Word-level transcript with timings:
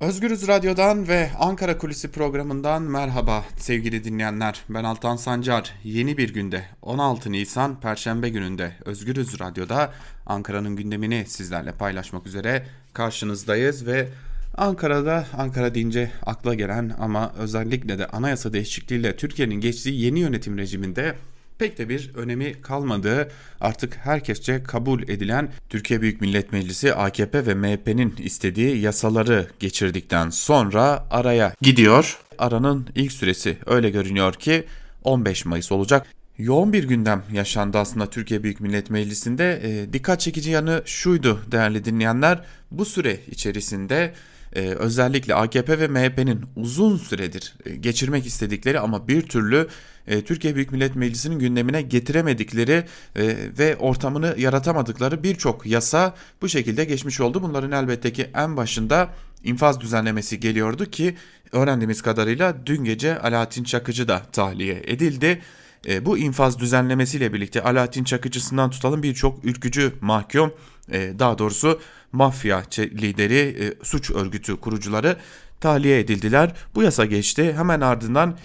Özgürüz 0.00 0.48
Radyo'dan 0.48 1.08
ve 1.08 1.30
Ankara 1.38 1.78
Kulisi 1.78 2.10
programından 2.12 2.82
merhaba 2.82 3.44
sevgili 3.58 4.04
dinleyenler. 4.04 4.60
Ben 4.68 4.84
Altan 4.84 5.16
Sancar. 5.16 5.72
Yeni 5.84 6.18
bir 6.18 6.34
günde 6.34 6.64
16 6.82 7.32
Nisan 7.32 7.80
Perşembe 7.80 8.28
gününde 8.28 8.72
Özgürüz 8.84 9.40
Radyo'da 9.40 9.92
Ankara'nın 10.26 10.76
gündemini 10.76 11.24
sizlerle 11.28 11.72
paylaşmak 11.72 12.26
üzere 12.26 12.66
karşınızdayız 12.92 13.86
ve 13.86 14.08
Ankara'da 14.56 15.26
Ankara 15.36 15.74
deyince 15.74 16.10
akla 16.26 16.54
gelen 16.54 16.96
ama 16.98 17.32
özellikle 17.38 17.98
de 17.98 18.06
anayasa 18.06 18.52
değişikliğiyle 18.52 19.16
Türkiye'nin 19.16 19.60
geçtiği 19.60 20.00
yeni 20.00 20.20
yönetim 20.20 20.58
rejiminde 20.58 21.14
pek 21.58 21.78
de 21.78 21.88
bir 21.88 22.10
önemi 22.14 22.60
kalmadığı 22.62 23.30
artık 23.60 23.96
herkesçe 23.96 24.62
kabul 24.62 25.02
edilen 25.02 25.48
Türkiye 25.68 26.02
Büyük 26.02 26.20
Millet 26.20 26.52
Meclisi 26.52 26.94
AKP 26.94 27.46
ve 27.46 27.54
MHP'nin 27.54 28.14
istediği 28.18 28.80
yasaları 28.80 29.46
geçirdikten 29.60 30.30
sonra 30.30 31.06
araya 31.10 31.54
gidiyor. 31.60 32.18
Aranın 32.38 32.86
ilk 32.94 33.12
süresi 33.12 33.58
öyle 33.66 33.90
görünüyor 33.90 34.34
ki 34.34 34.64
15 35.04 35.44
Mayıs 35.44 35.72
olacak. 35.72 36.06
Yoğun 36.38 36.72
bir 36.72 36.84
gündem 36.84 37.22
yaşandı 37.32 37.78
aslında 37.78 38.10
Türkiye 38.10 38.42
Büyük 38.42 38.60
Millet 38.60 38.90
Meclisi'nde. 38.90 39.60
E, 39.64 39.92
dikkat 39.92 40.20
çekici 40.20 40.50
yanı 40.50 40.82
şuydu 40.86 41.40
değerli 41.52 41.84
dinleyenler. 41.84 42.44
Bu 42.70 42.84
süre 42.84 43.20
içerisinde 43.30 44.14
e, 44.52 44.60
özellikle 44.60 45.34
AKP 45.34 45.78
ve 45.78 45.88
MHP'nin 45.88 46.44
uzun 46.56 46.96
süredir 46.96 47.54
e, 47.64 47.76
geçirmek 47.76 48.26
istedikleri 48.26 48.80
ama 48.80 49.08
bir 49.08 49.22
türlü 49.22 49.68
e, 50.06 50.20
Türkiye 50.24 50.54
Büyük 50.54 50.72
Millet 50.72 50.96
Meclisi'nin 50.96 51.38
gündemine 51.38 51.82
getiremedikleri 51.82 52.84
e, 53.16 53.36
ve 53.58 53.76
ortamını 53.76 54.34
yaratamadıkları 54.38 55.22
birçok 55.22 55.66
yasa 55.66 56.14
bu 56.42 56.48
şekilde 56.48 56.84
geçmiş 56.84 57.20
oldu. 57.20 57.42
Bunların 57.42 57.72
elbette 57.72 58.12
ki 58.12 58.30
en 58.34 58.56
başında 58.56 59.08
infaz 59.44 59.80
düzenlemesi 59.80 60.40
geliyordu 60.40 60.90
ki 60.90 61.16
öğrendiğimiz 61.52 62.02
kadarıyla 62.02 62.56
dün 62.66 62.84
gece 62.84 63.18
Alaaddin 63.18 63.64
Çakıcı 63.64 64.08
da 64.08 64.22
tahliye 64.32 64.82
edildi. 64.86 65.42
E, 65.88 66.06
bu 66.06 66.18
infaz 66.18 66.58
düzenlemesiyle 66.58 67.32
birlikte 67.32 67.62
Alaaddin 67.62 68.04
Çakıcı'sından 68.04 68.70
tutalım 68.70 69.02
birçok 69.02 69.44
ülkücü 69.44 69.92
mahkum 70.00 70.52
daha 70.92 71.38
doğrusu 71.38 71.80
mafya 72.12 72.62
lideri 72.78 73.74
suç 73.82 74.10
örgütü 74.10 74.56
kurucuları 74.56 75.16
tahliye 75.60 76.00
edildiler. 76.00 76.52
Bu 76.74 76.82
yasa 76.82 77.04
geçti 77.04 77.52
hemen 77.56 77.80
ardından 77.80 78.36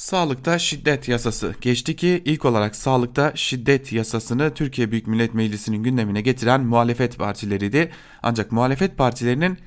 Sağlıkta 0.00 0.58
şiddet 0.58 1.08
yasası 1.08 1.54
geçti 1.60 1.96
ki 1.96 2.22
ilk 2.24 2.44
olarak 2.44 2.76
sağlıkta 2.76 3.32
şiddet 3.34 3.92
yasasını 3.92 4.54
Türkiye 4.54 4.90
Büyük 4.90 5.06
Millet 5.06 5.34
Meclisi'nin 5.34 5.82
gündemine 5.82 6.20
getiren 6.20 6.60
muhalefet 6.60 7.18
partileriydi. 7.18 7.90
Ancak 8.22 8.52
muhalefet 8.52 8.96
partilerinin 8.96 9.58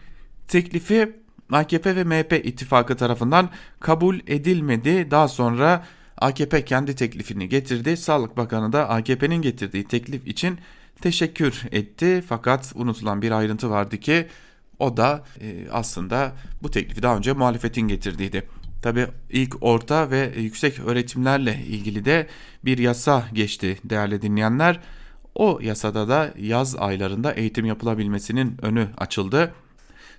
teklifi 0.48 1.16
AKP 1.52 1.96
ve 1.96 2.04
MHP 2.04 2.46
ittifakı 2.46 2.98
tarafından 2.98 3.50
kabul 3.80 4.20
edilmedi. 4.28 5.12
Daha 5.12 5.28
sonra 5.28 5.86
AKP 6.18 6.66
kendi 6.66 6.96
teklifini 6.96 7.50
getirdi. 7.50 7.98
Sağlık 7.98 8.38
Bakanı 8.38 8.74
da 8.74 8.90
AKP'nin 8.90 9.42
getirdiği 9.42 9.84
teklif 9.84 10.28
için 10.28 10.58
teşekkür 11.02 11.64
etti. 11.72 12.24
Fakat 12.28 12.72
unutulan 12.76 13.22
bir 13.22 13.32
ayrıntı 13.32 13.70
vardı 13.70 13.98
ki 13.98 14.28
o 14.80 14.98
da 14.98 15.24
e, 15.42 15.70
aslında 15.72 16.32
bu 16.64 16.72
teklifi 16.72 17.04
daha 17.04 17.18
önce 17.18 17.34
muhalefetin 17.34 17.88
getirdiğiydi. 17.88 18.63
Tabi 18.84 19.08
ilk 19.30 19.64
orta 19.64 20.12
ve 20.12 20.32
yüksek 20.38 20.80
öğretimlerle 20.80 21.60
ilgili 21.68 22.06
de 22.06 22.28
bir 22.66 22.78
yasa 22.78 23.24
geçti 23.34 23.78
değerli 23.84 24.22
dinleyenler. 24.22 24.80
O 25.36 25.60
yasada 25.62 26.08
da 26.08 26.34
yaz 26.40 26.76
aylarında 26.76 27.32
eğitim 27.32 27.66
yapılabilmesinin 27.66 28.58
önü 28.62 28.88
açıldı. 28.98 29.54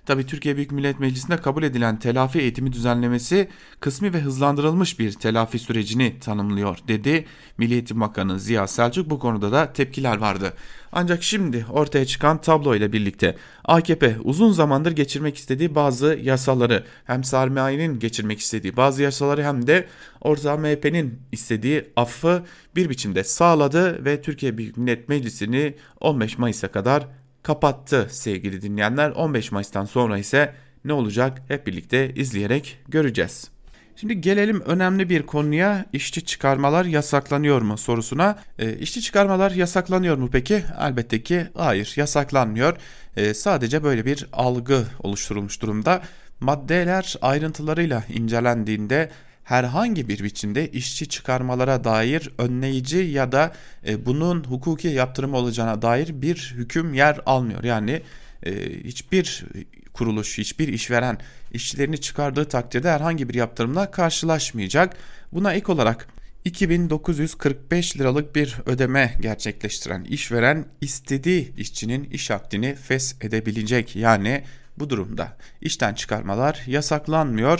Tabi 0.05 0.25
Türkiye 0.25 0.55
Büyük 0.55 0.71
Millet 0.71 0.99
Meclisi'nde 0.99 1.37
kabul 1.37 1.63
edilen 1.63 1.99
telafi 1.99 2.39
eğitimi 2.39 2.73
düzenlemesi 2.73 3.49
kısmi 3.79 4.13
ve 4.13 4.21
hızlandırılmış 4.21 4.99
bir 4.99 5.11
telafi 5.11 5.59
sürecini 5.59 6.19
tanımlıyor 6.19 6.77
dedi 6.87 7.25
Milli 7.57 7.73
Eğitim 7.73 8.01
Bakanı 8.01 8.39
Ziya 8.39 8.67
Selçuk. 8.67 9.09
Bu 9.09 9.19
konuda 9.19 9.51
da 9.51 9.73
tepkiler 9.73 10.17
vardı. 10.17 10.53
Ancak 10.91 11.23
şimdi 11.23 11.65
ortaya 11.69 12.05
çıkan 12.05 12.41
tablo 12.41 12.75
ile 12.75 12.93
birlikte 12.93 13.35
AKP 13.63 14.17
uzun 14.23 14.51
zamandır 14.51 14.91
geçirmek 14.91 15.37
istediği 15.37 15.75
bazı 15.75 16.19
yasaları 16.23 16.85
hem 17.05 17.23
sermayenin 17.23 17.99
geçirmek 17.99 18.39
istediği 18.39 18.77
bazı 18.77 19.03
yasaları 19.03 19.43
hem 19.43 19.67
de 19.67 19.87
orta 20.21 20.57
MHP'nin 20.57 21.19
istediği 21.31 21.85
affı 21.95 22.43
bir 22.75 22.89
biçimde 22.89 23.23
sağladı 23.23 24.05
ve 24.05 24.21
Türkiye 24.21 24.57
Büyük 24.57 24.77
Millet 24.77 25.09
Meclisi'ni 25.09 25.75
15 26.01 26.37
Mayıs'a 26.37 26.67
kadar 26.67 27.07
kapattı 27.45 28.07
sevgili 28.11 28.61
dinleyenler. 28.61 29.09
15 29.09 29.51
Mayıs'tan 29.51 29.85
sonra 29.85 30.17
ise 30.17 30.53
ne 30.85 30.93
olacak 30.93 31.41
hep 31.47 31.67
birlikte 31.67 32.13
izleyerek 32.13 32.79
göreceğiz. 32.87 33.49
Şimdi 33.95 34.21
gelelim 34.21 34.61
önemli 34.61 35.09
bir 35.09 35.23
konuya 35.23 35.85
işçi 35.93 36.25
çıkarmalar 36.25 36.85
yasaklanıyor 36.85 37.61
mu 37.61 37.77
sorusuna. 37.77 38.39
E, 38.59 38.77
işçi 38.77 39.01
çıkarmalar 39.01 39.51
yasaklanıyor 39.51 40.17
mu 40.17 40.29
peki? 40.31 40.63
Elbette 40.79 41.23
ki 41.23 41.47
hayır 41.53 41.93
yasaklanmıyor. 41.95 42.77
E, 43.17 43.33
sadece 43.33 43.83
böyle 43.83 44.05
bir 44.05 44.27
algı 44.33 44.83
oluşturulmuş 44.99 45.61
durumda. 45.61 46.01
Maddeler 46.39 47.15
ayrıntılarıyla 47.21 48.03
incelendiğinde 48.09 49.09
herhangi 49.45 50.09
bir 50.09 50.23
biçimde 50.23 50.71
işçi 50.71 51.09
çıkarmalara 51.09 51.83
dair 51.83 52.29
önleyici 52.37 52.97
ya 52.97 53.31
da 53.31 53.53
e, 53.87 54.05
bunun 54.05 54.43
hukuki 54.43 54.87
yaptırımı 54.87 55.37
olacağına 55.37 55.81
dair 55.81 56.21
bir 56.21 56.53
hüküm 56.57 56.93
yer 56.93 57.19
almıyor. 57.25 57.63
Yani 57.63 58.01
e, 58.43 58.51
hiçbir 58.83 59.45
kuruluş, 59.93 60.37
hiçbir 60.37 60.67
işveren 60.67 61.17
işçilerini 61.51 62.01
çıkardığı 62.01 62.45
takdirde 62.45 62.91
herhangi 62.91 63.29
bir 63.29 63.33
yaptırımla 63.33 63.91
karşılaşmayacak. 63.91 64.97
Buna 65.31 65.53
ek 65.53 65.71
olarak 65.71 66.07
2945 66.45 67.97
liralık 67.97 68.35
bir 68.35 68.55
ödeme 68.65 69.13
gerçekleştiren 69.21 70.03
işveren 70.03 70.65
istediği 70.81 71.53
işçinin 71.57 72.03
iş 72.03 72.31
akdini 72.31 72.75
fes 72.75 73.15
edebilecek. 73.21 73.95
Yani 73.95 74.43
bu 74.77 74.89
durumda 74.89 75.37
işten 75.61 75.93
çıkarmalar 75.93 76.63
yasaklanmıyor 76.67 77.59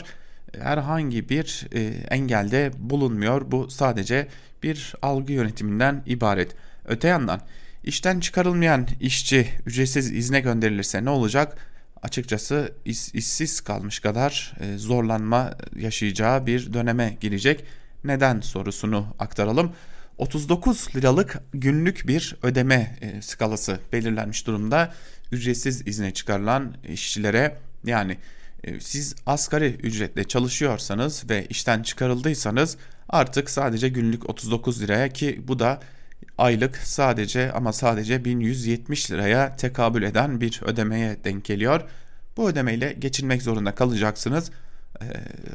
herhangi 0.62 1.30
bir 1.30 1.68
e, 1.74 1.80
engelde 2.10 2.72
bulunmuyor. 2.78 3.52
Bu 3.52 3.70
sadece 3.70 4.28
bir 4.64 4.94
algı 5.02 5.34
yönetiminden 5.34 6.04
ibaret. 6.06 6.56
Öte 6.86 7.08
yandan 7.08 7.42
işten 7.84 8.20
çıkarılmayan 8.20 8.88
işçi 9.00 9.48
ücretsiz 9.66 10.12
izne 10.12 10.40
gönderilirse 10.40 11.06
ne 11.06 11.10
olacak? 11.10 11.58
Açıkçası 12.02 12.74
iş, 12.86 13.14
işsiz 13.14 13.62
kalmış 13.62 14.00
kadar 14.00 14.54
e, 14.60 14.78
zorlanma 14.78 15.54
yaşayacağı 15.76 16.46
bir 16.46 16.74
döneme 16.74 17.18
girecek. 17.22 17.64
Neden 18.04 18.42
sorusunu 18.42 19.08
aktaralım. 19.20 19.72
39 20.18 20.96
liralık 20.96 21.40
günlük 21.54 22.08
bir 22.08 22.36
ödeme 22.44 22.98
e, 23.02 23.22
skalası 23.22 23.80
belirlenmiş 23.94 24.48
durumda. 24.48 24.94
Ücretsiz 25.32 25.88
izne 25.88 26.14
çıkarılan 26.14 26.76
işçilere 26.90 27.58
yani 27.86 28.18
siz 28.80 29.16
asgari 29.26 29.68
ücretle 29.84 30.24
çalışıyorsanız 30.24 31.30
ve 31.30 31.46
işten 31.46 31.84
çıkarıldıysanız 31.84 32.78
artık 33.10 33.50
sadece 33.50 33.90
günlük 33.90 34.30
39 34.30 34.82
liraya 34.82 35.10
ki 35.10 35.42
bu 35.48 35.60
da 35.60 35.80
aylık 36.38 36.78
sadece 36.78 37.52
ama 37.52 37.74
sadece 37.74 38.26
1170 38.26 39.12
liraya 39.12 39.56
tekabül 39.56 40.04
eden 40.04 40.42
bir 40.42 40.62
ödemeye 40.66 41.18
denk 41.24 41.46
geliyor. 41.46 41.82
Bu 42.38 42.50
ödemeyle 42.50 42.94
geçinmek 42.94 43.42
zorunda 43.42 43.76
kalacaksınız. 43.76 44.52
E, 45.02 45.06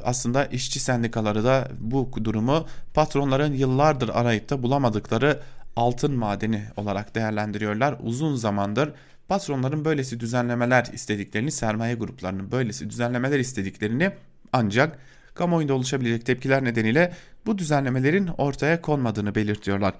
aslında 0.05 0.45
işçi 0.45 0.81
sendikaları 0.81 1.45
da 1.45 1.69
bu 1.79 2.11
durumu 2.25 2.67
patronların 2.95 3.53
yıllardır 3.53 4.09
arayıp 4.09 4.51
da 4.51 4.63
bulamadıkları 4.63 5.41
altın 5.77 6.13
madeni 6.13 6.65
olarak 6.77 7.15
değerlendiriyorlar. 7.15 7.97
Uzun 8.03 8.37
zamandır 8.37 8.93
patronların 9.31 9.85
böylesi 9.85 10.21
düzenlemeler 10.21 10.87
istediklerini, 10.93 11.51
sermaye 11.51 11.95
gruplarının 11.95 12.53
böylesi 12.53 12.91
düzenlemeler 12.91 13.39
istediklerini 13.39 14.11
ancak 14.53 14.99
kamuoyunda 15.35 15.75
oluşabilecek 15.75 16.27
tepkiler 16.27 16.65
nedeniyle 16.65 17.13
bu 17.47 17.59
düzenlemelerin 17.59 18.27
ortaya 18.27 18.81
konmadığını 18.81 19.35
belirtiyorlar. 19.35 19.95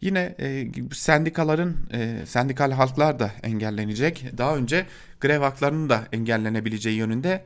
Yine 0.00 0.34
e, 0.40 0.72
sendikaların, 0.92 1.76
e, 1.92 2.26
sendikal 2.26 2.72
halklar 2.72 3.18
da 3.18 3.30
engellenecek. 3.42 4.38
Daha 4.38 4.56
önce 4.56 4.86
grev 5.20 5.40
haklarının 5.40 5.90
da 5.90 6.04
engellenebileceği 6.12 6.96
yönünde 6.96 7.44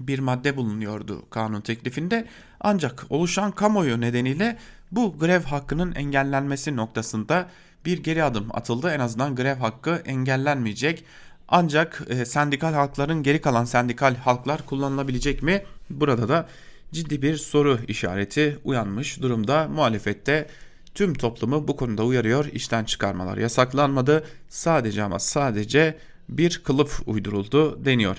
bir 0.00 0.18
madde 0.18 0.56
bulunuyordu 0.56 1.30
kanun 1.30 1.60
teklifinde. 1.60 2.26
Ancak 2.60 3.06
oluşan 3.10 3.50
kamuoyu 3.50 4.00
nedeniyle 4.00 4.56
bu 4.92 5.18
grev 5.18 5.42
hakkının 5.42 5.94
engellenmesi 5.94 6.76
noktasında 6.76 7.48
bir 7.84 8.02
geri 8.02 8.24
adım 8.24 8.46
atıldı. 8.52 8.90
En 8.90 9.00
azından 9.00 9.36
grev 9.36 9.56
hakkı 9.56 10.02
engellenmeyecek. 10.04 11.04
Ancak 11.48 12.02
e, 12.08 12.24
sendikal 12.24 12.72
halkların 12.72 13.22
geri 13.22 13.40
kalan 13.40 13.64
sendikal 13.64 14.14
halklar 14.14 14.66
kullanılabilecek 14.66 15.42
mi? 15.42 15.62
Burada 15.90 16.28
da 16.28 16.48
ciddi 16.92 17.22
bir 17.22 17.36
soru 17.36 17.78
işareti 17.88 18.58
uyanmış 18.64 19.22
durumda. 19.22 19.68
Muhalefette 19.68 20.48
tüm 20.94 21.14
toplumu 21.14 21.68
bu 21.68 21.76
konuda 21.76 22.04
uyarıyor. 22.04 22.46
İşten 22.52 22.84
çıkarmalar 22.84 23.36
yasaklanmadı. 23.36 24.24
Sadece 24.48 25.02
ama 25.02 25.18
sadece 25.18 25.98
bir 26.28 26.60
kılıf 26.64 27.02
uyduruldu 27.06 27.84
deniyor. 27.84 28.16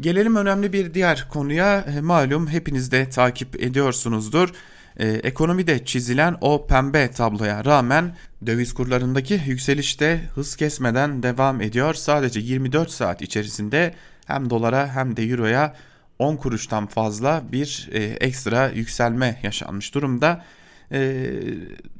Gelelim 0.00 0.36
önemli 0.36 0.72
bir 0.72 0.94
diğer 0.94 1.28
konuya. 1.28 1.80
E, 1.80 2.00
malum 2.00 2.48
hepiniz 2.48 2.92
de 2.92 3.10
takip 3.10 3.62
ediyorsunuzdur. 3.62 4.52
Ee, 4.98 5.08
ekonomide 5.08 5.84
çizilen 5.84 6.36
o 6.40 6.66
pembe 6.66 7.10
tabloya 7.10 7.64
rağmen 7.64 8.16
döviz 8.46 8.74
kurlarındaki 8.74 9.40
yükseliş 9.46 10.00
de 10.00 10.20
hız 10.34 10.56
kesmeden 10.56 11.22
devam 11.22 11.60
ediyor. 11.60 11.94
Sadece 11.94 12.40
24 12.40 12.90
saat 12.90 13.22
içerisinde 13.22 13.94
hem 14.26 14.50
dolara 14.50 14.94
hem 14.94 15.16
de 15.16 15.22
euroya 15.22 15.74
10 16.18 16.36
kuruştan 16.36 16.86
fazla 16.86 17.42
bir 17.52 17.88
e, 17.92 18.02
ekstra 18.02 18.68
yükselme 18.68 19.40
yaşanmış 19.42 19.94
durumda. 19.94 20.44
E, 20.92 21.30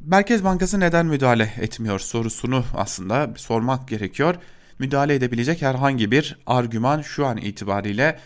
Merkez 0.07 0.45
Bankası 0.45 0.81
neden 0.81 1.07
müdahale 1.07 1.53
etmiyor 1.61 1.99
sorusunu 1.99 2.65
aslında 2.77 3.31
sormak 3.37 3.89
gerekiyor. 3.89 4.35
Müdahale 4.79 5.15
edebilecek 5.15 5.63
herhangi 5.63 6.11
bir 6.11 6.39
argüman 6.47 7.03
şu 7.03 7.27
an 7.27 7.37
itibariyle 7.37 8.19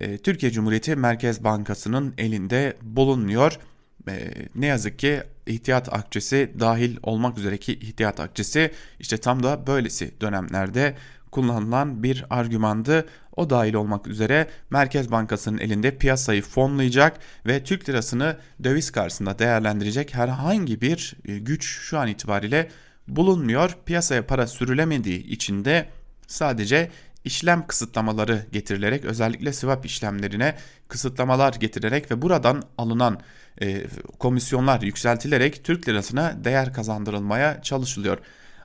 e, 0.00 0.18
Türkiye 0.18 0.52
Cumhuriyeti 0.52 0.96
Merkez 0.96 1.44
Bankası'nın 1.44 2.14
elinde 2.18 2.76
bulunmuyor. 2.82 3.58
E, 4.08 4.32
ne 4.54 4.66
yazık 4.66 4.98
ki 4.98 5.22
ihtiyat 5.46 5.92
akçesi 5.92 6.52
dahil 6.60 6.96
olmak 7.02 7.38
üzereki 7.38 7.72
ihtiyat 7.72 8.20
akçesi 8.20 8.70
işte 9.00 9.16
tam 9.16 9.42
da 9.42 9.66
böylesi 9.66 10.20
dönemlerde 10.20 10.94
kullanılan 11.30 12.02
bir 12.02 12.24
argümandı. 12.30 13.06
O 13.36 13.50
dahil 13.50 13.74
olmak 13.74 14.06
üzere 14.06 14.48
Merkez 14.70 15.10
Bankası'nın 15.10 15.58
elinde 15.58 15.98
piyasayı 15.98 16.42
fonlayacak 16.42 17.18
ve 17.46 17.64
Türk 17.64 17.88
lirasını 17.88 18.36
döviz 18.64 18.90
karşısında 18.90 19.38
değerlendirecek 19.38 20.14
herhangi 20.14 20.80
bir 20.80 21.16
e, 21.24 21.38
güç 21.38 21.64
şu 21.64 21.98
an 21.98 22.08
itibariyle 22.08 22.68
bulunmuyor. 23.08 23.76
Piyasaya 23.86 24.26
para 24.26 24.46
sürülemediği 24.46 25.26
için 25.26 25.64
de 25.64 25.88
sadece 26.26 26.90
işlem 27.24 27.66
kısıtlamaları 27.66 28.46
getirilerek 28.52 29.04
özellikle 29.04 29.52
swap 29.52 29.86
işlemlerine 29.86 30.54
kısıtlamalar 30.88 31.52
getirilerek 31.52 32.10
ve 32.10 32.22
buradan 32.22 32.62
alınan 32.78 33.20
e, 33.62 33.86
komisyonlar 34.18 34.82
yükseltilerek 34.82 35.64
Türk 35.64 35.88
lirasına 35.88 36.44
değer 36.44 36.72
kazandırılmaya 36.72 37.62
çalışılıyor. 37.62 38.18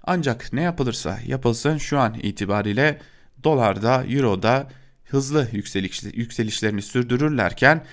Ancak 0.03 0.53
ne 0.53 0.61
yapılırsa 0.61 1.19
yapılsın 1.27 1.77
şu 1.77 1.99
an 1.99 2.13
itibariyle 2.13 2.99
dolarda, 3.43 4.05
euroda 4.05 4.67
hızlı 5.05 5.47
yükseliş, 5.51 6.03
yükselişlerini 6.03 6.81
sürdürürlerken 6.81 7.85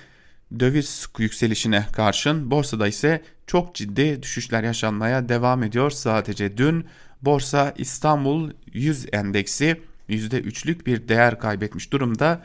döviz 0.59 1.07
yükselişine 1.17 1.85
karşın 1.93 2.51
borsada 2.51 2.87
ise 2.87 3.23
çok 3.47 3.75
ciddi 3.75 4.23
düşüşler 4.23 4.63
yaşanmaya 4.63 5.29
devam 5.29 5.63
ediyor. 5.63 5.91
Sadece 5.91 6.57
dün 6.57 6.85
borsa 7.21 7.73
İstanbul 7.77 8.51
100 8.73 9.05
endeksi 9.13 9.81
%3'lük 10.09 10.85
bir 10.85 11.07
değer 11.07 11.39
kaybetmiş 11.39 11.93
durumda. 11.93 12.43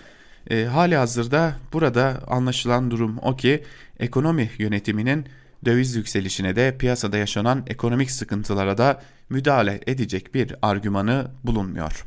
E, 0.51 0.65
hali 0.65 0.97
hazırda 0.97 1.57
burada 1.73 2.23
anlaşılan 2.27 2.91
durum 2.91 3.19
o 3.19 3.37
ki 3.37 3.65
ekonomi 3.99 4.51
yönetiminin 4.59 5.27
döviz 5.65 5.97
yükselişine 5.97 6.57
de 6.57 6.79
piyasada 6.79 7.17
yaşanan 7.17 7.65
ekonomik 7.67 8.11
sıkıntılara 8.11 8.79
da 8.79 9.03
müdahale 9.29 9.81
edecek 9.87 10.35
bir 10.35 10.55
argümanı 10.63 11.31
bulunmuyor. 11.45 12.05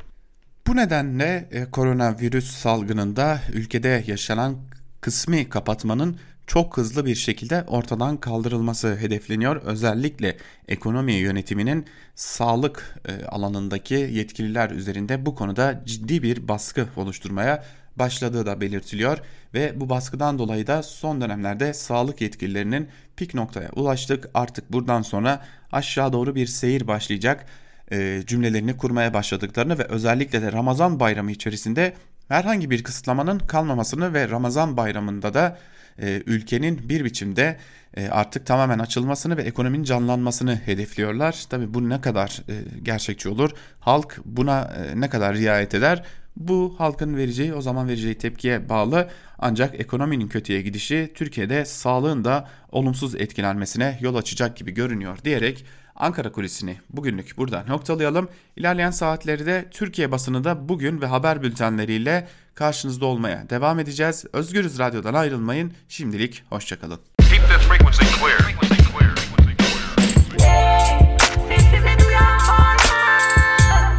Bu 0.66 0.76
nedenle 0.76 1.48
e, 1.50 1.64
koronavirüs 1.70 2.50
salgınında 2.50 3.40
ülkede 3.52 4.04
yaşanan 4.06 4.56
kısmi 5.00 5.48
kapatmanın 5.48 6.18
çok 6.46 6.76
hızlı 6.76 7.06
bir 7.06 7.14
şekilde 7.14 7.64
ortadan 7.66 8.16
kaldırılması 8.16 8.96
hedefleniyor. 8.96 9.56
Özellikle 9.56 10.36
ekonomi 10.68 11.12
yönetiminin 11.12 11.86
sağlık 12.14 12.98
e, 13.08 13.24
alanındaki 13.24 13.94
yetkililer 13.94 14.70
üzerinde 14.70 15.26
bu 15.26 15.34
konuda 15.34 15.82
ciddi 15.84 16.22
bir 16.22 16.48
baskı 16.48 16.86
oluşturmaya 16.96 17.64
başladığı 17.96 18.46
da 18.46 18.60
belirtiliyor 18.60 19.18
ve 19.54 19.80
bu 19.80 19.88
baskıdan 19.88 20.38
dolayı 20.38 20.66
da 20.66 20.82
son 20.82 21.20
dönemlerde 21.20 21.74
sağlık 21.74 22.20
yetkililerinin 22.20 22.88
pik 23.16 23.34
noktaya 23.34 23.70
ulaştık. 23.70 24.30
Artık 24.34 24.72
buradan 24.72 25.02
sonra 25.02 25.44
aşağı 25.72 26.12
doğru 26.12 26.34
bir 26.34 26.46
seyir 26.46 26.86
başlayacak 26.86 27.46
e, 27.92 28.22
cümlelerini 28.26 28.76
kurmaya 28.76 29.14
başladıklarını 29.14 29.78
ve 29.78 29.84
özellikle 29.84 30.42
de 30.42 30.52
Ramazan 30.52 31.00
bayramı 31.00 31.32
içerisinde 31.32 31.94
herhangi 32.28 32.70
bir 32.70 32.84
kısıtlamanın 32.84 33.38
kalmamasını 33.38 34.14
ve 34.14 34.28
Ramazan 34.28 34.76
bayramında 34.76 35.34
da 35.34 35.58
e, 35.98 36.22
ülkenin 36.26 36.88
bir 36.88 37.04
biçimde 37.04 37.56
e, 37.96 38.08
artık 38.08 38.46
tamamen 38.46 38.78
açılmasını 38.78 39.36
ve 39.36 39.42
ekonominin 39.42 39.84
canlanmasını 39.84 40.56
hedefliyorlar. 40.56 41.44
Tabi 41.50 41.74
bu 41.74 41.88
ne 41.88 42.00
kadar 42.00 42.42
e, 42.48 42.54
gerçekçi 42.82 43.28
olur? 43.28 43.50
Halk 43.80 44.20
buna 44.24 44.76
ne 44.94 45.08
kadar 45.08 45.36
riayet 45.36 45.74
eder? 45.74 46.04
Bu 46.36 46.74
halkın 46.78 47.16
vereceği 47.16 47.54
o 47.54 47.60
zaman 47.60 47.88
vereceği 47.88 48.14
tepkiye 48.14 48.68
bağlı 48.68 49.08
ancak 49.38 49.80
ekonominin 49.80 50.28
kötüye 50.28 50.62
gidişi 50.62 51.12
Türkiye'de 51.14 51.64
sağlığın 51.64 52.24
da 52.24 52.48
olumsuz 52.72 53.14
etkilenmesine 53.14 53.98
yol 54.00 54.14
açacak 54.14 54.56
gibi 54.56 54.70
görünüyor 54.70 55.18
diyerek 55.24 55.64
Ankara 55.98 56.32
kulisini 56.32 56.76
bugünlük 56.90 57.38
burada 57.38 57.64
noktalayalım. 57.68 58.28
İlerleyen 58.56 58.90
saatlerde 58.90 59.64
Türkiye 59.70 60.12
basını 60.12 60.44
da 60.44 60.68
bugün 60.68 61.00
ve 61.00 61.06
haber 61.06 61.42
bültenleriyle 61.42 62.28
karşınızda 62.56 63.06
olmaya 63.06 63.50
devam 63.50 63.78
edeceğiz. 63.78 64.24
Özgürüz 64.32 64.78
Radyo'dan 64.78 65.14
ayrılmayın. 65.14 65.72
Şimdilik 65.88 66.44
hoşçakalın. 66.50 67.00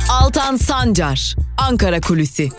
Altan 0.10 0.56
Sancar, 0.56 1.36
Ankara 1.58 2.02
Kulüsi. 2.02 2.50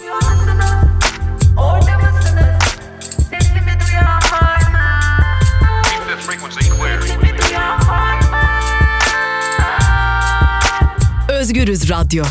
Özgürüz 11.29 11.91
Radyo. 11.91 12.25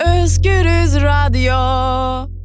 Özgürüz 0.00 0.94
Radyo. 0.94 2.39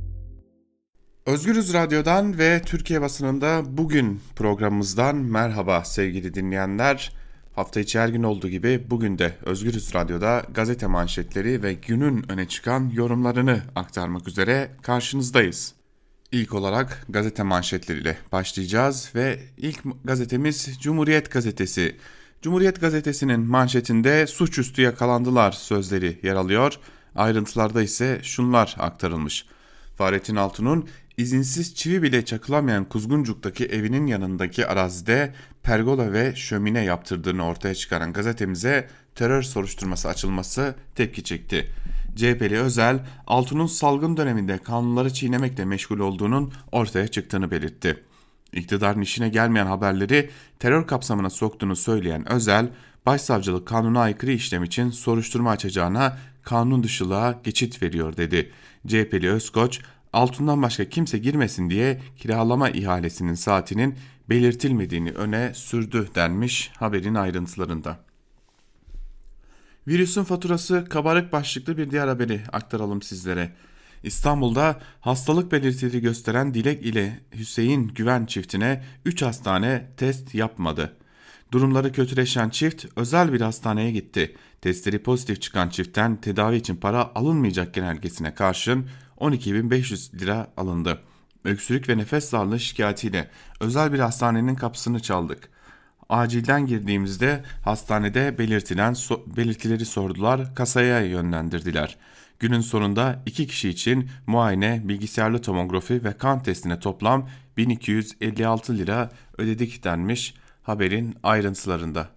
Özgürüz 1.26 1.74
Radyo'dan 1.74 2.38
ve 2.38 2.62
Türkiye 2.66 3.02
basınında 3.02 3.64
bugün 3.68 4.22
programımızdan 4.36 5.16
merhaba 5.16 5.86
sevgili 5.86 6.34
dinleyenler. 6.34 7.14
Hafta 7.56 7.80
içi 7.80 8.00
her 8.00 8.10
gün 8.10 8.24
olduğu 8.24 8.50
gibi 8.50 8.84
bugün 8.90 9.18
de 9.18 9.38
Özgürüz 9.46 9.94
Radyo'da 9.96 10.46
gazete 10.54 10.88
manşetleri 10.88 11.64
ve 11.64 11.74
günün 11.74 12.32
öne 12.32 12.48
çıkan 12.48 12.90
yorumlarını 12.94 13.62
aktarmak 13.76 14.28
üzere 14.28 14.72
karşınızdayız. 14.82 15.74
İlk 16.32 16.54
olarak 16.54 17.06
gazete 17.10 17.44
manşetleriyle 17.44 18.18
başlayacağız 18.32 19.12
ve 19.16 19.40
ilk 19.58 19.80
gazetemiz 20.04 20.80
Cumhuriyet 20.82 21.32
Gazetesi. 21.32 21.96
Cumhuriyet 22.42 22.82
Gazetesi'nin 22.82 23.40
manşetinde 23.40 24.28
suçüstü 24.28 24.82
yakalandılar 24.82 25.52
sözleri 25.52 26.20
yer 26.24 26.36
alıyor. 26.36 26.80
Ayrıntılarda 27.16 27.82
ise 27.82 28.20
şunlar 28.24 28.76
aktarılmış. 28.80 29.46
Fahrettin 29.96 30.36
Altun'un 30.36 30.90
izinsiz 31.18 31.76
çivi 31.76 32.04
bile 32.04 32.26
çakılamayan 32.26 32.86
Kuzguncuk'taki 32.86 33.66
evinin 33.66 34.08
yanındaki 34.08 34.68
arazide 34.68 35.34
pergola 35.64 36.14
ve 36.14 36.36
şömine 36.36 36.84
yaptırdığını 36.84 37.46
ortaya 37.46 37.76
çıkaran 37.76 38.14
gazetemize 38.14 38.90
terör 39.16 39.42
soruşturması 39.42 40.08
açılması 40.08 40.76
tepki 40.96 41.24
çekti. 41.24 41.72
CHP'li 42.16 42.60
Özel, 42.60 43.00
Altun'un 43.28 43.68
salgın 43.68 44.18
döneminde 44.18 44.58
kanunları 44.58 45.14
çiğnemekle 45.14 45.66
meşgul 45.66 46.00
olduğunun 46.00 46.54
ortaya 46.72 47.08
çıktığını 47.08 47.52
belirtti. 47.52 48.04
İktidarın 48.54 49.02
işine 49.02 49.30
gelmeyen 49.30 49.66
haberleri 49.66 50.30
terör 50.60 50.88
kapsamına 50.88 51.30
soktuğunu 51.30 51.76
söyleyen 51.76 52.32
Özel, 52.32 52.70
Başsavcılık 53.06 53.68
kanuna 53.68 54.02
aykırı 54.02 54.32
işlem 54.32 54.64
için 54.64 54.90
soruşturma 54.90 55.52
açacağına 55.52 56.18
kanun 56.44 56.84
dışılığa 56.84 57.40
geçit 57.44 57.84
veriyor 57.84 58.18
dedi. 58.18 58.52
CHP'li 58.88 59.32
Özkoç, 59.32 59.82
altından 60.16 60.62
başka 60.62 60.90
kimse 60.90 61.18
girmesin 61.18 61.70
diye 61.70 62.02
kiralama 62.18 62.70
ihalesinin 62.70 63.34
saatinin 63.34 63.96
belirtilmediğini 64.30 65.12
öne 65.12 65.54
sürdü 65.54 66.10
denmiş 66.16 66.72
haberin 66.78 67.16
ayrıntılarında. 67.16 68.00
Virüsün 69.88 70.24
faturası 70.24 70.86
kabarık 70.90 71.34
başlıklı 71.34 71.78
bir 71.78 71.92
diğer 71.92 72.08
haberi 72.08 72.42
aktaralım 72.52 73.02
sizlere. 73.02 73.52
İstanbul'da 74.04 74.80
hastalık 75.02 75.52
belirtileri 75.52 76.02
gösteren 76.02 76.54
Dilek 76.54 76.86
ile 76.86 77.20
Hüseyin 77.34 77.88
Güven 77.88 78.26
çiftine 78.26 78.84
3 79.06 79.22
hastane 79.22 79.88
test 79.98 80.36
yapmadı. 80.36 80.98
Durumları 81.52 81.92
kötüleşen 81.92 82.50
çift 82.50 82.86
özel 82.96 83.34
bir 83.34 83.42
hastaneye 83.42 83.92
gitti. 83.92 84.36
Testleri 84.62 85.04
pozitif 85.04 85.42
çıkan 85.42 85.70
çiftten 85.70 86.22
tedavi 86.22 86.56
için 86.56 86.76
para 86.76 87.12
alınmayacak 87.16 87.74
genelgesine 87.74 88.36
karşın 88.36 88.88
12.500 89.18 90.20
lira 90.20 90.48
alındı. 90.58 91.00
Öksürük 91.44 91.90
ve 91.90 91.98
nefes 91.98 92.34
darlığı 92.34 92.60
şikayetiyle 92.60 93.30
özel 93.60 93.94
bir 93.94 94.00
hastanenin 94.00 94.56
kapısını 94.56 95.00
çaldık. 95.00 95.50
Acilden 96.10 96.66
girdiğimizde 96.66 97.44
hastanede 97.64 98.38
belirtilen 98.38 98.94
so 98.94 99.24
belirtileri 99.38 99.86
sordular, 99.86 100.56
kasaya 100.56 101.02
yönlendirdiler. 101.02 101.98
Günün 102.40 102.62
sonunda 102.62 103.24
iki 103.26 103.48
kişi 103.48 103.70
için 103.70 104.10
muayene, 104.28 104.82
bilgisayarlı 104.84 105.42
tomografi 105.42 106.04
ve 106.04 106.14
kan 106.14 106.44
testine 106.44 106.80
toplam 106.80 107.30
1256 107.58 108.78
lira 108.78 109.12
ödedik 109.38 109.84
denmiş 109.84 110.34
haberin 110.64 111.16
ayrıntılarında. 111.24 112.10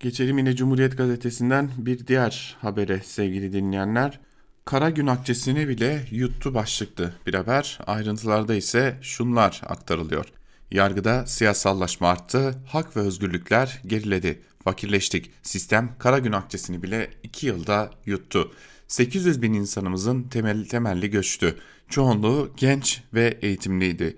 Geçelim 0.00 0.38
yine 0.38 0.56
Cumhuriyet 0.56 0.98
Gazetesi'nden 0.98 1.70
bir 1.78 2.06
diğer 2.06 2.56
habere 2.60 3.00
sevgili 3.00 3.52
dinleyenler. 3.52 4.20
Kara 4.64 4.90
gün 4.90 5.06
akçesini 5.06 5.68
bile 5.68 6.06
yuttu 6.10 6.54
başlıklı 6.54 7.12
bir 7.26 7.34
haber. 7.34 7.78
Ayrıntılarda 7.86 8.54
ise 8.54 8.98
şunlar 9.02 9.60
aktarılıyor. 9.66 10.26
Yargıda 10.70 11.26
siyasallaşma 11.26 12.08
arttı, 12.08 12.54
hak 12.66 12.96
ve 12.96 13.00
özgürlükler 13.00 13.80
geriledi, 13.86 14.42
fakirleştik. 14.64 15.30
Sistem 15.42 15.90
kara 15.98 16.18
gün 16.18 16.32
akçesini 16.32 16.82
bile 16.82 17.10
2 17.22 17.46
yılda 17.46 17.90
yuttu. 18.06 18.52
800 18.88 19.42
bin 19.42 19.52
insanımızın 19.52 20.22
temel, 20.22 20.64
temelli 20.64 21.10
göçtü. 21.10 21.56
Çoğunluğu 21.88 22.52
genç 22.56 23.02
ve 23.14 23.38
eğitimliydi. 23.42 24.16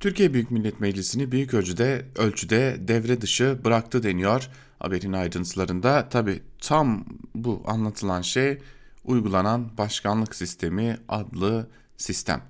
Türkiye 0.00 0.34
Büyük 0.34 0.50
Millet 0.50 0.80
Meclisi'ni 0.80 1.32
büyük 1.32 1.54
ölçüde, 1.54 2.06
ölçüde 2.16 2.76
devre 2.80 3.20
dışı 3.20 3.58
bıraktı 3.64 4.02
deniyor. 4.02 4.48
Haberin 4.78 5.12
ayrıntılarında 5.12 6.08
tabi 6.08 6.42
tam 6.60 7.04
bu 7.34 7.62
anlatılan 7.66 8.22
şey 8.22 8.58
uygulanan 9.04 9.78
başkanlık 9.78 10.34
sistemi 10.34 10.98
adlı 11.08 11.66
sistem. 11.96 12.42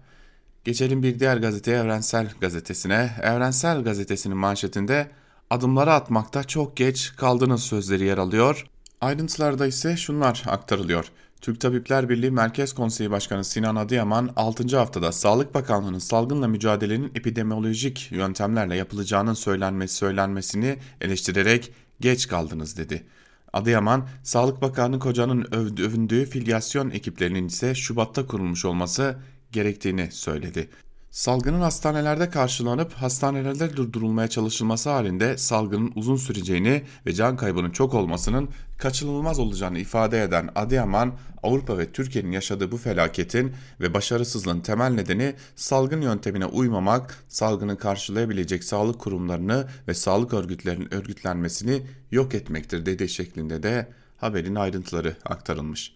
Geçelim 0.65 1.03
bir 1.03 1.21
diğer 1.21 1.37
gazete 1.37 1.71
Evrensel 1.71 2.31
Gazetesi'ne. 2.41 3.11
Evrensel 3.23 3.83
Gazetesi'nin 3.83 4.37
manşetinde 4.37 5.11
adımları 5.51 5.93
atmakta 5.93 6.45
çok 6.45 6.77
geç 6.77 7.13
kaldınız 7.17 7.63
sözleri 7.63 8.05
yer 8.05 8.19
alıyor. 8.19 8.67
Ayrıntılarda 9.01 9.67
ise 9.67 9.97
şunlar 9.97 10.43
aktarılıyor. 10.47 11.13
Türk 11.41 11.61
Tabipler 11.61 12.09
Birliği 12.09 12.31
Merkez 12.31 12.73
Konseyi 12.73 13.11
Başkanı 13.11 13.45
Sinan 13.45 13.77
Adıyaman 13.77 14.31
6. 14.37 14.79
haftada 14.79 15.13
Sağlık 15.13 15.55
Bakanlığı'nın 15.55 15.99
salgınla 15.99 16.49
mücadelenin 16.49 17.13
epidemiolojik 17.15 18.13
yöntemlerle 18.13 18.77
yapılacağının 18.77 19.35
söylenmesi 19.35 19.95
söylenmesini 19.95 20.79
eleştirerek 21.01 21.73
geç 22.01 22.29
kaldınız 22.29 22.77
dedi. 22.77 23.07
Adıyaman, 23.53 24.09
Sağlık 24.23 24.63
Bakanı 24.63 24.99
Koca'nın 24.99 25.47
övündüğü 25.53 26.27
filyasyon 26.27 26.91
ekiplerinin 26.91 27.47
ise 27.47 27.75
Şubat'ta 27.75 28.27
kurulmuş 28.27 28.65
olması 28.65 29.17
gerektiğini 29.53 30.09
söyledi. 30.13 30.69
Salgının 31.11 31.61
hastanelerde 31.61 32.31
karşılanıp 32.31 32.93
hastanelerde 32.93 33.77
durdurulmaya 33.77 34.29
çalışılması 34.29 34.91
halinde 34.91 35.39
salgının 35.39 35.93
uzun 35.95 36.17
süreceğini 36.17 36.83
ve 37.07 37.13
can 37.13 37.37
kaybının 37.37 37.71
çok 37.71 37.95
olmasının 37.95 38.49
kaçınılmaz 38.79 39.39
olacağını 39.39 39.79
ifade 39.79 40.23
eden 40.23 40.51
Adıyaman, 40.55 41.13
Avrupa 41.43 41.79
ve 41.79 41.93
Türkiye'nin 41.93 42.33
yaşadığı 42.33 42.73
bu 42.73 42.77
felaketin 42.77 43.53
ve 43.81 43.95
başarısızlığın 43.95 44.61
temel 44.61 44.91
nedeni 44.91 45.35
salgın 45.57 46.01
yöntemine 46.01 46.47
uymamak, 46.47 47.25
salgını 47.29 47.79
karşılayabilecek 47.79 48.65
sağlık 48.65 48.99
kurumlarını 48.99 49.69
ve 49.89 49.95
sağlık 49.95 50.35
örgütlerinin 50.35 50.95
örgütlenmesini 50.95 51.83
yok 52.11 52.35
etmektir 52.35 52.87
dedi 52.87 53.09
şeklinde 53.09 53.63
de 53.63 53.89
haberin 54.17 54.55
ayrıntıları 54.55 55.17
aktarılmış. 55.25 55.95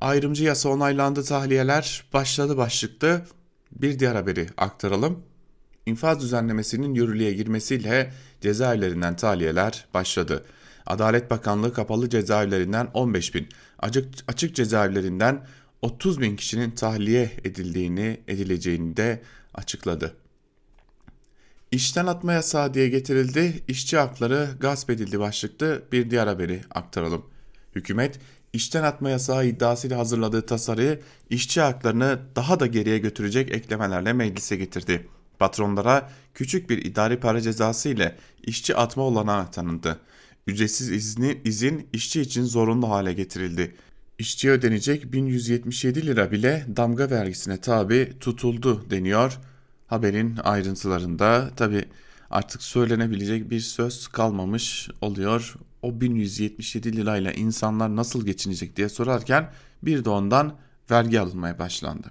Ayrımcı 0.00 0.44
yasa 0.44 0.68
onaylandı 0.68 1.24
tahliyeler 1.24 2.04
başladı 2.12 2.56
başlıklı 2.56 3.22
bir 3.72 3.98
diğer 3.98 4.14
haberi 4.14 4.46
aktaralım. 4.56 5.22
İnfaz 5.86 6.20
düzenlemesinin 6.20 6.94
yürürlüğe 6.94 7.32
girmesiyle 7.32 8.12
cezaevlerinden 8.40 9.16
tahliyeler 9.16 9.86
başladı. 9.94 10.44
Adalet 10.86 11.30
Bakanlığı 11.30 11.72
kapalı 11.72 12.08
cezaevlerinden 12.10 12.88
15 12.94 13.34
bin, 13.34 13.48
açık, 13.78 14.08
açık 14.28 14.56
cezaevlerinden 14.56 15.46
30 15.82 16.20
bin 16.20 16.36
kişinin 16.36 16.70
tahliye 16.70 17.30
edildiğini 17.44 18.20
edileceğini 18.28 18.96
de 18.96 19.22
açıkladı. 19.54 20.14
İşten 21.70 22.06
atma 22.06 22.32
yasağı 22.32 22.74
diye 22.74 22.88
getirildi, 22.88 23.62
işçi 23.68 23.96
hakları 23.96 24.48
gasp 24.60 24.90
edildi 24.90 25.20
başlıklı 25.20 25.82
bir 25.92 26.10
diğer 26.10 26.26
haberi 26.26 26.60
aktaralım. 26.70 27.26
Hükümet 27.74 28.20
işten 28.52 28.82
atma 28.82 29.10
yasağı 29.10 29.46
iddiasıyla 29.46 29.98
hazırladığı 29.98 30.46
tasarıyı 30.46 31.00
işçi 31.30 31.60
haklarını 31.60 32.18
daha 32.36 32.60
da 32.60 32.66
geriye 32.66 32.98
götürecek 32.98 33.52
eklemelerle 33.52 34.12
meclise 34.12 34.56
getirdi. 34.56 35.08
Patronlara 35.38 36.10
küçük 36.34 36.70
bir 36.70 36.84
idari 36.84 37.20
para 37.20 37.40
cezası 37.40 37.88
ile 37.88 38.16
işçi 38.42 38.76
atma 38.76 39.02
olanağı 39.02 39.50
tanındı. 39.50 40.00
Ücretsiz 40.46 40.90
izni, 40.90 41.40
izin 41.44 41.88
işçi 41.92 42.20
için 42.20 42.44
zorunlu 42.44 42.90
hale 42.90 43.12
getirildi. 43.12 43.74
İşçiye 44.18 44.52
ödenecek 44.52 45.12
1177 45.12 46.06
lira 46.06 46.32
bile 46.32 46.66
damga 46.76 47.10
vergisine 47.10 47.60
tabi 47.60 48.12
tutuldu 48.20 48.90
deniyor. 48.90 49.38
Haberin 49.86 50.36
ayrıntılarında 50.44 51.50
tabi 51.56 51.84
artık 52.30 52.62
söylenebilecek 52.62 53.50
bir 53.50 53.60
söz 53.60 54.08
kalmamış 54.08 54.88
oluyor. 55.00 55.54
O 55.82 56.00
1177 56.00 56.96
lirayla 56.96 57.32
insanlar 57.32 57.96
nasıl 57.96 58.26
geçinecek 58.26 58.76
diye 58.76 58.88
sorarken 58.88 59.52
bir 59.82 60.04
de 60.04 60.10
ondan 60.10 60.56
vergi 60.90 61.20
alınmaya 61.20 61.58
başlandı. 61.58 62.10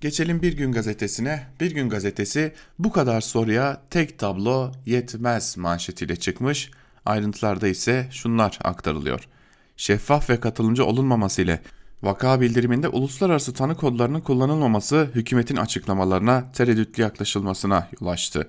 Geçelim 0.00 0.42
Bir 0.42 0.56
Gün 0.56 0.72
Gazetesi'ne. 0.72 1.46
Bir 1.60 1.70
Gün 1.70 1.88
Gazetesi 1.88 2.52
bu 2.78 2.92
kadar 2.92 3.20
soruya 3.20 3.82
tek 3.90 4.18
tablo 4.18 4.72
yetmez 4.86 5.56
manşetiyle 5.56 6.16
çıkmış. 6.16 6.70
Ayrıntılarda 7.08 7.68
ise 7.68 8.08
şunlar 8.10 8.58
aktarılıyor. 8.64 9.28
Şeffaf 9.76 10.30
ve 10.30 10.40
katılımcı 10.40 10.84
olunmaması 10.84 11.42
ile 11.42 11.62
vaka 12.02 12.40
bildiriminde 12.40 12.88
uluslararası 12.88 13.54
tanı 13.54 13.76
kodlarının 13.76 14.20
kullanılmaması 14.20 15.10
hükümetin 15.14 15.56
açıklamalarına 15.56 16.52
tereddütlü 16.52 17.02
yaklaşılmasına 17.02 17.88
yol 18.00 18.08
açtı 18.08 18.48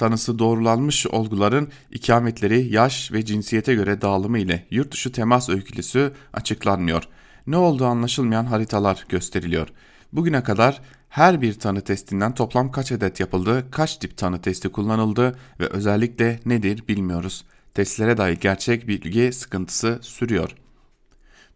tanısı 0.00 0.38
doğrulanmış 0.38 1.06
olguların 1.06 1.68
ikametleri 1.90 2.74
yaş 2.74 3.12
ve 3.12 3.24
cinsiyete 3.24 3.74
göre 3.74 4.00
dağılımı 4.00 4.38
ile 4.38 4.66
yurt 4.70 4.92
dışı 4.92 5.12
temas 5.12 5.48
öykülüsü 5.48 6.12
açıklanmıyor. 6.32 7.08
Ne 7.46 7.56
olduğu 7.56 7.86
anlaşılmayan 7.86 8.44
haritalar 8.44 9.04
gösteriliyor. 9.08 9.68
Bugüne 10.12 10.42
kadar 10.42 10.80
her 11.08 11.42
bir 11.42 11.54
tanı 11.54 11.80
testinden 11.80 12.34
toplam 12.34 12.70
kaç 12.70 12.92
adet 12.92 13.20
yapıldı, 13.20 13.66
kaç 13.70 13.96
tip 13.96 14.16
tanı 14.16 14.42
testi 14.42 14.68
kullanıldı 14.68 15.38
ve 15.60 15.66
özellikle 15.66 16.40
nedir 16.46 16.82
bilmiyoruz. 16.88 17.44
Testlere 17.74 18.16
dair 18.16 18.36
gerçek 18.36 18.88
bilgi 18.88 19.32
sıkıntısı 19.32 19.98
sürüyor. 20.02 20.50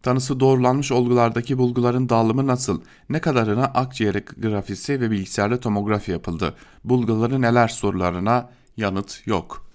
Tanısı 0.03 0.39
doğrulanmış 0.39 0.91
olgulardaki 0.91 1.57
bulguların 1.57 2.09
dağılımı 2.09 2.47
nasıl? 2.47 2.81
Ne 3.09 3.21
kadarına 3.21 3.65
akciğer 3.65 4.13
grafisi 4.13 5.01
ve 5.01 5.11
bilgisayarlı 5.11 5.59
tomografi 5.59 6.11
yapıldı? 6.11 6.55
Bulguları 6.83 7.41
neler 7.41 7.67
sorularına 7.67 8.49
yanıt 8.77 9.27
yok. 9.27 9.65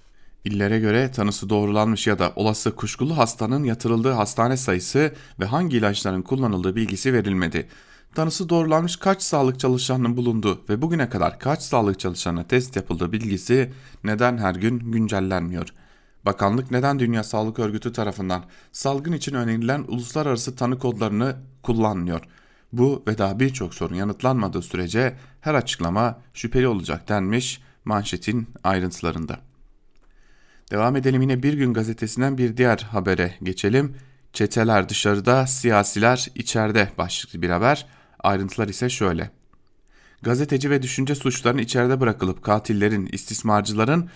İllere 0.45 0.79
göre 0.79 1.11
tanısı 1.11 1.49
doğrulanmış 1.49 2.07
ya 2.07 2.19
da 2.19 2.33
olası 2.35 2.75
kuşkulu 2.75 3.17
hastanın 3.17 3.63
yatırıldığı 3.63 4.11
hastane 4.11 4.57
sayısı 4.57 5.13
ve 5.39 5.45
hangi 5.45 5.77
ilaçların 5.77 6.21
kullanıldığı 6.21 6.75
bilgisi 6.75 7.13
verilmedi. 7.13 7.67
Tanısı 8.15 8.49
doğrulanmış 8.49 8.95
kaç 8.95 9.21
sağlık 9.21 9.59
çalışanının 9.59 10.17
bulundu 10.17 10.61
ve 10.69 10.81
bugüne 10.81 11.09
kadar 11.09 11.39
kaç 11.39 11.61
sağlık 11.61 11.99
çalışanına 11.99 12.43
test 12.43 12.75
yapıldığı 12.75 13.11
bilgisi 13.11 13.71
neden 14.03 14.37
her 14.37 14.55
gün 14.55 14.79
güncellenmiyor?'' 14.79 15.80
Bakanlık 16.25 16.71
neden 16.71 16.99
Dünya 16.99 17.23
Sağlık 17.23 17.59
Örgütü 17.59 17.93
tarafından 17.93 18.43
salgın 18.71 19.13
için 19.13 19.33
önerilen 19.33 19.85
uluslararası 19.87 20.55
tanı 20.55 20.79
kodlarını 20.79 21.35
kullanmıyor? 21.63 22.21
Bu 22.73 23.03
ve 23.07 23.17
daha 23.17 23.39
birçok 23.39 23.73
sorun 23.73 23.95
yanıtlanmadığı 23.95 24.61
sürece 24.61 25.15
her 25.41 25.55
açıklama 25.55 26.19
şüpheli 26.33 26.67
olacak 26.67 27.09
denmiş 27.09 27.61
manşetin 27.85 28.49
ayrıntılarında. 28.63 29.39
Devam 30.71 30.95
edelim 30.95 31.21
yine 31.21 31.43
Bir 31.43 31.53
Gün 31.53 31.73
gazetesinden 31.73 32.37
bir 32.37 32.57
diğer 32.57 32.77
habere 32.77 33.35
geçelim. 33.43 33.95
Çeteler 34.33 34.89
dışarıda, 34.89 35.47
siyasiler 35.47 36.27
içeride 36.35 36.89
başlıklı 36.97 37.41
bir 37.41 37.49
haber. 37.49 37.87
Ayrıntılar 38.19 38.67
ise 38.67 38.89
şöyle. 38.89 39.31
Gazeteci 40.21 40.69
ve 40.69 40.81
düşünce 40.81 41.15
suçlarının 41.15 41.61
içeride 41.61 41.99
bırakılıp 41.99 42.43
katillerin, 42.43 43.09
istismarcıların 43.11 44.09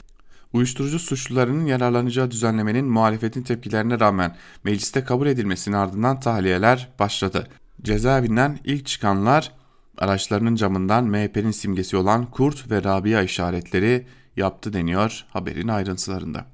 Uyuşturucu 0.55 0.99
suçlularının 0.99 1.65
yararlanacağı 1.65 2.31
düzenlemenin 2.31 2.85
muhalefetin 2.85 3.41
tepkilerine 3.41 3.99
rağmen 3.99 4.35
mecliste 4.63 5.03
kabul 5.03 5.27
edilmesinin 5.27 5.75
ardından 5.75 6.19
tahliyeler 6.19 6.89
başladı. 6.99 7.47
Cezaevinden 7.81 8.59
ilk 8.63 8.85
çıkanlar 8.85 9.51
araçlarının 9.97 10.55
camından 10.55 11.05
MHP'nin 11.05 11.51
simgesi 11.51 11.97
olan 11.97 12.25
kurt 12.31 12.71
ve 12.71 12.83
Rabia 12.83 13.21
işaretleri 13.21 14.07
yaptı 14.35 14.73
deniyor 14.73 15.25
haberin 15.29 15.67
ayrıntılarında. 15.67 16.45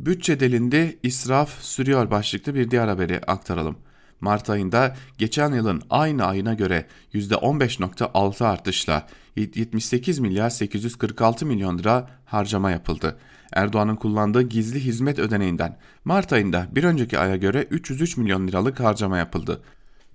Bütçe 0.00 0.40
delindi, 0.40 0.98
israf 1.02 1.62
sürüyor 1.62 2.10
başlıklı 2.10 2.54
bir 2.54 2.70
diğer 2.70 2.88
haberi 2.88 3.20
aktaralım. 3.26 3.76
Mart 4.20 4.50
ayında 4.50 4.96
geçen 5.18 5.52
yılın 5.52 5.82
aynı 5.90 6.24
ayına 6.24 6.54
göre 6.54 6.86
%15.6 7.14 8.44
artışla 8.44 9.06
78 9.36 10.18
milyar 10.18 10.50
846 10.50 11.46
milyon 11.46 11.78
lira 11.78 12.08
harcama 12.24 12.70
yapıldı. 12.70 13.16
Erdoğan'ın 13.52 13.96
kullandığı 13.96 14.42
gizli 14.42 14.84
hizmet 14.84 15.18
ödeneğinden 15.18 15.78
Mart 16.04 16.32
ayında 16.32 16.66
bir 16.72 16.84
önceki 16.84 17.18
aya 17.18 17.36
göre 17.36 17.62
303 17.62 18.16
milyon 18.16 18.48
liralık 18.48 18.80
harcama 18.80 19.18
yapıldı. 19.18 19.62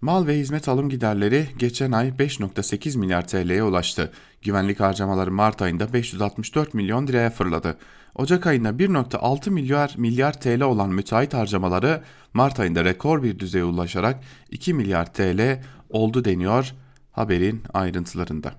Mal 0.02 0.28
ve 0.28 0.40
hizmet 0.40 0.68
alım 0.68 0.90
giderleri 0.90 1.48
geçen 1.58 1.92
ay 1.92 2.08
5.8 2.08 2.98
milyar 2.98 3.28
TL'ye 3.28 3.64
ulaştı. 3.64 4.12
Güvenlik 4.42 4.80
harcamaları 4.80 5.32
Mart 5.32 5.62
ayında 5.62 5.94
564 5.94 6.74
milyon 6.74 7.08
liraya 7.08 7.30
fırladı. 7.30 7.78
Ocak 8.16 8.48
ayında 8.48 8.70
1.6 8.70 9.50
milyar 9.50 9.94
milyar 9.98 10.42
TL 10.42 10.62
olan 10.62 10.90
müteahhit 10.90 11.34
harcamaları 11.34 12.04
Mart 12.34 12.60
ayında 12.60 12.86
rekor 12.86 13.24
bir 13.24 13.40
düzeye 13.40 13.64
ulaşarak 13.64 14.24
2 14.52 14.74
milyar 14.74 15.14
TL 15.14 15.62
oldu 15.90 16.26
deniyor 16.26 16.74
haberin 17.12 17.64
ayrıntılarında. 17.74 18.54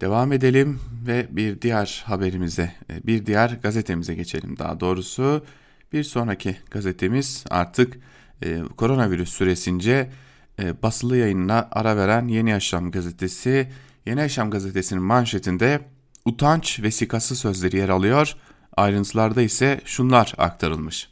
Devam 0.00 0.32
edelim 0.32 0.80
ve 1.06 1.26
bir 1.30 1.60
diğer 1.60 2.04
haberimize, 2.06 2.72
bir 3.04 3.26
diğer 3.26 3.58
gazetemize 3.62 4.14
geçelim 4.14 4.58
daha 4.58 4.80
doğrusu. 4.80 5.44
Bir 5.92 6.04
sonraki 6.04 6.56
gazetemiz 6.70 7.44
artık 7.50 7.98
e, 8.42 8.62
koronavirüs 8.76 9.30
süresince 9.30 10.10
e, 10.62 10.82
basılı 10.82 11.16
yayınına 11.16 11.68
ara 11.72 11.96
veren 11.96 12.28
Yeni 12.28 12.50
Yaşam 12.50 12.90
gazetesi. 12.90 13.68
Yeni 14.06 14.20
Yaşam 14.20 14.50
gazetesinin 14.50 15.02
manşetinde 15.02 15.80
utanç 16.24 16.80
vesikası 16.82 17.36
sözleri 17.36 17.76
yer 17.76 17.88
alıyor. 17.88 18.34
Ayrıntılarda 18.76 19.42
ise 19.42 19.80
şunlar 19.84 20.34
aktarılmış. 20.38 21.08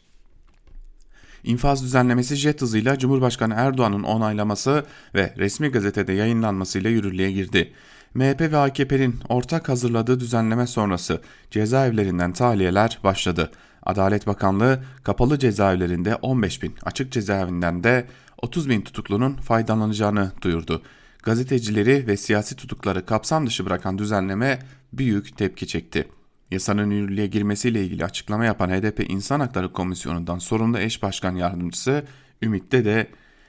İnfaz 1.45 1.83
düzenlemesi 1.83 2.37
jet 2.37 2.63
hızıyla 2.63 2.99
Cumhurbaşkanı 2.99 3.55
Erdoğan'ın 3.57 4.03
onaylaması 4.03 4.87
ve 5.15 5.35
resmi 5.37 5.69
gazetede 5.69 6.13
yayınlanmasıyla 6.13 6.91
yürürlüğe 6.91 7.33
girdi. 7.33 7.73
MHP 8.15 8.41
ve 8.41 8.57
AKP'nin 8.57 9.21
ortak 9.29 9.69
hazırladığı 9.69 10.21
düzenleme 10.21 10.67
sonrası 10.67 11.23
cezaevlerinden 11.51 12.33
tahliyeler 12.33 12.99
başladı. 13.05 13.51
Adalet 13.87 14.27
Bakanlığı 14.27 14.85
kapalı 15.03 15.39
cezaevlerinde 15.39 16.15
15 16.15 16.63
bin, 16.63 16.75
açık 16.83 17.13
cezaevinden 17.13 17.85
de 17.85 18.07
30 18.43 18.69
bin 18.69 18.81
tutuklunun 18.81 19.35
faydalanacağını 19.35 20.33
duyurdu. 20.43 20.83
Gazetecileri 21.23 22.07
ve 22.07 22.17
siyasi 22.17 22.57
tutukları 22.57 23.07
kapsam 23.07 23.47
dışı 23.47 23.67
bırakan 23.67 23.99
düzenleme 23.99 24.59
büyük 24.93 25.37
tepki 25.37 25.67
çekti. 25.67 26.09
Yasanın 26.51 26.91
yürürlüğe 26.91 27.27
girmesiyle 27.27 27.85
ilgili 27.85 28.05
açıklama 28.05 28.45
yapan 28.45 28.71
HDP 28.71 29.11
İnsan 29.11 29.41
Hakları 29.41 29.73
Komisyonu'ndan 29.73 30.39
sorumlu 30.39 30.79
eş 30.79 31.03
başkan 31.03 31.37
yardımcısı 31.37 32.05
Ümit'te 32.43 32.85
de 32.85 33.07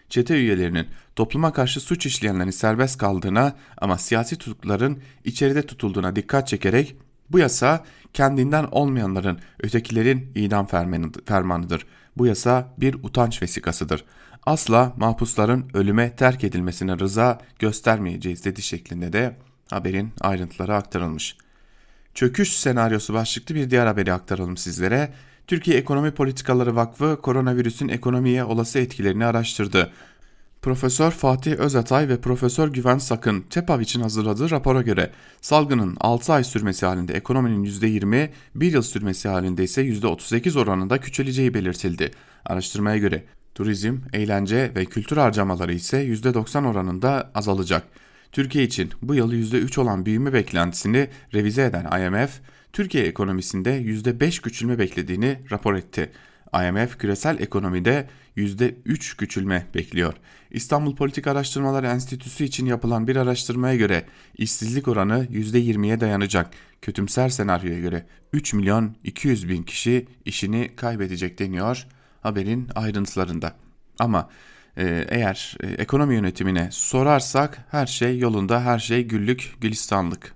çete 0.10 0.36
üyelerinin 0.36 0.88
topluma 1.15 1.53
karşı 1.53 1.79
suç 1.79 2.06
işleyenlerin 2.06 2.50
serbest 2.51 2.98
kaldığına 2.98 3.56
ama 3.77 3.98
siyasi 3.98 4.38
tutukların 4.38 5.00
içeride 5.24 5.62
tutulduğuna 5.62 6.15
dikkat 6.15 6.48
çekerek 6.48 6.96
bu 7.29 7.39
yasa 7.39 7.84
kendinden 8.13 8.63
olmayanların, 8.63 9.39
ötekilerin 9.63 10.31
idam 10.36 10.67
fermanıdır. 11.25 11.86
Bu 12.17 12.25
yasa 12.25 12.74
bir 12.77 12.93
utanç 12.93 13.41
vesikasıdır. 13.41 14.05
Asla 14.46 14.93
mahpusların 14.98 15.65
ölüme 15.74 16.15
terk 16.15 16.43
edilmesine 16.43 17.00
rıza 17.00 17.39
göstermeyeceğiz 17.60 18.46
dedi 18.46 18.62
şeklinde 18.62 19.13
de 19.13 19.38
haberin 19.69 20.13
ayrıntıları 20.22 20.75
aktarılmış. 20.75 21.38
Çöküş 22.13 22.53
senaryosu 22.53 23.13
başlıklı 23.13 23.55
bir 23.55 23.69
diğer 23.69 23.86
haberi 23.86 24.13
aktaralım 24.13 24.57
sizlere. 24.57 25.13
Türkiye 25.48 25.77
Ekonomi 25.77 26.12
Politikaları 26.12 26.75
Vakfı 26.75 27.22
koronavirüsün 27.22 27.87
ekonomiye 27.87 28.44
olası 28.44 28.79
etkilerini 28.79 29.25
araştırdı. 29.25 29.92
Profesör 30.61 31.11
Fatih 31.11 31.55
Özatay 31.55 32.09
ve 32.09 32.22
Profesör 32.22 32.67
Güven 32.67 32.98
Sakın 32.98 33.41
TEPAV 33.41 33.79
için 33.79 34.01
hazırladığı 34.01 34.50
rapora 34.50 34.81
göre 34.81 35.11
salgının 35.41 35.98
6 36.00 36.33
ay 36.33 36.43
sürmesi 36.43 36.85
halinde 36.85 37.13
ekonominin 37.13 37.65
%20, 37.65 38.29
1 38.55 38.72
yıl 38.72 38.81
sürmesi 38.81 39.27
halinde 39.27 39.63
ise 39.63 39.81
%38 39.81 40.59
oranında 40.59 40.98
küçüleceği 40.98 41.53
belirtildi. 41.53 42.11
Araştırmaya 42.46 42.98
göre 42.98 43.24
turizm, 43.55 43.98
eğlence 44.13 44.72
ve 44.75 44.85
kültür 44.85 45.17
harcamaları 45.17 45.74
ise 45.74 46.05
%90 46.05 46.67
oranında 46.67 47.31
azalacak. 47.35 47.83
Türkiye 48.31 48.63
için 48.63 48.91
bu 49.01 49.15
yıl 49.15 49.33
%3 49.33 49.79
olan 49.79 50.05
büyüme 50.05 50.33
beklentisini 50.33 51.07
revize 51.33 51.63
eden 51.63 52.01
IMF, 52.01 52.31
Türkiye 52.74 53.03
ekonomisinde 53.03 53.81
%5 53.81 54.41
küçülme 54.41 54.79
beklediğini 54.79 55.39
rapor 55.51 55.75
etti. 55.75 56.11
IMF 56.53 56.98
küresel 56.98 57.40
ekonomide 57.40 58.07
%3 58.38 59.18
küçülme 59.18 59.66
bekliyor. 59.75 60.14
İstanbul 60.51 60.96
Politik 60.96 61.27
Araştırmalar 61.27 61.83
Enstitüsü 61.83 62.44
için 62.44 62.66
yapılan 62.66 63.07
bir 63.07 63.16
araştırmaya 63.16 63.75
göre 63.75 64.05
işsizlik 64.38 64.88
oranı 64.88 65.27
%20'ye 65.31 66.00
dayanacak. 66.00 66.51
Kötümser 66.81 67.29
senaryoya 67.29 67.79
göre 67.79 68.05
3 68.33 68.53
milyon 68.53 68.96
200 69.03 69.50
bin 69.50 69.64
kişi 69.64 70.07
işini 70.25 70.75
kaybedecek 70.75 71.40
deniyor 71.40 71.88
haberin 72.22 72.70
ayrıntılarında. 72.75 73.53
Ama 74.00 74.29
e, 74.77 75.05
eğer 75.10 75.57
e, 75.64 75.68
ekonomi 75.68 76.16
yönetimine 76.16 76.70
sorarsak 76.72 77.66
her 77.72 77.86
şey 77.86 78.20
yolunda, 78.20 78.62
her 78.62 78.79
şey 78.79 79.03
güllük 79.03 79.53
gülistanlık. 79.62 80.36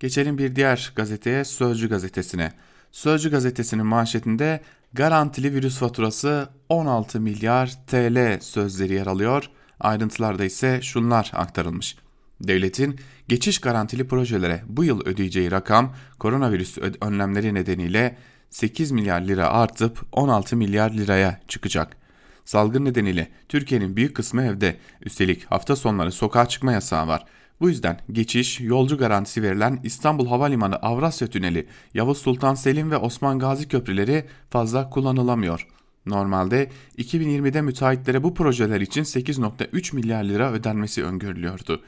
Geçelim 0.00 0.38
bir 0.38 0.56
diğer 0.56 0.92
gazeteye 0.96 1.44
Sözcü 1.44 1.88
gazetesine. 1.88 2.52
Sözcü 2.92 3.30
gazetesinin 3.30 3.86
manşetinde 3.86 4.60
garantili 4.92 5.54
virüs 5.54 5.78
faturası 5.78 6.48
16 6.68 7.20
milyar 7.20 7.74
TL 7.86 8.40
sözleri 8.40 8.94
yer 8.94 9.06
alıyor. 9.06 9.50
Ayrıntılarda 9.80 10.44
ise 10.44 10.82
şunlar 10.82 11.30
aktarılmış. 11.34 11.96
Devletin 12.40 13.00
geçiş 13.28 13.60
garantili 13.60 14.08
projelere 14.08 14.62
bu 14.66 14.84
yıl 14.84 15.00
ödeyeceği 15.06 15.50
rakam 15.50 15.94
koronavirüs 16.18 16.78
önlemleri 17.00 17.54
nedeniyle 17.54 18.16
8 18.50 18.90
milyar 18.90 19.20
lira 19.20 19.48
artıp 19.48 20.02
16 20.12 20.56
milyar 20.56 20.90
liraya 20.90 21.40
çıkacak. 21.48 21.96
Salgın 22.44 22.84
nedeniyle 22.84 23.30
Türkiye'nin 23.48 23.96
büyük 23.96 24.16
kısmı 24.16 24.42
evde. 24.42 24.76
Üstelik 25.02 25.44
hafta 25.44 25.76
sonları 25.76 26.12
sokağa 26.12 26.46
çıkma 26.46 26.72
yasağı 26.72 27.06
var. 27.08 27.24
Bu 27.60 27.68
yüzden 27.68 27.98
geçiş, 28.12 28.60
yolcu 28.60 28.98
garantisi 28.98 29.42
verilen 29.42 29.80
İstanbul 29.84 30.26
Havalimanı 30.26 30.76
Avrasya 30.76 31.28
Tüneli, 31.28 31.66
Yavuz 31.94 32.18
Sultan 32.18 32.54
Selim 32.54 32.90
ve 32.90 32.96
Osman 32.96 33.38
Gazi 33.38 33.68
köprüleri 33.68 34.24
fazla 34.50 34.90
kullanılamıyor. 34.90 35.66
Normalde 36.06 36.70
2020'de 36.98 37.60
müteahhitlere 37.60 38.22
bu 38.22 38.34
projeler 38.34 38.80
için 38.80 39.04
8.3 39.04 39.94
milyar 39.94 40.24
lira 40.24 40.52
ödenmesi 40.52 41.04
öngörülüyordu. 41.04 41.82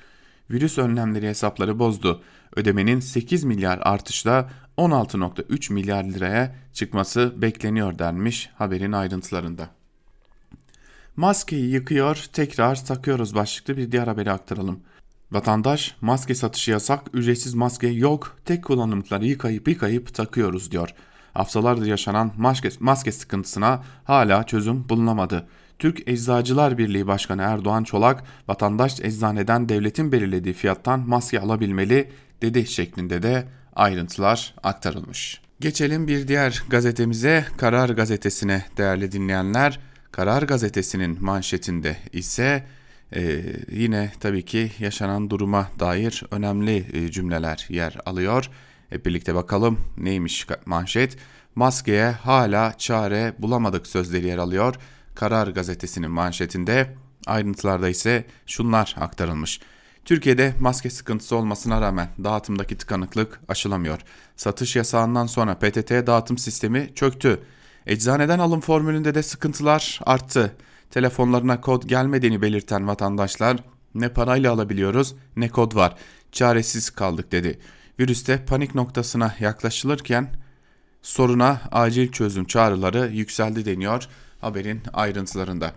Virüs 0.51 0.79
önlemleri 0.79 1.29
hesapları 1.29 1.79
bozdu. 1.79 2.23
Ödemenin 2.57 3.01
8 3.01 3.45
milyar 3.45 3.79
artışla 3.83 4.51
16.3 4.79 5.73
milyar 5.73 6.05
liraya 6.05 6.55
çıkması 6.73 7.33
bekleniyor 7.37 7.99
denmiş 7.99 8.51
haberin 8.55 8.93
ayrıntılarında. 8.93 9.69
Maskeyi 11.17 11.71
yıkıyor, 11.71 12.27
tekrar 12.33 12.85
takıyoruz 12.85 13.35
başlıklı 13.35 13.77
bir 13.77 13.93
diğer 13.93 14.07
haberi 14.07 14.31
aktaralım. 14.31 14.81
Vatandaş 15.33 15.97
maske 16.01 16.35
satışı 16.35 16.71
yasak, 16.71 17.01
ücretsiz 17.12 17.55
maske 17.55 17.87
yok, 17.88 18.37
tek 18.45 18.64
kullanımlıkları 18.64 19.27
yıkayıp 19.27 19.68
yıkayıp 19.68 20.14
takıyoruz 20.14 20.71
diyor. 20.71 20.88
Haftalardır 21.35 21.87
yaşanan 21.87 22.33
maske, 22.37 22.68
maske 22.81 23.12
sıkıntısına 23.12 23.83
hala 24.05 24.47
çözüm 24.47 24.88
bulunamadı. 24.88 25.47
Türk 25.79 26.09
Eczacılar 26.09 26.79
Birliği 26.79 27.07
Başkanı 27.07 27.42
Erdoğan 27.42 27.85
Çolak, 27.85 28.25
vatandaş 28.49 29.01
eczaneden 29.01 29.68
devletin 29.68 30.12
belirlediği 30.12 30.55
fiyattan 30.55 31.01
maske 31.01 31.40
alabilmeli 31.40 32.11
dedi 32.42 32.66
şeklinde 32.66 33.23
de 33.23 33.45
ayrıntılar 33.77 34.55
aktarılmış. 34.62 35.40
Geçelim 35.61 36.09
bir 36.09 36.29
diğer 36.29 36.62
gazetemize, 36.68 37.45
Karar 37.57 37.88
Gazetesi'ne 37.88 38.64
değerli 38.77 39.12
dinleyenler. 39.12 39.81
Karar 40.11 40.42
Gazetesi'nin 40.42 41.25
manşetinde 41.25 41.97
ise 42.12 42.64
ee, 43.14 43.42
yine 43.72 44.12
tabii 44.20 44.44
ki 44.44 44.72
yaşanan 44.79 45.31
duruma 45.31 45.70
dair 45.79 46.22
önemli 46.31 46.87
e, 46.92 47.11
cümleler 47.11 47.66
yer 47.68 47.98
alıyor. 48.07 48.51
Hep 48.90 49.07
birlikte 49.07 49.35
bakalım 49.35 49.81
neymiş 49.96 50.46
manşet. 50.66 51.16
Maskeye 51.55 52.11
hala 52.11 52.79
çare 52.79 53.35
bulamadık 53.38 53.87
sözleri 53.87 54.27
yer 54.27 54.38
alıyor. 54.38 54.75
Karar 55.14 55.48
gazetesinin 55.48 56.11
manşetinde 56.11 56.94
ayrıntılarda 57.27 57.88
ise 57.88 58.25
şunlar 58.46 58.96
aktarılmış. 59.01 59.61
Türkiye'de 60.05 60.55
maske 60.61 60.90
sıkıntısı 60.90 61.37
olmasına 61.37 61.81
rağmen 61.81 62.09
dağıtımdaki 62.25 62.79
tıkanıklık 62.79 63.40
aşılamıyor. 63.48 64.01
Satış 64.37 64.77
yasağından 64.77 65.27
sonra 65.27 65.55
PTT 65.55 65.90
dağıtım 65.90 66.38
sistemi 66.38 66.90
çöktü. 66.94 67.42
Eczaneden 67.87 68.38
alım 68.38 68.61
formülünde 68.61 69.14
de 69.14 69.22
sıkıntılar 69.22 70.01
arttı 70.07 70.57
telefonlarına 70.92 71.61
kod 71.61 71.83
gelmediğini 71.83 72.42
belirten 72.42 72.88
vatandaşlar 72.88 73.57
ne 73.94 74.09
parayla 74.09 74.52
alabiliyoruz 74.52 75.14
ne 75.37 75.48
kod 75.48 75.74
var 75.74 75.96
çaresiz 76.33 76.90
kaldık 76.90 77.33
dedi. 77.33 77.59
Virüste 78.00 78.44
panik 78.44 78.74
noktasına 78.74 79.35
yaklaşılırken 79.40 80.28
soruna 81.02 81.61
acil 81.72 82.12
çözüm 82.12 82.44
çağrıları 82.44 83.11
yükseldi 83.12 83.64
deniyor 83.64 84.09
haberin 84.40 84.83
ayrıntılarında. 84.92 85.72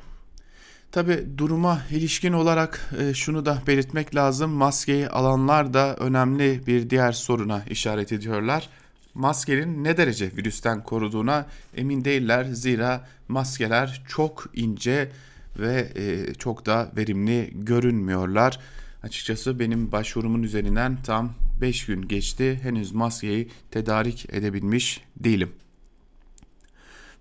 Tabi 0.92 1.26
duruma 1.38 1.82
ilişkin 1.92 2.34
olarak 2.34 2.90
e, 3.00 3.14
şunu 3.14 3.46
da 3.46 3.62
belirtmek 3.68 4.16
lazım. 4.16 4.52
Maskeyi 4.52 5.10
alanlar 5.10 5.74
da 5.74 5.96
önemli 5.96 6.68
bir 6.68 6.90
diğer 6.90 7.12
soruna 7.12 7.64
işaret 7.70 8.12
ediyorlar. 8.12 8.70
Maskenin 9.16 9.84
ne 9.84 9.98
derece 9.98 10.32
virüsten 10.38 10.84
koruduğuna 10.84 11.46
emin 11.76 12.06
değiller. 12.06 12.46
Zira 12.46 13.08
maskeler 13.28 14.04
çok 14.08 14.46
ince 14.54 15.12
ve 15.60 15.92
e, 15.96 16.34
çok 16.34 16.66
da 16.66 16.92
verimli 16.98 17.52
görünmüyorlar. 17.54 18.60
Açıkçası 19.04 19.60
benim 19.60 19.92
başvurumun 19.92 20.44
üzerinden 20.44 20.98
tam 21.04 21.34
5 21.62 21.86
gün 21.86 22.08
geçti. 22.08 22.60
Henüz 22.64 22.92
maskeyi 22.92 23.50
tedarik 23.72 24.28
edebilmiş 24.34 25.02
değilim. 25.18 25.52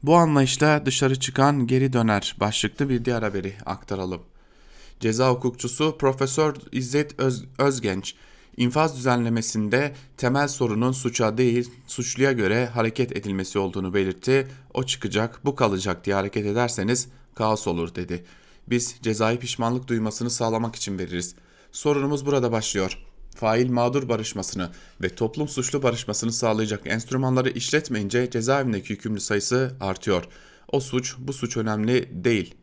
Bu 0.03 0.17
anlayışla 0.17 0.87
dışarı 0.87 1.21
çıkan 1.21 1.67
geri 1.67 1.93
döner 1.93 2.37
başlıklı 2.41 2.89
bir 2.89 3.05
diğer 3.05 3.23
haberi 3.23 3.55
aktaralım. 3.67 4.23
Ceza 5.01 5.31
hukukçusu 5.31 5.99
Profesör 5.99 6.55
İzzet 6.73 7.21
Öz, 7.21 7.45
Özgenç, 7.59 8.15
infaz 8.57 8.97
düzenlemesinde 8.97 9.95
temel 10.17 10.49
sorunun 10.49 10.93
suça 10.93 11.39
değil 11.39 11.71
suçluya 11.87 12.33
göre 12.33 12.67
hareket 12.67 13.17
edilmesi 13.17 13.59
olduğunu 13.59 13.95
belirtti. 13.95 14.49
O 14.75 14.85
çıkacak, 14.85 15.41
bu 15.45 15.55
kalacak 15.55 16.05
diye 16.05 16.17
hareket 16.17 16.47
ederseniz 16.47 17.09
kaos 17.35 17.67
olur 17.67 17.95
dedi. 17.95 18.25
Biz 18.67 18.97
cezai 19.03 19.39
pişmanlık 19.39 19.89
duymasını 19.89 20.31
sağlamak 20.31 20.77
için 20.77 20.99
veririz. 20.99 21.35
Sorunumuz 21.73 22.27
burada 22.27 22.53
başlıyor 22.53 22.99
fail 23.35 23.71
mağdur 23.71 24.09
barışmasını 24.09 24.71
ve 25.03 25.09
toplum 25.09 25.49
suçlu 25.49 25.83
barışmasını 25.83 26.33
sağlayacak 26.33 26.87
enstrümanları 26.87 27.51
işletmeyince 27.51 28.31
cezaevindeki 28.31 28.91
hükümlü 28.91 29.21
sayısı 29.21 29.77
artıyor. 29.81 30.25
O 30.73 30.81
suç 30.81 31.15
bu 31.19 31.33
suç 31.33 31.57
önemli 31.57 32.25
değil. 32.25 32.55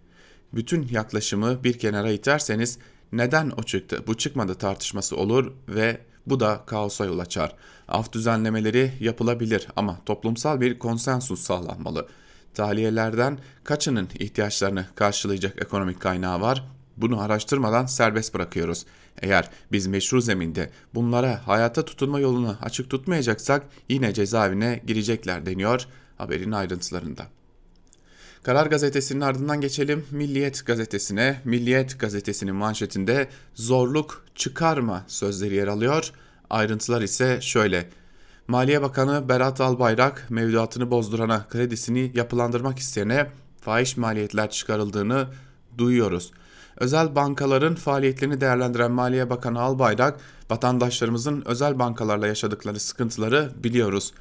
Bütün 0.53 0.87
yaklaşımı 0.91 1.63
bir 1.63 1.79
kenara 1.79 2.11
iterseniz 2.11 2.77
neden 3.11 3.51
o 3.57 3.63
çıktı 3.63 4.03
bu 4.07 4.17
çıkmadı 4.17 4.55
tartışması 4.55 5.17
olur 5.17 5.51
ve 5.67 6.01
bu 6.25 6.39
da 6.39 6.63
kaosa 6.65 7.05
yol 7.05 7.19
açar. 7.19 7.55
Af 7.87 8.13
düzenlemeleri 8.13 8.91
yapılabilir 8.99 9.67
ama 9.75 9.97
toplumsal 10.05 10.61
bir 10.61 10.79
konsensus 10.79 11.41
sağlanmalı. 11.41 12.07
Tahliyelerden 12.53 13.39
kaçının 13.63 14.09
ihtiyaçlarını 14.19 14.85
karşılayacak 14.95 15.61
ekonomik 15.61 15.99
kaynağı 15.99 16.41
var? 16.41 16.65
Bunu 16.97 17.21
araştırmadan 17.21 17.85
serbest 17.85 18.33
bırakıyoruz. 18.33 18.85
Eğer 19.21 19.49
biz 19.71 19.87
meşru 19.87 20.21
zeminde 20.21 20.69
bunlara 20.93 21.47
hayata 21.47 21.85
tutunma 21.85 22.19
yolunu 22.19 22.57
açık 22.61 22.89
tutmayacaksak 22.89 23.67
yine 23.89 24.13
cezaevine 24.13 24.81
girecekler 24.87 25.45
deniyor 25.45 25.87
haberin 26.17 26.51
ayrıntılarında. 26.51 27.27
Karar 28.43 28.65
gazetesinin 28.65 29.21
ardından 29.21 29.61
geçelim 29.61 30.05
Milliyet 30.11 30.65
gazetesine. 30.65 31.41
Milliyet 31.45 31.99
gazetesinin 31.99 32.55
manşetinde 32.55 33.27
zorluk 33.53 34.25
çıkarma 34.35 35.03
sözleri 35.07 35.55
yer 35.55 35.67
alıyor. 35.67 36.11
Ayrıntılar 36.49 37.01
ise 37.01 37.41
şöyle. 37.41 37.89
Maliye 38.47 38.81
Bakanı 38.81 39.29
Berat 39.29 39.61
Albayrak 39.61 40.27
mevduatını 40.29 40.91
bozdurana 40.91 41.47
kredisini 41.49 42.11
yapılandırmak 42.15 42.79
isteyene 42.79 43.27
fahiş 43.61 43.97
maliyetler 43.97 44.49
çıkarıldığını 44.49 45.27
duyuyoruz. 45.77 46.31
Özel 46.77 47.15
bankaların 47.15 47.75
faaliyetlerini 47.75 48.41
değerlendiren 48.41 48.91
Maliye 48.91 49.29
Bakanı 49.29 49.61
Albayrak, 49.61 50.19
vatandaşlarımızın 50.49 51.43
özel 51.45 51.79
bankalarla 51.79 52.27
yaşadıkları 52.27 52.79
sıkıntıları 52.79 53.51
biliyoruz. 53.63 54.13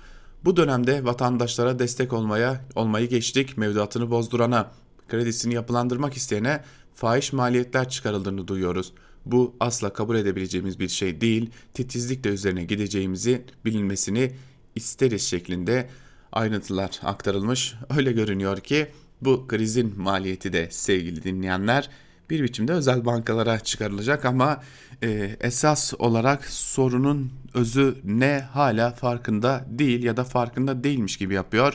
Bu 0.44 0.57
dönemde 0.57 1.05
vatandaşlara 1.05 1.79
destek 1.79 2.12
olmaya 2.12 2.64
olmayı 2.74 3.09
geçtik 3.09 3.59
mevduatını 3.59 4.11
bozdurana, 4.11 4.70
kredisini 5.09 5.55
yapılandırmak 5.55 6.14
isteyene 6.14 6.64
fahiş 6.94 7.33
maliyetler 7.33 7.88
çıkarıldığını 7.88 8.48
duyuyoruz. 8.48 8.92
Bu 9.26 9.55
asla 9.61 9.92
kabul 9.92 10.16
edebileceğimiz 10.16 10.81
bir 10.81 10.88
şey 10.88 11.20
değil. 11.20 11.50
Titizlikle 11.74 12.31
üzerine 12.31 12.64
gideceğimizi 12.64 13.44
bilinmesini 13.64 14.33
isteriz 14.74 15.22
şeklinde 15.22 15.88
ayrıntılar 16.33 17.00
aktarılmış. 17.03 17.74
Öyle 17.96 18.12
görünüyor 18.12 18.61
ki 18.61 18.87
bu 19.20 19.48
krizin 19.48 20.00
maliyeti 20.00 20.53
de 20.53 20.68
sevgili 20.70 21.22
dinleyenler 21.22 21.90
bir 22.30 22.42
biçimde 22.42 22.72
özel 22.72 23.04
bankalara 23.04 23.60
çıkarılacak 23.60 24.24
ama 24.24 24.62
e, 25.02 25.36
esas 25.40 25.94
olarak 25.98 26.44
sorunun 26.44 27.32
özü 27.54 27.96
ne 28.04 28.40
hala 28.52 28.90
farkında 28.90 29.64
değil 29.68 30.02
ya 30.02 30.16
da 30.16 30.24
farkında 30.24 30.84
değilmiş 30.84 31.16
gibi 31.16 31.34
yapıyor. 31.34 31.74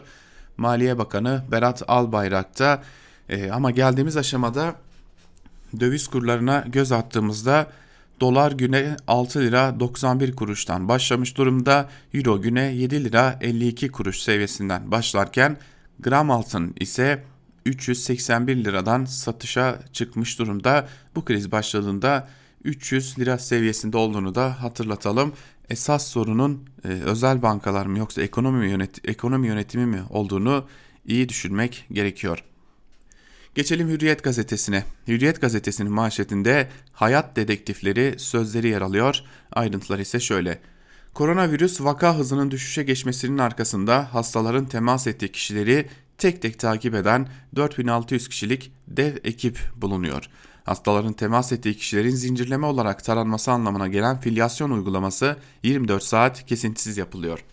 Maliye 0.58 0.98
Bakanı 0.98 1.44
Berat 1.52 1.84
Albayrak'ta 1.88 2.84
e, 3.30 3.52
ama 3.52 3.72
geldiğimiz 3.72 4.18
aşamada 4.18 4.76
döviz 5.80 6.08
kurlarına 6.08 6.66
göz 6.68 6.92
attığımızda 6.92 7.68
dolar 8.20 8.52
güne 8.52 8.98
6 9.08 9.40
lira 9.40 9.80
91 9.80 10.36
kuruştan 10.36 10.88
başlamış 10.88 11.38
durumda. 11.38 11.90
Euro 12.14 12.42
güne 12.42 12.62
7 12.62 13.04
lira 13.04 13.38
52 13.42 13.90
kuruş 13.90 14.22
seviyesinden 14.22 14.92
başlarken 14.92 15.58
gram 16.00 16.32
altın 16.32 16.74
ise 16.80 17.24
381 17.66 18.64
liradan 18.64 19.06
satışa 19.06 19.80
çıkmış 19.94 20.40
durumda. 20.40 20.88
Bu 21.16 21.26
kriz 21.26 21.52
başladığında 21.52 22.30
300 22.64 23.20
lira 23.20 23.38
seviyesinde 23.38 23.98
olduğunu 23.98 24.36
da 24.36 24.64
hatırlatalım. 24.64 25.34
Esas 25.70 26.08
sorunun 26.08 26.70
e, 26.84 26.88
özel 26.88 27.42
bankalar 27.42 27.86
mı 27.86 27.98
yoksa 27.98 28.22
ekonomi 28.22 28.70
yönet 28.70 29.10
ekonomi 29.10 29.48
yönetimi 29.48 29.86
mi 29.86 30.02
olduğunu 30.10 30.66
iyi 31.06 31.30
düşünmek 31.30 31.86
gerekiyor. 31.92 32.44
Geçelim 33.56 33.90
Hürriyet 33.90 34.24
gazetesine. 34.24 34.84
Hürriyet 35.08 35.42
gazetesinin 35.42 35.92
manşetinde 35.92 36.70
hayat 36.94 37.36
dedektifleri 37.36 38.16
sözleri 38.18 38.68
yer 38.68 38.82
alıyor. 38.82 39.22
Ayrıntılar 39.52 40.00
ise 40.00 40.20
şöyle. 40.20 40.60
Koronavirüs 41.14 41.82
vaka 41.82 42.18
hızının 42.18 42.52
düşüşe 42.52 42.84
geçmesinin 42.84 43.38
arkasında 43.38 44.14
hastaların 44.14 44.66
temas 44.66 45.08
ettiği 45.08 45.32
kişileri 45.32 45.90
tek 46.18 46.42
tek 46.42 46.60
takip 46.60 46.96
eden 46.96 47.28
4600 47.56 48.30
kişilik 48.30 48.72
dev 48.88 49.16
ekip 49.24 49.60
bulunuyor. 49.76 50.30
Hastaların 50.64 51.14
temas 51.14 51.52
ettiği 51.52 51.78
kişilerin 51.78 52.16
zincirleme 52.16 52.66
olarak 52.66 53.04
taranması 53.04 53.52
anlamına 53.52 53.88
gelen 53.88 54.20
filyasyon 54.20 54.72
uygulaması 54.72 55.38
24 55.64 56.04
saat 56.04 56.46
kesintisiz 56.46 56.98
yapılıyor. 56.98 57.46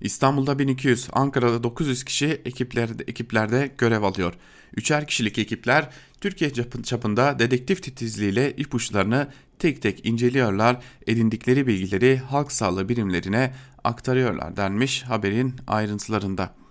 İstanbul'da 0.00 0.58
1200, 0.58 1.08
Ankara'da 1.12 1.62
900 1.62 2.04
kişi 2.04 2.26
ekiplerde, 2.26 3.04
ekiplerde 3.06 3.70
görev 3.78 4.02
alıyor. 4.02 4.34
Üçer 4.76 5.06
kişilik 5.06 5.38
ekipler 5.38 5.90
Türkiye 6.20 6.52
çapında 6.82 7.38
dedektif 7.38 7.82
titizliğiyle 7.82 8.52
ipuçlarını 8.56 9.28
tek 9.58 9.82
tek 9.82 10.06
inceliyorlar, 10.06 10.82
edindikleri 11.06 11.66
bilgileri 11.66 12.18
halk 12.18 12.52
sağlığı 12.52 12.88
birimlerine 12.88 13.54
aktarıyorlar 13.84 14.56
denmiş 14.56 15.02
haberin 15.02 15.54
ayrıntılarında. 15.66 16.61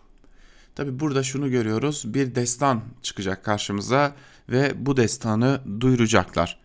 Tabi 0.76 1.00
burada 1.00 1.24
şunu 1.24 1.52
görüyoruz 1.52 2.04
bir 2.06 2.36
destan 2.36 2.82
çıkacak 3.02 3.46
karşımıza 3.46 4.16
ve 4.50 4.86
bu 4.86 4.98
destanı 4.98 5.62
duyuracaklar. 5.80 6.60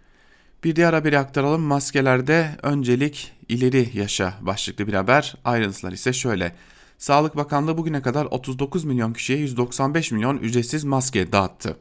Bir 0.64 0.76
diğer 0.76 0.92
haberi 0.92 1.18
aktaralım 1.18 1.62
maskelerde 1.62 2.56
öncelik 2.62 3.32
ileri 3.48 3.90
yaşa 3.94 4.34
başlıklı 4.40 4.86
bir 4.86 4.94
haber 4.94 5.34
ayrıntılar 5.44 5.92
ise 5.92 6.12
şöyle. 6.12 6.56
Sağlık 6.98 7.36
Bakanlığı 7.36 7.78
bugüne 7.78 8.02
kadar 8.02 8.24
39 8.24 8.84
milyon 8.84 9.12
kişiye 9.12 9.38
195 9.38 10.12
milyon 10.12 10.38
ücretsiz 10.38 10.84
maske 10.84 11.32
dağıttı. 11.32 11.76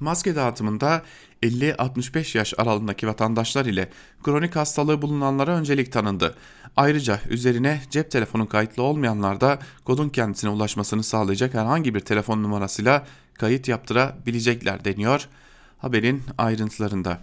Maske 0.00 0.36
dağıtımında 0.36 1.02
50-65 1.42 2.38
yaş 2.38 2.54
aralığındaki 2.58 3.06
vatandaşlar 3.06 3.66
ile 3.66 3.90
kronik 4.22 4.56
hastalığı 4.56 5.02
bulunanlara 5.02 5.56
öncelik 5.56 5.92
tanındı. 5.92 6.34
Ayrıca 6.76 7.20
üzerine 7.28 7.80
cep 7.90 8.10
telefonu 8.10 8.48
kayıtlı 8.48 8.82
olmayanlar 8.82 9.40
da 9.40 9.58
kodun 9.84 10.08
kendisine 10.08 10.50
ulaşmasını 10.50 11.02
sağlayacak 11.02 11.54
herhangi 11.54 11.94
bir 11.94 12.00
telefon 12.00 12.42
numarasıyla 12.42 13.06
kayıt 13.34 13.68
yaptırabilecekler 13.68 14.84
deniyor 14.84 15.28
haberin 15.78 16.22
ayrıntılarında. 16.38 17.20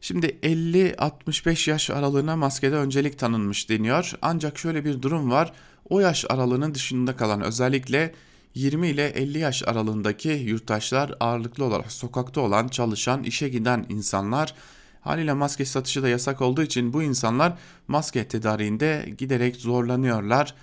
Şimdi 0.00 0.26
50-65 0.26 1.70
yaş 1.70 1.90
aralığına 1.90 2.36
maskede 2.36 2.76
öncelik 2.76 3.18
tanınmış 3.18 3.70
deniyor. 3.70 4.12
Ancak 4.22 4.58
şöyle 4.58 4.84
bir 4.84 5.02
durum 5.02 5.30
var. 5.30 5.52
O 5.88 6.00
yaş 6.00 6.24
aralığının 6.28 6.74
dışında 6.74 7.16
kalan 7.16 7.42
özellikle 7.42 8.14
20 8.58 8.88
ile 8.88 9.08
50 9.08 9.38
yaş 9.38 9.62
aralığındaki 9.66 10.28
yurttaşlar 10.28 11.14
ağırlıklı 11.20 11.64
olarak 11.64 11.92
sokakta 11.92 12.40
olan, 12.40 12.68
çalışan, 12.68 13.22
işe 13.22 13.48
giden 13.48 13.86
insanlar 13.88 14.54
haliyle 15.00 15.32
maske 15.32 15.64
satışı 15.64 16.02
da 16.02 16.08
yasak 16.08 16.40
olduğu 16.40 16.62
için 16.62 16.92
bu 16.92 17.02
insanlar 17.02 17.58
maske 17.88 18.28
tedariğinde 18.28 19.14
giderek 19.18 19.56
zorlanıyorlar. 19.56 20.54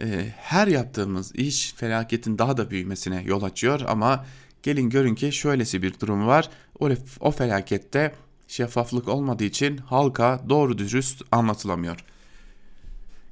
Ee, 0.00 0.26
her 0.36 0.66
yaptığımız 0.66 1.34
iş 1.34 1.72
felaketin 1.72 2.38
daha 2.38 2.56
da 2.56 2.70
büyümesine 2.70 3.22
yol 3.22 3.42
açıyor 3.42 3.80
ama 3.88 4.24
gelin 4.62 4.90
görün 4.90 5.14
ki 5.14 5.32
şöylesi 5.32 5.82
bir 5.82 6.00
durum 6.00 6.26
var. 6.26 6.50
O, 7.20 7.30
felakette 7.30 8.14
şeffaflık 8.48 9.08
olmadığı 9.08 9.44
için 9.44 9.76
halka 9.76 10.40
doğru 10.48 10.78
dürüst 10.78 11.22
anlatılamıyor. 11.32 12.04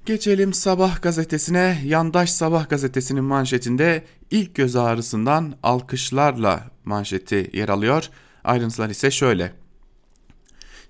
Geçelim 0.07 0.53
Sabah 0.53 1.03
gazetesine. 1.03 1.83
Yandaş 1.85 2.31
Sabah 2.31 2.69
gazetesinin 2.69 3.25
manşetinde 3.25 4.05
ilk 4.31 4.55
göz 4.55 4.77
ağrısından 4.77 5.55
alkışlarla 5.63 6.71
manşeti 6.85 7.51
yer 7.53 7.69
alıyor. 7.69 8.09
Ayrıntılar 8.45 8.91
ise 8.91 9.11
şöyle. 9.11 9.53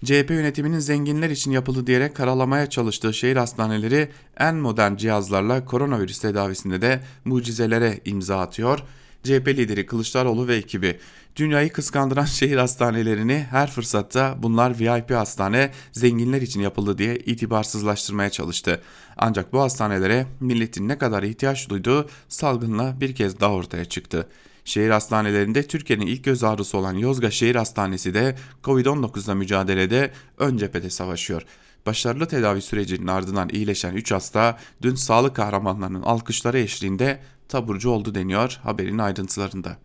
CHP 0.05 0.31
yönetiminin 0.31 0.79
zenginler 0.79 1.31
için 1.31 1.51
yapıldı 1.51 1.87
diyerek 1.87 2.17
karalamaya 2.17 2.71
çalıştığı 2.71 3.15
şehir 3.15 3.37
hastaneleri 3.37 4.09
en 4.39 4.57
modern 4.57 4.97
cihazlarla 4.97 5.65
koronavirüs 5.65 6.19
tedavisinde 6.19 6.83
de 6.83 7.01
mucizelere 7.25 8.01
imza 8.05 8.41
atıyor. 8.41 8.83
CHP 9.25 9.49
lideri 9.49 9.87
Kılıçdaroğlu 9.87 10.49
ve 10.49 10.57
ekibi 10.57 10.99
dünyayı 11.37 11.73
kıskandıran 11.73 12.25
şehir 12.25 12.57
hastanelerini 12.57 13.47
her 13.51 13.71
fırsatta 13.71 14.35
bunlar 14.39 14.79
VIP 14.79 15.11
hastane 15.11 15.71
zenginler 15.93 16.43
için 16.43 16.61
yapıldı 16.61 16.99
diye 16.99 17.17
itibarsızlaştırmaya 17.17 18.31
çalıştı. 18.31 18.83
Ancak 19.17 19.53
bu 19.53 19.61
hastanelere 19.61 20.27
milletin 20.41 20.89
ne 20.89 20.99
kadar 20.99 21.23
ihtiyaç 21.23 21.69
duyduğu 21.69 22.09
salgınla 22.29 23.01
bir 23.01 23.15
kez 23.15 23.41
daha 23.41 23.53
ortaya 23.53 23.85
çıktı. 23.85 24.29
Şehir 24.65 24.91
hastanelerinde 24.91 25.67
Türkiye'nin 25.67 26.07
ilk 26.07 26.25
göz 26.25 26.45
ağrısı 26.45 26.79
olan 26.79 26.95
Yozgat 26.95 27.33
Şehir 27.33 27.55
Hastanesi 27.55 28.15
de 28.15 28.37
Covid-19'la 28.65 29.35
mücadelede 29.35 30.11
ön 30.39 30.57
cephede 30.57 30.91
savaşıyor. 30.91 31.43
Başarılı 31.87 32.27
tedavi 32.27 32.63
sürecinin 32.63 33.07
ardından 33.07 33.49
iyileşen 33.49 33.95
3 33.95 34.13
hasta 34.13 34.59
dün 34.83 34.95
sağlık 34.95 35.37
kahramanlarının 35.37 36.03
alkışları 36.03 36.59
eşliğinde 36.59 37.21
taburcu 37.53 37.91
oldu 37.91 38.15
deniyor 38.15 38.61
haberin 38.63 38.99
ayrıntılarında. 38.99 39.77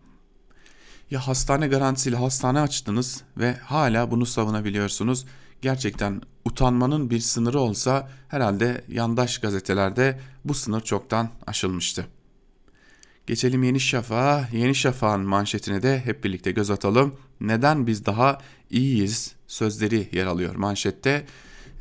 Ya 1.10 1.26
hastane 1.26 1.68
garantisiyle 1.68 2.16
hastane 2.16 2.60
açtınız 2.60 3.22
ve 3.36 3.56
hala 3.56 4.10
bunu 4.10 4.26
savunabiliyorsunuz. 4.26 5.26
Gerçekten 5.62 6.22
utanmanın 6.44 7.10
bir 7.10 7.20
sınırı 7.20 7.60
olsa 7.60 8.08
herhalde 8.28 8.84
yandaş 8.88 9.38
gazetelerde 9.38 10.20
bu 10.44 10.54
sınır 10.54 10.80
çoktan 10.80 11.28
aşılmıştı. 11.46 12.06
Geçelim 13.26 13.62
Yeni 13.62 13.80
Şafak'a. 13.80 14.48
Yeni 14.52 14.74
Şafak'ın 14.74 15.26
manşetine 15.26 15.82
de 15.82 16.00
hep 16.04 16.24
birlikte 16.24 16.52
göz 16.52 16.70
atalım. 16.70 17.14
Neden 17.40 17.86
biz 17.86 18.06
daha 18.06 18.38
iyiyiz 18.70 19.34
sözleri 19.46 20.08
yer 20.12 20.26
alıyor 20.26 20.54
manşette. 20.54 21.26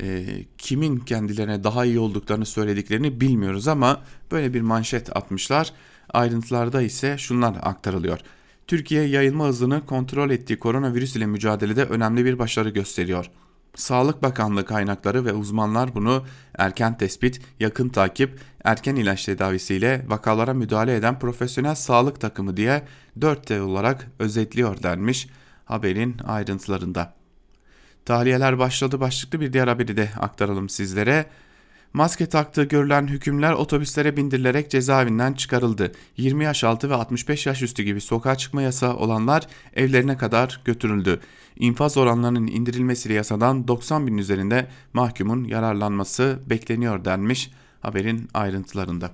E, 0.01 0.25
kimin 0.57 0.97
kendilerine 0.97 1.63
daha 1.63 1.85
iyi 1.85 1.99
olduklarını 1.99 2.45
söylediklerini 2.45 3.21
bilmiyoruz 3.21 3.67
ama 3.67 4.01
böyle 4.31 4.53
bir 4.53 4.61
manşet 4.61 5.17
atmışlar. 5.17 5.73
Ayrıntılarda 6.09 6.81
ise 6.81 7.17
şunlar 7.17 7.55
aktarılıyor. 7.61 8.19
Türkiye 8.67 9.03
yayılma 9.03 9.47
hızını 9.47 9.85
kontrol 9.85 10.29
ettiği 10.29 10.59
koronavirüs 10.59 11.15
ile 11.15 11.25
mücadelede 11.25 11.83
önemli 11.83 12.25
bir 12.25 12.39
başarı 12.39 12.69
gösteriyor. 12.69 13.29
Sağlık 13.75 14.23
Bakanlığı 14.23 14.65
kaynakları 14.65 15.25
ve 15.25 15.33
uzmanlar 15.33 15.95
bunu 15.95 16.25
erken 16.57 16.97
tespit, 16.97 17.41
yakın 17.59 17.89
takip, 17.89 18.39
erken 18.63 18.95
ilaç 18.95 19.25
tedavisiyle 19.25 20.05
vakalara 20.07 20.53
müdahale 20.53 20.95
eden 20.95 21.19
profesyonel 21.19 21.75
sağlık 21.75 22.21
takımı 22.21 22.57
diye 22.57 22.83
4T 23.19 23.59
olarak 23.59 24.11
özetliyor 24.19 24.83
denmiş 24.83 25.27
haberin 25.65 26.17
ayrıntılarında. 26.27 27.16
Tahliyeler 28.07 28.59
başladı 28.59 28.99
başlıklı 28.99 29.41
bir 29.41 29.53
diğer 29.53 29.67
haberi 29.67 29.97
de 29.97 30.09
aktaralım 30.19 30.69
sizlere. 30.69 31.25
Maske 31.93 32.25
taktığı 32.25 32.63
görülen 32.63 33.07
hükümler 33.07 33.53
otobüslere 33.53 34.17
bindirilerek 34.17 34.71
cezaevinden 34.71 35.33
çıkarıldı. 35.33 35.91
20 36.17 36.43
yaş 36.43 36.63
altı 36.63 36.89
ve 36.89 36.93
65 36.93 37.45
yaş 37.45 37.61
üstü 37.61 37.83
gibi 37.83 38.01
sokağa 38.01 38.35
çıkma 38.35 38.61
yasağı 38.61 38.95
olanlar 38.95 39.47
evlerine 39.75 40.17
kadar 40.17 40.61
götürüldü. 40.65 41.19
İnfaz 41.59 41.97
oranlarının 41.97 42.47
indirilmesiyle 42.47 43.13
yasadan 43.13 43.67
90 43.67 44.07
bin 44.07 44.17
üzerinde 44.17 44.67
mahkumun 44.93 45.43
yararlanması 45.43 46.39
bekleniyor 46.49 47.05
denmiş 47.05 47.51
haberin 47.81 48.29
ayrıntılarında. 48.33 49.11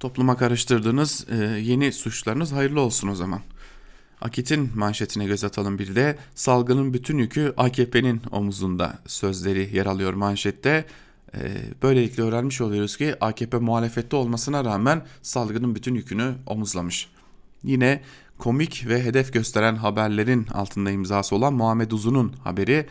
Topluma 0.00 0.36
karıştırdığınız 0.36 1.26
e, 1.30 1.36
yeni 1.44 1.92
suçlarınız 1.92 2.52
hayırlı 2.52 2.80
olsun 2.80 3.08
o 3.08 3.14
zaman. 3.14 3.40
Akit'in 4.24 4.70
manşetine 4.74 5.24
göz 5.24 5.44
atalım 5.44 5.78
bir 5.78 5.94
de 5.94 6.16
salgının 6.34 6.94
bütün 6.94 7.18
yükü 7.18 7.54
AKP'nin 7.56 8.22
omuzunda 8.30 8.98
sözleri 9.06 9.76
yer 9.76 9.86
alıyor 9.86 10.14
manşette. 10.14 10.84
Ee, 11.34 11.38
böylelikle 11.82 12.22
öğrenmiş 12.22 12.60
oluyoruz 12.60 12.96
ki 12.96 13.14
AKP 13.20 13.58
muhalefette 13.58 14.16
olmasına 14.16 14.64
rağmen 14.64 15.06
salgının 15.22 15.74
bütün 15.74 15.94
yükünü 15.94 16.34
omuzlamış. 16.46 17.08
Yine 17.62 18.02
komik 18.38 18.88
ve 18.88 19.04
hedef 19.04 19.32
gösteren 19.32 19.76
haberlerin 19.76 20.46
altında 20.46 20.90
imzası 20.90 21.36
olan 21.36 21.54
Muhammed 21.54 21.90
Uzun'un 21.90 22.32
haberi 22.44 22.86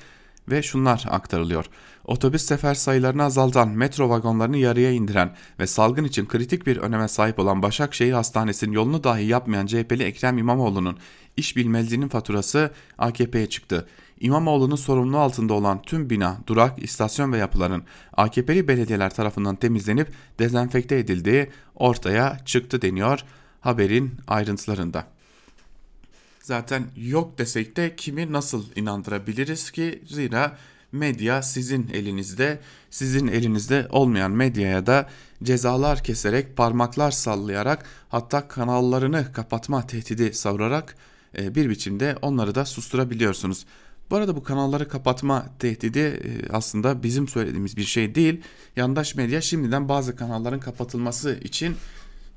ve 0.50 0.64
şunlar 0.64 1.06
aktarılıyor. 1.10 1.66
Otobüs 2.06 2.46
sefer 2.46 2.74
sayılarını 2.74 3.24
azaltan, 3.24 3.70
metro 3.70 4.10
vagonlarını 4.10 4.58
yarıya 4.58 4.92
indiren 4.92 5.36
ve 5.60 5.68
salgın 5.68 6.04
için 6.04 6.26
kritik 6.26 6.68
bir 6.68 6.78
öneme 6.78 7.08
sahip 7.08 7.40
olan 7.40 7.62
Başakşehir 7.62 8.12
Hastanesi'nin 8.12 8.72
yolunu 8.72 9.04
dahi 9.04 9.26
yapmayan 9.26 9.66
CHP'li 9.66 10.04
Ekrem 10.04 10.38
İmamoğlu'nun 10.38 10.98
iş 11.38 11.56
bilmezliğinin 11.56 12.08
faturası 12.08 12.72
AKP'ye 12.98 13.50
çıktı. 13.50 13.88
İmamoğlu'nun 14.20 14.76
sorumluluğu 14.76 15.20
altında 15.20 15.54
olan 15.54 15.82
tüm 15.82 16.10
bina, 16.10 16.38
durak, 16.48 16.84
istasyon 16.84 17.34
ve 17.34 17.38
yapıların 17.38 17.84
AKP'li 18.14 18.68
belediyeler 18.68 19.14
tarafından 19.14 19.56
temizlenip 19.56 20.08
dezenfekte 20.40 20.98
edildiği 20.98 21.50
ortaya 21.76 22.40
çıktı 22.46 22.82
deniyor 22.82 23.20
haberin 23.62 24.12
ayrıntılarında. 24.28 25.08
Zaten 26.40 26.84
yok 26.98 27.38
desek 27.38 27.78
de 27.78 27.96
kimi 27.96 28.32
nasıl 28.32 28.66
inandırabiliriz 28.76 29.72
ki 29.72 30.04
zira 30.06 30.58
medya 30.92 31.42
sizin 31.42 31.90
elinizde. 31.94 32.60
Sizin 32.90 33.28
elinizde 33.28 33.88
olmayan 33.90 34.32
medyaya 34.32 34.86
da 34.86 35.10
cezalar 35.44 36.04
keserek, 36.04 36.58
parmaklar 36.58 37.12
sallayarak 37.12 37.86
hatta 38.10 38.48
kanallarını 38.48 39.34
kapatma 39.34 39.88
tehdidi 39.88 40.34
savurarak 40.34 40.96
bir 41.38 41.70
biçimde 41.70 42.18
onları 42.22 42.56
da 42.56 42.66
susturabiliyorsunuz. 42.66 43.66
Bu 44.14 44.16
arada 44.16 44.36
bu 44.36 44.44
kanalları 44.44 44.88
kapatma 44.88 45.46
tehdidi 45.60 46.00
e, 46.00 46.50
aslında 46.50 47.04
bizim 47.04 47.28
söylediğimiz 47.28 47.78
bir 47.78 47.84
şey 47.84 48.16
değil. 48.16 48.42
Yandaş 48.76 49.16
medya 49.16 49.42
şimdiden 49.42 49.90
bazı 49.90 50.16
kanalların 50.16 50.60
kapatılması 50.60 51.40
için 51.44 51.76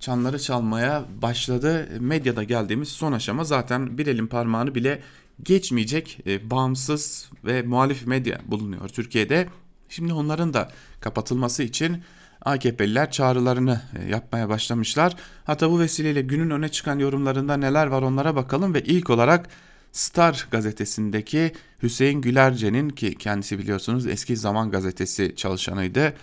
çanları 0.00 0.38
çalmaya 0.38 1.04
başladı. 1.22 1.88
Medyada 2.00 2.42
geldiğimiz 2.44 2.88
son 2.88 3.12
aşama 3.12 3.44
zaten 3.44 3.98
bir 3.98 4.06
elin 4.06 4.26
parmağını 4.26 4.74
bile 4.74 5.02
geçmeyecek 5.42 6.18
e, 6.26 6.50
bağımsız 6.50 7.30
ve 7.44 7.62
muhalif 7.62 8.06
medya 8.06 8.40
bulunuyor 8.46 8.88
Türkiye'de. 8.88 9.48
Şimdi 9.88 10.12
onların 10.12 10.54
da 10.54 10.70
kapatılması 11.00 11.62
için 11.62 12.02
AKP'liler 12.42 13.10
çağrılarını 13.10 13.80
e, 13.98 14.10
yapmaya 14.10 14.48
başlamışlar. 14.48 15.16
Hatta 15.44 15.70
bu 15.70 15.80
vesileyle 15.80 16.22
günün 16.22 16.50
öne 16.50 16.68
çıkan 16.68 16.98
yorumlarında 16.98 17.56
neler 17.56 17.86
var 17.86 18.02
onlara 18.02 18.36
bakalım 18.36 18.74
ve 18.74 18.82
ilk 18.82 19.10
olarak 19.10 19.48
Star 19.92 20.48
gazetesindeki 20.50 21.52
Hüseyin 21.82 22.20
Gülerce'nin 22.20 22.88
ki 22.88 23.14
kendisi 23.14 23.58
biliyorsunuz 23.58 24.06
eski 24.06 24.36
Zaman 24.36 24.70
gazetesi 24.70 25.36
çalışanıydı. 25.36 26.14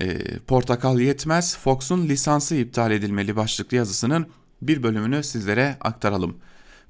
E, 0.00 0.38
Portakal 0.38 1.00
yetmez 1.00 1.58
Fox'un 1.58 2.08
lisansı 2.08 2.54
iptal 2.54 2.90
edilmeli 2.90 3.36
başlıklı 3.36 3.76
yazısının 3.76 4.26
bir 4.62 4.82
bölümünü 4.82 5.22
sizlere 5.22 5.76
aktaralım. 5.80 6.36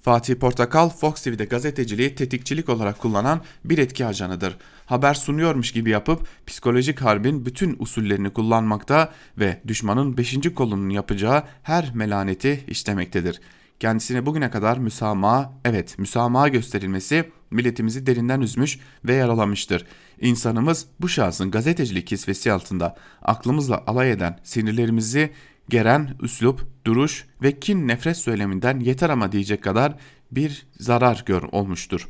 Fatih 0.07 0.35
Portakal 0.35 0.89
Fox 0.89 1.23
TV'de 1.23 1.45
gazeteciliği 1.45 2.15
tetikçilik 2.15 2.69
olarak 2.69 2.99
kullanan 2.99 3.41
bir 3.65 3.79
etki 3.79 4.07
ajanıdır. 4.07 4.57
Haber 4.87 5.15
sunuyormuş 5.15 5.73
gibi 5.73 5.91
yapıp 5.91 6.27
psikolojik 6.47 7.01
harbin 7.01 7.47
bütün 7.47 7.77
usullerini 7.79 8.31
kullanmakta 8.31 9.13
ve 9.39 9.61
düşmanın 9.67 10.17
5. 10.17 10.55
kolunun 10.55 10.89
yapacağı 10.89 11.43
her 11.63 11.95
melaneti 11.95 12.65
işlemektedir. 12.69 13.41
Kendisine 13.81 14.27
bugüne 14.27 14.51
kadar 14.51 14.79
müsamaha, 14.79 15.53
evet 15.65 15.99
müsamaha 15.99 16.49
gösterilmesi 16.49 17.31
milletimizi 17.51 18.07
derinden 18.07 18.41
üzmüş 18.41 18.79
ve 19.05 19.15
yaralamıştır. 19.15 19.87
İnsanımız 20.21 20.87
bu 21.01 21.09
şahsın 21.09 21.51
gazetecilik 21.51 22.07
kisvesi 22.07 22.53
altında 22.53 22.97
aklımızla 23.23 23.85
alay 23.87 24.11
eden 24.11 24.39
sinirlerimizi 24.43 25.31
geren 25.69 26.15
üslup, 26.23 26.67
duruş 26.87 27.27
ve 27.43 27.61
kin 27.61 27.89
nefret 27.89 28.17
söyleminden 28.17 28.81
yeter 28.81 29.11
ama 29.11 29.33
diyecek 29.33 29.63
kadar 29.63 29.95
bir 30.31 30.67
zarar 30.79 31.23
gör 31.27 31.43
olmuştur. 31.43 32.09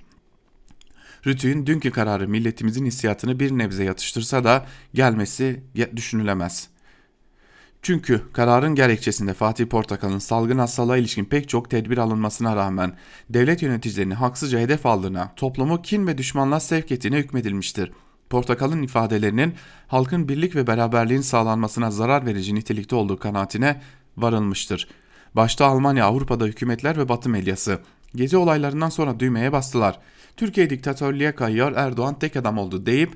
Rütü'nün 1.26 1.66
dünkü 1.66 1.90
kararı 1.90 2.28
milletimizin 2.28 2.86
hissiyatını 2.86 3.40
bir 3.40 3.50
nebze 3.50 3.84
yatıştırsa 3.84 4.44
da 4.44 4.66
gelmesi 4.94 5.62
düşünülemez. 5.96 6.68
Çünkü 7.82 8.22
kararın 8.32 8.74
gerekçesinde 8.74 9.34
Fatih 9.34 9.66
Portakal'ın 9.66 10.18
salgın 10.18 10.58
hastalığa 10.58 10.96
ilişkin 10.96 11.24
pek 11.24 11.48
çok 11.48 11.70
tedbir 11.70 11.98
alınmasına 11.98 12.56
rağmen 12.56 12.92
devlet 13.30 13.62
yöneticilerini 13.62 14.14
haksızca 14.14 14.58
hedef 14.58 14.86
aldığına, 14.86 15.32
toplumu 15.36 15.82
kin 15.82 16.06
ve 16.06 16.18
düşmanlığa 16.18 16.60
sevk 16.60 16.92
ettiğine 16.92 17.16
hükmedilmiştir. 17.16 17.92
Portakal'ın 18.30 18.82
ifadelerinin 18.82 19.54
halkın 19.88 20.28
birlik 20.28 20.56
ve 20.56 20.66
beraberliğin 20.66 21.20
sağlanmasına 21.20 21.90
zarar 21.90 22.26
verici 22.26 22.54
nitelikte 22.54 22.96
olduğu 22.96 23.18
kanaatine 23.18 23.80
varılmıştır. 24.16 24.88
Başta 25.34 25.66
Almanya, 25.66 26.06
Avrupa'da 26.06 26.44
hükümetler 26.44 26.98
ve 26.98 27.08
Batı 27.08 27.28
medyası 27.28 27.80
gezi 28.14 28.36
olaylarından 28.36 28.88
sonra 28.88 29.20
düğmeye 29.20 29.52
bastılar. 29.52 29.98
Türkiye 30.36 30.70
diktatörlüğe 30.70 31.32
kayıyor 31.32 31.72
Erdoğan 31.76 32.18
tek 32.18 32.36
adam 32.36 32.58
oldu 32.58 32.86
deyip 32.86 33.12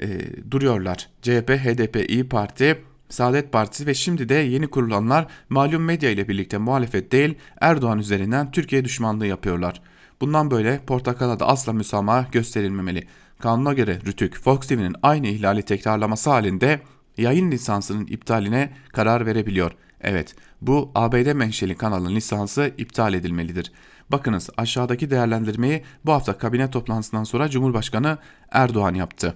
e, 0.00 0.06
duruyorlar. 0.50 1.08
CHP, 1.22 1.50
HDP, 1.50 2.10
İyi 2.10 2.28
Parti, 2.28 2.78
Saadet 3.08 3.52
Partisi 3.52 3.86
ve 3.86 3.94
şimdi 3.94 4.28
de 4.28 4.34
yeni 4.34 4.66
kurulanlar 4.66 5.26
malum 5.48 5.84
medya 5.84 6.10
ile 6.10 6.28
birlikte 6.28 6.58
muhalefet 6.58 7.12
değil 7.12 7.34
Erdoğan 7.60 7.98
üzerinden 7.98 8.50
Türkiye 8.50 8.84
düşmanlığı 8.84 9.26
yapıyorlar. 9.26 9.80
Bundan 10.20 10.50
böyle 10.50 10.80
portakala 10.86 11.40
da 11.40 11.46
asla 11.46 11.72
müsamaha 11.72 12.26
gösterilmemeli. 12.32 13.06
Kanuna 13.38 13.72
göre 13.72 14.00
Rütük, 14.06 14.36
Fox 14.40 14.58
TV'nin 14.58 14.96
aynı 15.02 15.26
ihlali 15.26 15.62
tekrarlaması 15.62 16.30
halinde 16.30 16.80
yayın 17.16 17.50
lisansının 17.50 18.06
iptaline 18.06 18.72
karar 18.92 19.26
verebiliyor. 19.26 19.72
Evet, 20.00 20.34
bu 20.60 20.90
ABD 20.94 21.32
menşeli 21.32 21.74
kanalın 21.74 22.14
lisansı 22.14 22.74
iptal 22.78 23.14
edilmelidir. 23.14 23.72
Bakınız 24.10 24.50
aşağıdaki 24.56 25.10
değerlendirmeyi 25.10 25.82
bu 26.04 26.12
hafta 26.12 26.38
kabine 26.38 26.70
toplantısından 26.70 27.24
sonra 27.24 27.48
Cumhurbaşkanı 27.48 28.18
Erdoğan 28.50 28.94
yaptı. 28.94 29.34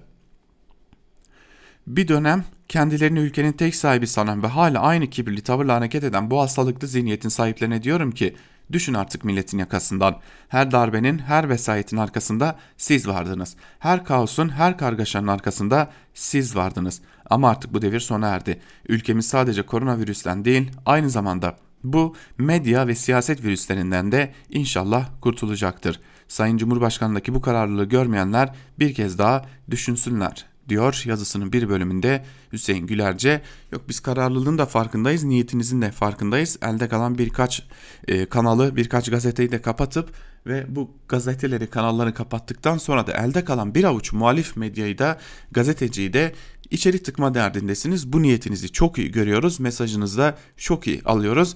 Bir 1.86 2.08
dönem 2.08 2.44
kendilerini 2.68 3.18
ülkenin 3.18 3.52
tek 3.52 3.74
sahibi 3.74 4.06
sanan 4.06 4.42
ve 4.42 4.46
hala 4.46 4.80
aynı 4.80 5.10
kibirli 5.10 5.40
tavırla 5.42 5.74
hareket 5.74 6.04
eden 6.04 6.30
bu 6.30 6.40
hastalıklı 6.40 6.88
zihniyetin 6.88 7.28
sahiplerine 7.28 7.82
diyorum 7.82 8.12
ki 8.12 8.34
Düşün 8.72 8.94
artık 8.94 9.24
milletin 9.24 9.58
yakasından. 9.58 10.20
Her 10.48 10.70
darbenin, 10.70 11.18
her 11.18 11.48
vesayetin 11.48 11.96
arkasında 11.96 12.58
siz 12.76 13.08
vardınız. 13.08 13.56
Her 13.78 14.04
kaosun, 14.04 14.48
her 14.48 14.78
kargaşanın 14.78 15.26
arkasında 15.26 15.90
siz 16.14 16.56
vardınız. 16.56 17.00
Ama 17.30 17.50
artık 17.50 17.74
bu 17.74 17.82
devir 17.82 18.00
sona 18.00 18.28
erdi. 18.28 18.60
Ülkemiz 18.88 19.26
sadece 19.26 19.62
koronavirüsten 19.62 20.44
değil, 20.44 20.70
aynı 20.86 21.10
zamanda 21.10 21.56
bu 21.84 22.16
medya 22.38 22.86
ve 22.86 22.94
siyaset 22.94 23.44
virüslerinden 23.44 24.12
de 24.12 24.32
inşallah 24.50 25.08
kurtulacaktır. 25.20 26.00
Sayın 26.28 26.56
Cumhurbaşkanı'ndaki 26.56 27.34
bu 27.34 27.40
kararlılığı 27.40 27.84
görmeyenler 27.84 28.54
bir 28.78 28.94
kez 28.94 29.18
daha 29.18 29.44
düşünsünler 29.70 30.51
diyor 30.72 31.02
yazısının 31.06 31.52
bir 31.52 31.68
bölümünde 31.68 32.24
Hüseyin 32.52 32.86
Gülerce. 32.86 33.42
Yok 33.72 33.82
biz 33.88 34.00
kararlılığın 34.00 34.58
da 34.58 34.66
farkındayız, 34.66 35.24
niyetinizin 35.24 35.82
de 35.82 35.90
farkındayız. 35.90 36.58
Elde 36.62 36.88
kalan 36.88 37.18
birkaç 37.18 37.62
e, 38.08 38.26
kanalı, 38.26 38.76
birkaç 38.76 39.10
gazeteyi 39.10 39.52
de 39.52 39.62
kapatıp 39.62 40.10
ve 40.46 40.66
bu 40.68 40.90
gazeteleri, 41.08 41.66
kanalları 41.66 42.14
kapattıktan 42.14 42.78
sonra 42.78 43.06
da 43.06 43.12
elde 43.12 43.44
kalan 43.44 43.74
bir 43.74 43.84
avuç 43.84 44.12
muhalif 44.12 44.56
medyayı 44.56 44.98
da 44.98 45.18
gazeteciyi 45.50 46.12
de 46.12 46.32
içeri 46.70 47.02
tıkma 47.02 47.34
derdindesiniz. 47.34 48.12
Bu 48.12 48.22
niyetinizi 48.22 48.72
çok 48.72 48.98
iyi 48.98 49.10
görüyoruz. 49.10 49.60
Mesajınızı 49.60 50.18
da 50.18 50.38
çok 50.56 50.86
iyi 50.86 51.02
alıyoruz. 51.04 51.54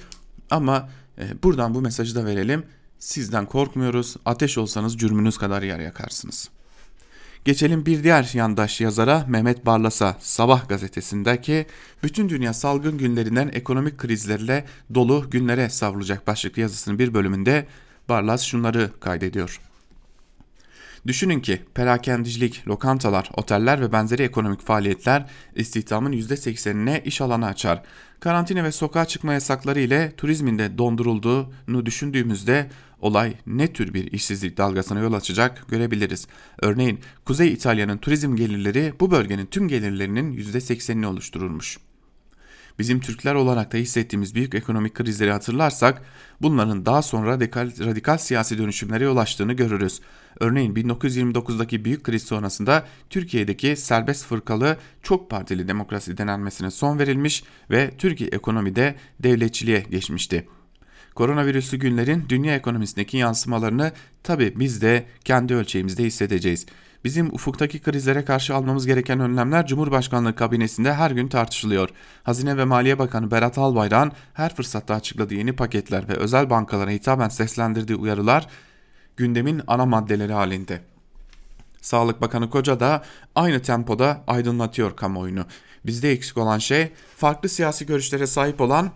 Ama 0.50 0.88
e, 1.18 1.42
buradan 1.42 1.74
bu 1.74 1.80
mesajı 1.80 2.14
da 2.14 2.24
verelim. 2.24 2.64
Sizden 2.98 3.46
korkmuyoruz. 3.46 4.16
Ateş 4.24 4.58
olsanız 4.58 4.98
cürmünüz 4.98 5.38
kadar 5.38 5.62
yer 5.62 5.80
yakarsınız. 5.80 6.55
Geçelim 7.46 7.86
bir 7.86 8.02
diğer 8.02 8.30
yandaş 8.34 8.80
yazara 8.80 9.24
Mehmet 9.28 9.66
Barlas'a 9.66 10.16
Sabah 10.20 10.68
gazetesindeki 10.68 11.66
bütün 12.02 12.28
dünya 12.28 12.52
salgın 12.52 12.98
günlerinden 12.98 13.50
ekonomik 13.52 13.98
krizlerle 13.98 14.64
dolu 14.94 15.30
günlere 15.30 15.68
savrulacak 15.68 16.26
başlıklı 16.26 16.62
yazısının 16.62 16.98
bir 16.98 17.14
bölümünde 17.14 17.66
Barlas 18.08 18.42
şunları 18.42 18.90
kaydediyor. 19.00 19.60
Düşünün 21.06 21.40
ki 21.40 21.62
perakendicilik, 21.74 22.68
lokantalar, 22.68 23.30
oteller 23.34 23.80
ve 23.80 23.92
benzeri 23.92 24.22
ekonomik 24.22 24.62
faaliyetler 24.62 25.26
istihdamın 25.54 26.12
%80'ine 26.12 27.02
iş 27.02 27.20
alanı 27.20 27.46
açar. 27.46 27.82
Karantina 28.20 28.64
ve 28.64 28.72
sokağa 28.72 29.04
çıkma 29.04 29.32
yasakları 29.32 29.80
ile 29.80 30.12
turizmin 30.16 30.58
de 30.58 30.78
dondurulduğunu 30.78 31.86
düşündüğümüzde 31.86 32.70
olay 33.00 33.34
ne 33.46 33.72
tür 33.72 33.94
bir 33.94 34.12
işsizlik 34.12 34.56
dalgasına 34.56 35.00
yol 35.00 35.12
açacak 35.12 35.68
görebiliriz. 35.68 36.26
Örneğin 36.62 37.00
Kuzey 37.24 37.52
İtalya'nın 37.52 37.98
turizm 37.98 38.36
gelirleri 38.36 38.92
bu 39.00 39.10
bölgenin 39.10 39.46
tüm 39.46 39.68
gelirlerinin 39.68 40.32
%80'ini 40.32 41.06
oluştururmuş. 41.06 41.78
Bizim 42.78 43.00
Türkler 43.00 43.34
olarak 43.34 43.72
da 43.72 43.76
hissettiğimiz 43.76 44.34
büyük 44.34 44.54
ekonomik 44.54 44.94
krizleri 44.94 45.32
hatırlarsak 45.32 46.02
bunların 46.42 46.86
daha 46.86 47.02
sonra 47.02 47.30
radikal, 47.30 47.70
radikal 47.84 48.18
siyasi 48.18 48.58
dönüşümlere 48.58 49.04
yol 49.04 49.16
açtığını 49.16 49.52
görürüz. 49.52 50.00
Örneğin 50.40 50.74
1929'daki 50.74 51.84
büyük 51.84 52.04
kriz 52.04 52.22
sonrasında 52.22 52.86
Türkiye'deki 53.10 53.76
serbest 53.76 54.26
fırkalı 54.26 54.76
çok 55.02 55.30
partili 55.30 55.68
demokrasi 55.68 56.18
denenmesine 56.18 56.70
son 56.70 56.98
verilmiş 56.98 57.44
ve 57.70 57.90
Türkiye 57.98 58.30
ekonomide 58.30 58.94
devletçiliğe 59.20 59.80
geçmişti. 59.80 60.48
Koronavirüslü 61.16 61.78
günlerin 61.78 62.24
dünya 62.28 62.54
ekonomisindeki 62.54 63.16
yansımalarını 63.16 63.92
tabi 64.22 64.54
biz 64.56 64.82
de 64.82 65.06
kendi 65.24 65.54
ölçeğimizde 65.54 66.04
hissedeceğiz. 66.04 66.66
Bizim 67.04 67.34
ufuktaki 67.34 67.78
krizlere 67.78 68.24
karşı 68.24 68.54
almamız 68.54 68.86
gereken 68.86 69.20
önlemler 69.20 69.66
Cumhurbaşkanlığı 69.66 70.34
kabinesinde 70.34 70.94
her 70.94 71.10
gün 71.10 71.28
tartışılıyor. 71.28 71.88
Hazine 72.22 72.56
ve 72.56 72.64
Maliye 72.64 72.98
Bakanı 72.98 73.30
Berat 73.30 73.58
Albayrak'ın 73.58 74.12
her 74.34 74.54
fırsatta 74.54 74.94
açıkladığı 74.94 75.34
yeni 75.34 75.52
paketler 75.52 76.08
ve 76.08 76.12
özel 76.12 76.50
bankalara 76.50 76.90
hitaben 76.90 77.28
seslendirdiği 77.28 77.98
uyarılar 77.98 78.46
gündemin 79.16 79.62
ana 79.66 79.86
maddeleri 79.86 80.32
halinde. 80.32 80.80
Sağlık 81.80 82.20
Bakanı 82.20 82.50
Koca 82.50 82.80
da 82.80 83.04
aynı 83.34 83.62
tempoda 83.62 84.24
aydınlatıyor 84.26 84.96
kamuoyunu. 84.96 85.44
Bizde 85.86 86.12
eksik 86.12 86.36
olan 86.36 86.58
şey 86.58 86.92
farklı 87.16 87.48
siyasi 87.48 87.86
görüşlere 87.86 88.26
sahip 88.26 88.60
olan 88.60 88.90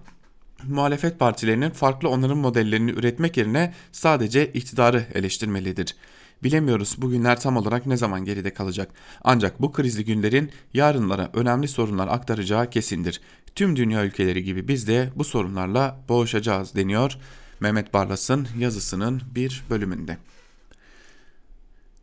muhalefet 0.68 1.18
partilerinin 1.18 1.70
farklı 1.70 2.08
onarım 2.08 2.38
modellerini 2.38 2.90
üretmek 2.90 3.36
yerine 3.36 3.74
sadece 3.92 4.46
iktidarı 4.46 5.06
eleştirmelidir. 5.14 5.96
Bilemiyoruz 6.42 7.02
bugünler 7.02 7.40
tam 7.40 7.56
olarak 7.56 7.86
ne 7.86 7.96
zaman 7.96 8.24
geride 8.24 8.54
kalacak. 8.54 8.90
Ancak 9.24 9.62
bu 9.62 9.72
krizli 9.72 10.04
günlerin 10.04 10.50
yarınlara 10.74 11.30
önemli 11.34 11.68
sorunlar 11.68 12.08
aktaracağı 12.08 12.70
kesindir. 12.70 13.20
Tüm 13.54 13.76
dünya 13.76 14.04
ülkeleri 14.04 14.44
gibi 14.44 14.68
biz 14.68 14.88
de 14.88 15.10
bu 15.16 15.24
sorunlarla 15.24 16.00
boğuşacağız 16.08 16.74
deniyor 16.74 17.16
Mehmet 17.60 17.94
Barlas'ın 17.94 18.48
yazısının 18.58 19.22
bir 19.34 19.64
bölümünde. 19.70 20.18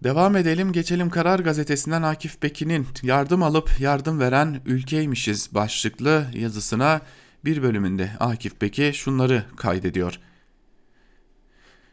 Devam 0.03 0.35
edelim 0.35 0.71
geçelim 0.71 1.09
Karar 1.09 1.39
Gazetesi'nden 1.39 2.01
Akif 2.01 2.41
Pekin'in 2.41 2.87
yardım 3.03 3.43
alıp 3.43 3.79
yardım 3.79 4.19
veren 4.19 4.61
ülkeymişiz 4.65 5.49
başlıklı 5.53 6.25
yazısına 6.33 7.01
bir 7.45 7.63
bölümünde 7.63 8.11
Akif 8.19 8.53
Peki 8.59 8.91
şunları 8.95 9.43
kaydediyor. 9.55 10.19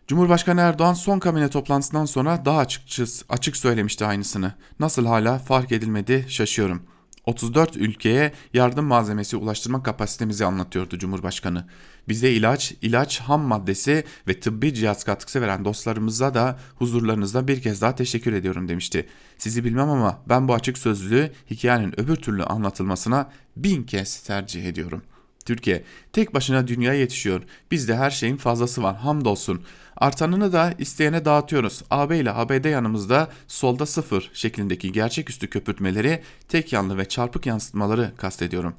Cumhurbaşkanı 0.07 0.61
Erdoğan 0.61 0.95
son 0.95 1.19
kabine 1.19 1.49
toplantısından 1.49 2.05
sonra 2.05 2.45
daha 2.45 2.59
açıkçı, 2.59 3.05
açık 3.29 3.57
söylemişti 3.57 4.05
aynısını. 4.05 4.53
Nasıl 4.81 5.07
hala 5.07 5.39
fark 5.39 5.73
edilmedi 5.73 6.27
şaşıyorum. 6.29 6.83
34 7.27 7.77
ülkeye 7.77 8.33
yardım 8.55 8.85
malzemesi 8.85 9.37
ulaştırma 9.37 9.83
kapasitemizi 9.83 10.45
anlatıyordu 10.45 10.99
Cumhurbaşkanı. 10.99 11.67
Bize 12.09 12.31
ilaç, 12.31 12.75
ilaç 12.83 13.21
ham 13.21 13.43
maddesi 13.43 14.05
ve 14.29 14.41
tıbbi 14.41 14.75
cihaz 14.75 15.05
katkısı 15.05 15.41
veren 15.41 15.65
dostlarımıza 15.65 16.35
da 16.35 16.59
huzurlarınızda 16.77 17.49
bir 17.49 17.63
kez 17.63 17.83
daha 17.83 17.95
teşekkür 17.95 18.33
ediyorum 18.33 18.69
demişti. 18.69 19.09
Sizi 19.39 19.65
bilmem 19.65 19.89
ama 19.89 20.23
ben 20.29 20.49
bu 20.49 20.55
açık 20.55 20.79
sözlülüğü 20.79 21.33
hikayenin 21.51 22.01
öbür 22.01 22.17
türlü 22.17 22.45
anlatılmasına 22.45 23.31
bin 23.57 23.83
kez 23.83 24.23
tercih 24.23 24.65
ediyorum.'' 24.65 25.14
Türkiye 25.45 25.85
tek 26.13 26.35
başına 26.35 26.69
dünyaya 26.69 27.01
yetişiyor. 27.01 27.43
Bizde 27.71 27.97
her 27.97 28.11
şeyin 28.11 28.37
fazlası 28.37 28.83
var 28.83 28.97
hamdolsun. 28.97 29.63
Artanını 29.97 30.53
da 30.53 30.75
isteyene 30.79 31.25
dağıtıyoruz. 31.25 31.83
AB 31.91 32.19
ile 32.19 32.33
ABD 32.33 32.65
yanımızda 32.65 33.29
solda 33.49 33.87
sıfır 33.87 34.31
şeklindeki 34.35 34.93
gerçeküstü 34.93 35.51
köpürtmeleri 35.51 36.23
tek 36.49 36.73
yanlı 36.73 36.99
ve 36.99 37.09
çarpık 37.09 37.47
yansıtmaları 37.47 38.13
kastediyorum. 38.17 38.75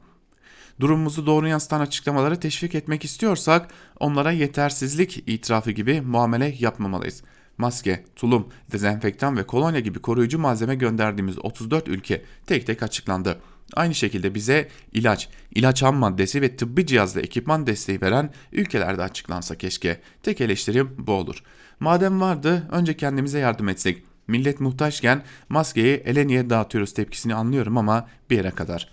Durumumuzu 0.80 1.26
doğru 1.26 1.48
yansıtan 1.48 1.80
açıklamaları 1.80 2.40
teşvik 2.40 2.76
etmek 2.76 3.06
istiyorsak 3.06 3.70
onlara 4.00 4.32
yetersizlik 4.32 5.24
itirafı 5.28 5.72
gibi 5.72 6.02
muamele 6.02 6.56
yapmamalıyız. 6.60 7.24
Maske, 7.58 8.04
tulum, 8.16 8.48
dezenfektan 8.72 9.38
ve 9.38 9.44
kolonya 9.44 9.80
gibi 9.80 10.00
koruyucu 10.00 10.40
malzeme 10.40 10.76
gönderdiğimiz 10.76 11.40
34 11.40 11.88
ülke 11.88 12.26
tek 12.46 12.68
tek 12.68 12.84
açıklandı. 12.84 13.40
Aynı 13.74 13.96
şekilde 13.96 14.36
bize 14.36 14.68
ilaç, 14.94 15.30
ilaç 15.56 15.84
ham 15.84 15.96
maddesi 15.96 16.42
ve 16.42 16.56
tıbbi 16.56 16.86
cihazla 16.86 17.22
ekipman 17.22 17.68
desteği 17.68 18.02
veren 18.02 18.34
ülkelerde 18.52 19.02
açıklansa 19.02 19.56
keşke. 19.56 20.02
Tek 20.24 20.42
eleştirim 20.42 20.96
bu 20.98 21.12
olur. 21.12 21.44
Madem 21.80 22.22
vardı 22.22 22.68
önce 22.72 22.98
kendimize 22.98 23.40
yardım 23.40 23.70
etsek. 23.70 24.04
Millet 24.28 24.60
muhtaçken 24.60 25.24
maskeyi 25.50 25.96
ele 25.96 26.28
niye 26.28 26.50
dağıtıyoruz 26.50 26.94
tepkisini 26.94 27.36
anlıyorum 27.36 27.78
ama 27.78 28.10
bir 28.30 28.38
yere 28.38 28.52
kadar. 28.52 28.90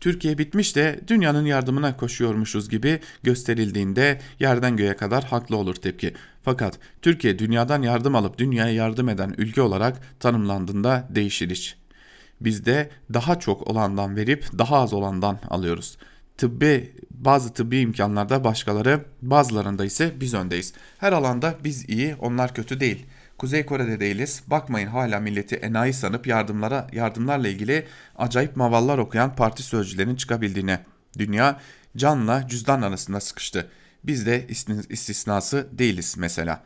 Türkiye 0.00 0.38
bitmiş 0.38 0.76
de 0.76 1.00
dünyanın 1.08 1.44
yardımına 1.46 1.96
koşuyormuşuz 1.96 2.68
gibi 2.68 3.00
gösterildiğinde 3.22 4.20
yerden 4.38 4.76
göğe 4.76 4.96
kadar 4.96 5.24
haklı 5.24 5.56
olur 5.56 5.74
tepki. 5.74 6.14
Fakat 6.42 6.78
Türkiye 7.02 7.38
dünyadan 7.38 7.82
yardım 7.82 8.14
alıp 8.14 8.38
dünyaya 8.38 8.74
yardım 8.74 9.08
eden 9.08 9.34
ülke 9.38 9.62
olarak 9.62 10.20
tanımlandığında 10.20 11.08
değişir 11.10 11.50
iş. 11.50 11.79
Bizde 12.40 12.90
daha 13.14 13.38
çok 13.38 13.68
olandan 13.68 14.16
verip 14.16 14.58
daha 14.58 14.76
az 14.76 14.92
olandan 14.92 15.38
alıyoruz. 15.50 15.98
Tıbbi 16.36 16.92
bazı 17.10 17.52
tıbbi 17.52 17.78
imkanlarda 17.78 18.44
başkaları 18.44 19.04
bazılarında 19.22 19.84
ise 19.84 20.12
biz 20.20 20.34
öndeyiz. 20.34 20.72
Her 20.98 21.12
alanda 21.12 21.54
biz 21.64 21.88
iyi 21.88 22.14
onlar 22.14 22.54
kötü 22.54 22.80
değil. 22.80 23.06
Kuzey 23.38 23.66
Kore'de 23.66 24.00
değiliz. 24.00 24.42
Bakmayın 24.46 24.86
hala 24.86 25.20
milleti 25.20 25.56
enayi 25.56 25.92
sanıp 25.92 26.26
yardımlara 26.26 26.86
yardımlarla 26.92 27.48
ilgili 27.48 27.86
acayip 28.18 28.56
mavallar 28.56 28.98
okuyan 28.98 29.36
parti 29.36 29.62
sözcülerinin 29.62 30.16
çıkabildiğine. 30.16 30.80
Dünya 31.18 31.60
canla 31.96 32.48
cüzdan 32.48 32.82
arasında 32.82 33.20
sıkıştı. 33.20 33.68
Biz 34.04 34.26
de 34.26 34.46
istisnası 34.88 35.68
değiliz 35.72 36.14
mesela. 36.18 36.62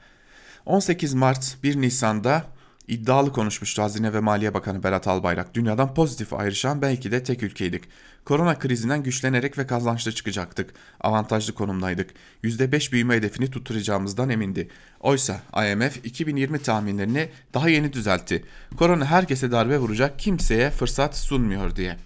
18 0.67 1.15
Mart 1.15 1.57
1 1.63 1.81
Nisan'da 1.81 2.45
iddialı 2.89 3.33
konuşmuştu 3.33 3.83
Hazine 3.83 4.13
ve 4.13 4.21
Maliye 4.21 4.55
Bakanı 4.55 4.83
Berat 4.83 5.09
Albayrak. 5.09 5.55
Dünyadan 5.55 5.95
pozitif 5.95 6.33
ayrışan 6.33 6.83
belki 6.83 7.13
de 7.13 7.23
tek 7.23 7.43
ülkeydik. 7.43 7.85
Korona 8.25 8.59
krizinden 8.59 9.03
güçlenerek 9.03 9.59
ve 9.59 9.67
kazançlı 9.67 10.13
çıkacaktık. 10.13 10.75
Avantajlı 11.01 11.55
konumdaydık. 11.55 12.11
%5 12.45 12.93
büyüme 12.93 13.15
hedefini 13.15 13.51
tutturacağımızdan 13.51 14.31
emindi. 14.31 14.69
Oysa 15.01 15.43
IMF 15.73 15.97
2020 16.05 16.59
tahminlerini 16.59 17.29
daha 17.55 17.69
yeni 17.69 17.93
düzeltti. 17.93 18.45
Korona 18.77 19.05
herkese 19.05 19.51
darbe 19.53 19.79
vuracak, 19.79 20.19
kimseye 20.19 20.71
fırsat 20.71 21.17
sunmuyor 21.17 21.77
diye. 21.77 21.97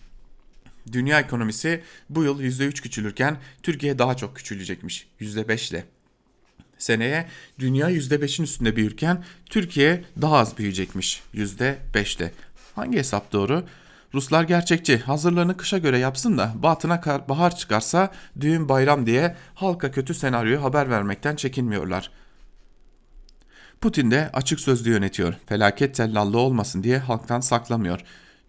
Dünya 0.92 1.20
ekonomisi 1.20 1.82
bu 2.10 2.24
yıl 2.24 2.40
%3 2.40 2.82
küçülürken 2.82 3.36
Türkiye 3.62 3.98
daha 3.98 4.16
çok 4.16 4.36
küçülecekmiş 4.36 5.08
%5 5.20 5.70
ile. 5.70 5.84
Seneye 6.78 7.26
dünya 7.58 7.90
%5'in 7.90 8.44
üstünde 8.44 8.76
büyürken 8.76 9.24
Türkiye 9.46 10.04
daha 10.22 10.36
az 10.36 10.58
büyüyecekmiş 10.58 11.22
%5'te. 11.34 12.32
Hangi 12.74 12.98
hesap 12.98 13.32
doğru? 13.32 13.64
Ruslar 14.14 14.42
gerçekçi 14.42 14.98
hazırlığını 14.98 15.56
kışa 15.56 15.78
göre 15.78 15.98
yapsın 15.98 16.38
da 16.38 16.52
batına 16.56 17.00
bahar 17.28 17.56
çıkarsa 17.56 18.12
düğün 18.40 18.68
bayram 18.68 19.06
diye 19.06 19.36
halka 19.54 19.90
kötü 19.90 20.14
senaryoyu 20.14 20.62
haber 20.62 20.90
vermekten 20.90 21.36
çekinmiyorlar. 21.36 22.10
Putin 23.80 24.10
de 24.10 24.30
açık 24.32 24.60
sözlü 24.60 24.90
yönetiyor. 24.90 25.34
Felaket 25.46 25.94
tellallı 25.94 26.38
olmasın 26.38 26.82
diye 26.82 26.98
halktan 26.98 27.40
saklamıyor. 27.40 28.00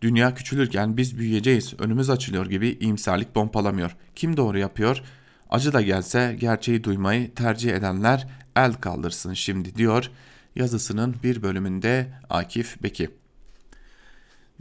Dünya 0.01 0.35
küçülürken 0.35 0.97
biz 0.97 1.17
büyüyeceğiz, 1.17 1.73
önümüz 1.79 2.09
açılıyor 2.09 2.45
gibi 2.45 2.77
iyimserlik 2.79 3.33
pompalamıyor. 3.33 3.95
Kim 4.15 4.37
doğru 4.37 4.57
yapıyor? 4.57 5.03
Acı 5.49 5.73
da 5.73 5.81
gelse 5.81 6.37
gerçeği 6.39 6.83
duymayı 6.83 7.35
tercih 7.35 7.73
edenler 7.73 8.27
el 8.55 8.73
kaldırsın 8.73 9.33
şimdi 9.33 9.75
diyor 9.75 10.11
yazısının 10.55 11.15
bir 11.23 11.43
bölümünde 11.43 12.07
Akif 12.29 12.83
Beki. 12.83 13.09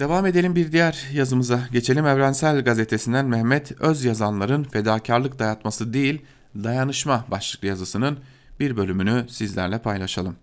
Devam 0.00 0.26
edelim 0.26 0.56
bir 0.56 0.72
diğer 0.72 1.06
yazımıza. 1.12 1.60
Geçelim 1.72 2.06
Evrensel 2.06 2.64
Gazetesi'nden 2.64 3.26
Mehmet 3.26 3.72
Öz 3.80 4.04
yazanların 4.04 4.64
fedakarlık 4.64 5.38
dayatması 5.38 5.92
değil, 5.92 6.22
dayanışma 6.54 7.24
başlıklı 7.30 7.68
yazısının 7.68 8.18
bir 8.60 8.76
bölümünü 8.76 9.26
sizlerle 9.28 9.78
paylaşalım. 9.78 10.36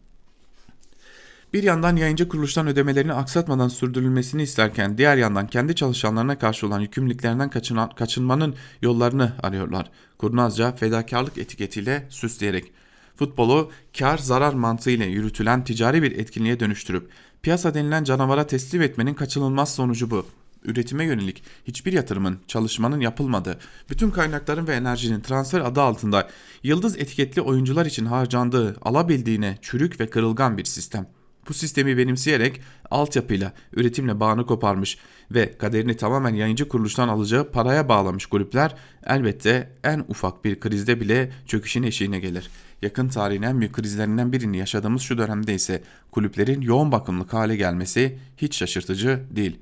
Bir 1.53 1.63
yandan 1.63 1.95
yayıncı 1.95 2.29
kuruluştan 2.29 2.67
ödemelerini 2.67 3.13
aksatmadan 3.13 3.67
sürdürülmesini 3.67 4.43
isterken 4.43 4.97
diğer 4.97 5.17
yandan 5.17 5.47
kendi 5.47 5.75
çalışanlarına 5.75 6.39
karşı 6.39 6.67
olan 6.67 6.79
yükümlülüklerinden 6.79 7.49
kaçınan, 7.49 7.89
kaçınmanın 7.89 8.55
yollarını 8.81 9.33
arıyorlar. 9.43 9.91
Kurnazca 10.17 10.75
fedakarlık 10.75 11.37
etiketiyle 11.37 12.07
süsleyerek. 12.09 12.71
Futbolu 13.15 13.71
kar 13.99 14.17
zarar 14.17 14.53
mantığıyla 14.53 15.05
yürütülen 15.05 15.63
ticari 15.63 16.03
bir 16.03 16.11
etkinliğe 16.11 16.59
dönüştürüp 16.59 17.09
piyasa 17.41 17.73
denilen 17.73 18.03
canavara 18.03 18.47
teslim 18.47 18.81
etmenin 18.81 19.13
kaçınılmaz 19.13 19.75
sonucu 19.75 20.11
bu. 20.11 20.25
Üretime 20.63 21.05
yönelik 21.05 21.43
hiçbir 21.67 21.93
yatırımın, 21.93 22.39
çalışmanın 22.47 22.99
yapılmadığı, 22.99 23.59
bütün 23.89 24.11
kaynakların 24.11 24.67
ve 24.67 24.75
enerjinin 24.75 25.21
transfer 25.21 25.59
adı 25.59 25.81
altında 25.81 26.29
yıldız 26.63 26.97
etiketli 26.97 27.41
oyuncular 27.41 27.85
için 27.85 28.05
harcandığı, 28.05 28.75
alabildiğine 28.81 29.57
çürük 29.61 29.99
ve 29.99 30.09
kırılgan 30.09 30.57
bir 30.57 30.65
sistem. 30.65 31.07
Bu 31.49 31.53
sistemi 31.53 31.97
benimseyerek 31.97 32.61
altyapıyla, 32.91 33.53
üretimle 33.73 34.19
bağını 34.19 34.45
koparmış 34.45 34.97
ve 35.31 35.57
kaderini 35.57 35.97
tamamen 35.97 36.33
yayıncı 36.33 36.67
kuruluştan 36.67 37.07
alacağı 37.07 37.51
paraya 37.51 37.89
bağlamış 37.89 38.25
kulüpler 38.25 38.75
elbette 39.05 39.71
en 39.83 40.05
ufak 40.07 40.45
bir 40.45 40.59
krizde 40.59 40.99
bile 40.99 41.31
çöküşün 41.47 41.83
eşiğine 41.83 42.19
gelir. 42.19 42.49
Yakın 42.81 43.09
tarihin 43.09 43.41
en 43.41 43.59
büyük 43.59 43.73
krizlerinden 43.73 44.31
birini 44.31 44.57
yaşadığımız 44.57 45.01
şu 45.01 45.17
dönemde 45.17 45.53
ise 45.53 45.83
kulüplerin 46.11 46.61
yoğun 46.61 46.91
bakımlık 46.91 47.33
hale 47.33 47.55
gelmesi 47.55 48.19
hiç 48.37 48.55
şaşırtıcı 48.55 49.23
değil. 49.31 49.59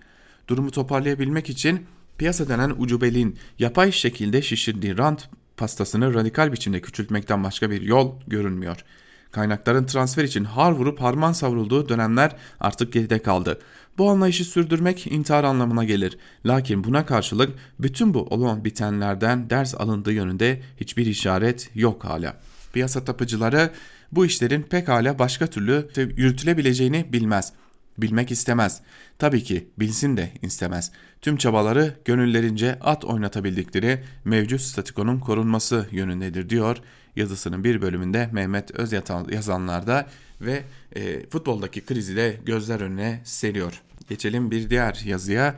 Durumu 0.48 0.72
toparlayabilmek 0.72 1.50
için 1.50 1.86
piyasa 2.18 2.48
denen 2.48 2.74
ucubeliğin 2.78 3.38
yapay 3.60 3.92
şekilde 3.92 4.42
şişirdiği 4.42 4.98
rant 4.98 5.30
pastasını 5.58 6.14
radikal 6.14 6.52
biçimde 6.52 6.82
küçültmekten 6.82 7.44
başka 7.44 7.72
bir 7.72 7.82
yol 7.82 8.12
görünmüyor.'' 8.28 9.03
Kaynakların 9.34 9.86
transfer 9.86 10.24
için 10.24 10.44
har 10.44 10.72
vurup 10.72 11.02
harman 11.02 11.34
savrulduğu 11.34 11.90
dönemler 11.90 12.36
artık 12.60 12.94
geride 12.94 13.20
kaldı. 13.20 13.60
Bu 13.98 14.10
anlayışı 14.10 14.46
sürdürmek 14.46 15.08
intihar 15.08 15.44
anlamına 15.44 15.84
gelir. 15.84 16.18
Lakin 16.46 16.84
buna 16.84 17.06
karşılık 17.06 17.52
bütün 17.80 18.14
bu 18.14 18.20
olan 18.20 18.66
bitenlerden 18.66 19.50
ders 19.50 19.76
alındığı 19.76 20.14
yönünde 20.14 20.62
hiçbir 20.78 21.06
işaret 21.06 21.70
yok 21.76 22.04
hala. 22.04 22.38
Piyasa 22.74 23.06
tapıcıları 23.06 23.72
bu 24.12 24.26
işlerin 24.26 24.62
pekala 24.62 25.20
başka 25.20 25.48
türlü 25.48 25.88
yürütülebileceğini 25.96 27.06
bilmez. 27.14 27.54
Bilmek 27.98 28.32
istemez. 28.32 28.82
Tabii 29.20 29.44
ki 29.44 29.68
bilsin 29.80 30.18
de 30.18 30.32
istemez. 30.42 30.92
Tüm 31.22 31.38
çabaları 31.38 31.96
gönüllerince 32.06 32.80
at 32.82 33.06
oynatabildikleri 33.06 34.04
mevcut 34.26 34.62
statikonun 34.62 35.20
korunması 35.20 35.88
yönündedir 35.92 36.50
diyor 36.50 36.78
yazısının 37.16 37.64
bir 37.64 37.82
bölümünde 37.82 38.30
Mehmet 38.32 38.72
Öz 38.72 38.94
yazanlarda 39.32 40.08
ve 40.42 40.64
e, 40.96 41.30
futboldaki 41.30 41.86
krizi 41.86 42.16
de 42.16 42.38
gözler 42.46 42.82
önüne 42.82 43.22
seriyor. 43.24 43.82
Geçelim 44.10 44.52
bir 44.52 44.70
diğer 44.70 45.02
yazıya. 45.06 45.56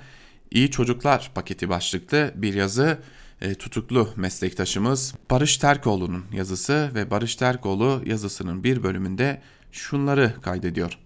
İyi 0.51 0.71
Çocuklar 0.71 1.31
paketi 1.35 1.69
başlıklı 1.69 2.31
bir 2.35 2.53
yazı 2.53 2.97
e, 3.41 3.55
tutuklu 3.55 4.09
meslektaşımız 4.15 5.13
Barış 5.31 5.57
Terkoğlu'nun 5.57 6.25
yazısı 6.33 6.91
ve 6.95 7.11
Barış 7.11 7.35
Terkoğlu 7.35 8.01
yazısının 8.05 8.63
bir 8.63 8.83
bölümünde 8.83 9.41
şunları 9.71 10.33
kaydediyor. 10.41 10.97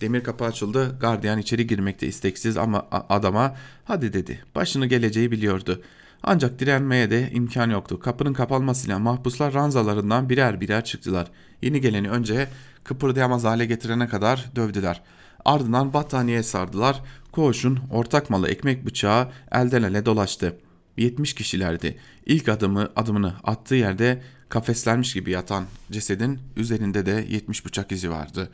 Demir 0.00 0.24
kapı 0.24 0.44
açıldı. 0.44 0.96
Gardiyan 1.00 1.38
içeri 1.38 1.66
girmekte 1.66 2.06
isteksiz 2.06 2.56
ama 2.56 2.86
adama 2.90 3.56
hadi 3.84 4.12
dedi. 4.12 4.44
Başını 4.54 4.86
geleceği 4.86 5.30
biliyordu. 5.30 5.82
Ancak 6.22 6.58
direnmeye 6.58 7.10
de 7.10 7.30
imkan 7.32 7.70
yoktu. 7.70 8.00
Kapının 8.00 8.32
kapanmasıyla 8.32 8.98
mahpuslar 8.98 9.54
ranzalarından 9.54 10.28
birer 10.28 10.60
birer 10.60 10.84
çıktılar. 10.84 11.30
Yeni 11.62 11.80
geleni 11.80 12.10
önce 12.10 12.48
kıpırdayamaz 12.84 13.44
hale 13.44 13.66
getirene 13.66 14.08
kadar 14.08 14.50
dövdüler. 14.56 15.02
Ardından 15.44 15.92
battaniye 15.92 16.42
sardılar. 16.42 17.02
Koğuşun 17.32 17.80
ortak 17.90 18.30
malı 18.30 18.48
ekmek 18.48 18.86
bıçağı 18.86 19.28
elden 19.52 19.82
ele 19.82 20.06
dolaştı. 20.06 20.56
70 20.96 21.34
kişilerdi. 21.34 21.98
İlk 22.26 22.48
adımı 22.48 22.90
adımını 22.96 23.34
attığı 23.44 23.74
yerde 23.74 24.22
kafeslenmiş 24.48 25.14
gibi 25.14 25.30
yatan 25.30 25.64
cesedin 25.90 26.38
üzerinde 26.56 27.06
de 27.06 27.26
70 27.28 27.66
bıçak 27.66 27.92
izi 27.92 28.10
vardı. 28.10 28.50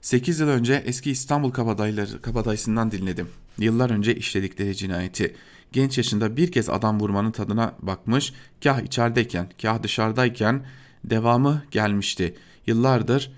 8 0.00 0.40
yıl 0.40 0.48
önce 0.48 0.82
eski 0.86 1.10
İstanbul 1.10 1.50
kabadayları, 1.50 2.22
kabadayısından 2.22 2.90
dinledim. 2.90 3.28
Yıllar 3.58 3.90
önce 3.90 4.14
işledikleri 4.14 4.76
cinayeti 4.76 5.36
genç 5.72 5.98
yaşında 5.98 6.36
bir 6.36 6.52
kez 6.52 6.68
adam 6.68 7.00
vurmanın 7.00 7.30
tadına 7.30 7.74
bakmış, 7.82 8.32
kah 8.64 8.80
içerideyken 8.80 9.48
kah 9.62 9.82
dışarıdayken 9.82 10.66
devamı 11.04 11.62
gelmişti. 11.70 12.34
Yıllardır 12.66 13.32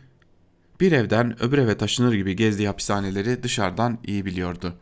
bir 0.81 0.93
evden 0.93 1.43
öbür 1.43 1.59
eve 1.59 1.77
taşınır 1.77 2.13
gibi 2.13 2.37
gezdiği 2.37 2.69
hapishaneleri 2.69 3.43
dışarıdan 3.43 3.99
iyi 4.05 4.25
biliyordu. 4.27 4.75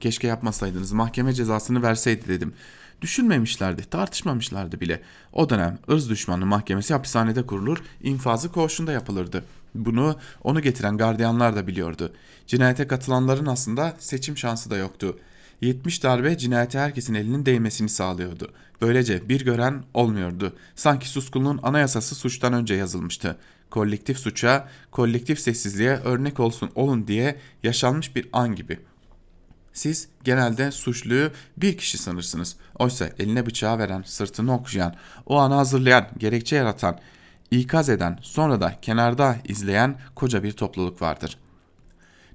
Keşke 0.00 0.26
yapmasaydınız 0.26 0.92
mahkeme 0.92 1.32
cezasını 1.32 1.82
verseydi 1.82 2.28
dedim. 2.28 2.52
Düşünmemişlerdi, 3.00 3.84
tartışmamışlardı 3.84 4.80
bile. 4.80 5.02
O 5.32 5.50
dönem 5.50 5.78
ırz 5.90 6.10
düşmanı 6.10 6.46
mahkemesi 6.46 6.94
hapishanede 6.94 7.46
kurulur, 7.46 7.82
infazı 8.02 8.52
koğuşunda 8.52 8.92
yapılırdı. 8.92 9.44
Bunu 9.74 10.16
onu 10.44 10.60
getiren 10.62 10.96
gardiyanlar 10.96 11.56
da 11.56 11.66
biliyordu. 11.66 12.12
Cinayete 12.46 12.86
katılanların 12.86 13.46
aslında 13.46 13.96
seçim 13.98 14.36
şansı 14.38 14.70
da 14.70 14.76
yoktu. 14.76 15.18
70 15.60 16.02
darbe 16.02 16.38
cinayete 16.38 16.78
herkesin 16.78 17.14
elinin 17.14 17.46
değmesini 17.46 17.88
sağlıyordu. 17.88 18.52
Böylece 18.80 19.28
bir 19.28 19.44
gören 19.44 19.84
olmuyordu. 19.94 20.56
Sanki 20.74 21.08
suskunluğun 21.08 21.60
anayasası 21.62 22.14
suçtan 22.14 22.52
önce 22.52 22.74
yazılmıştı. 22.74 23.36
Kolektif 23.70 24.18
suça, 24.18 24.68
kolektif 24.90 25.40
sessizliğe 25.40 25.96
örnek 25.96 26.40
olsun 26.40 26.70
olun 26.74 27.06
diye 27.06 27.36
yaşanmış 27.62 28.16
bir 28.16 28.28
an 28.32 28.54
gibi. 28.54 28.80
Siz 29.72 30.08
genelde 30.24 30.70
suçluyu 30.70 31.30
bir 31.56 31.76
kişi 31.78 31.98
sanırsınız. 31.98 32.56
Oysa 32.78 33.10
eline 33.18 33.46
bıçağı 33.46 33.78
veren, 33.78 34.02
sırtını 34.06 34.54
okşayan, 34.54 34.94
o 35.26 35.36
anı 35.36 35.54
hazırlayan, 35.54 36.06
gerekçe 36.18 36.56
yaratan, 36.56 36.98
ikaz 37.50 37.88
eden, 37.88 38.18
sonra 38.22 38.60
da 38.60 38.80
kenarda 38.82 39.36
izleyen 39.48 39.98
koca 40.14 40.42
bir 40.42 40.52
topluluk 40.52 41.02
vardır.'' 41.02 41.45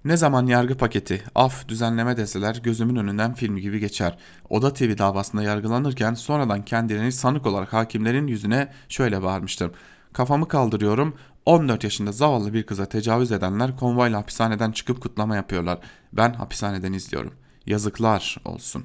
Ne 0.06 0.18
zaman 0.18 0.45
yargı 0.45 0.78
paketi, 0.78 1.24
af, 1.36 1.68
düzenleme 1.68 2.18
deseler 2.18 2.60
gözümün 2.64 2.95
önünden 2.95 3.34
film 3.34 3.58
gibi 3.58 3.80
geçer. 3.80 4.18
Oda 4.49 4.74
TV 4.74 4.97
davasında 4.97 5.43
yargılanırken 5.43 6.14
sonradan 6.14 6.66
kendilerini 6.66 7.12
sanık 7.12 7.45
olarak 7.45 7.74
hakimlerin 7.74 8.28
yüzüne 8.28 8.72
şöyle 8.89 9.22
bağırmıştım. 9.22 9.72
Kafamı 10.14 10.47
kaldırıyorum, 10.47 11.16
14 11.45 11.84
yaşında 11.84 12.12
zavallı 12.12 12.54
bir 12.54 12.64
kıza 12.64 12.86
tecavüz 12.86 13.32
edenler 13.32 13.78
konvoyla 13.78 14.20
hapishaneden 14.20 14.72
çıkıp 14.72 15.02
kutlama 15.02 15.36
yapıyorlar. 15.36 15.80
Ben 16.14 16.34
hapishaneden 16.34 16.93
izliyorum. 16.93 17.34
Yazıklar 17.66 18.38
olsun. 18.45 18.84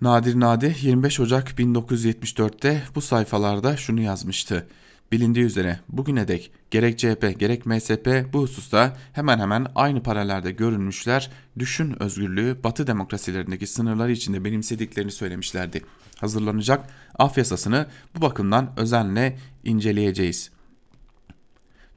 Nadir 0.00 0.40
Nadi 0.40 0.76
25 0.80 1.20
Ocak 1.20 1.50
1974'te 1.50 2.82
bu 2.94 3.00
sayfalarda 3.00 3.76
şunu 3.76 4.00
yazmıştı. 4.00 4.66
Bilindiği 5.12 5.44
üzere 5.44 5.80
bugüne 5.88 6.28
dek 6.28 6.50
gerek 6.70 6.98
CHP 6.98 7.38
gerek 7.38 7.66
MSP 7.66 8.32
bu 8.32 8.42
hususta 8.42 8.96
hemen 9.12 9.38
hemen 9.38 9.66
aynı 9.74 10.02
paralelde 10.02 10.50
görünmüşler, 10.50 11.30
düşün 11.58 12.02
özgürlüğü 12.02 12.56
batı 12.64 12.86
demokrasilerindeki 12.86 13.66
sınırları 13.66 14.12
içinde 14.12 14.44
benimsediklerini 14.44 15.12
söylemişlerdi. 15.12 15.82
Hazırlanacak 16.20 16.88
af 17.18 17.38
yasasını 17.38 17.86
bu 18.16 18.22
bakımdan 18.22 18.72
özenle 18.76 19.38
inceleyeceğiz. 19.64 20.50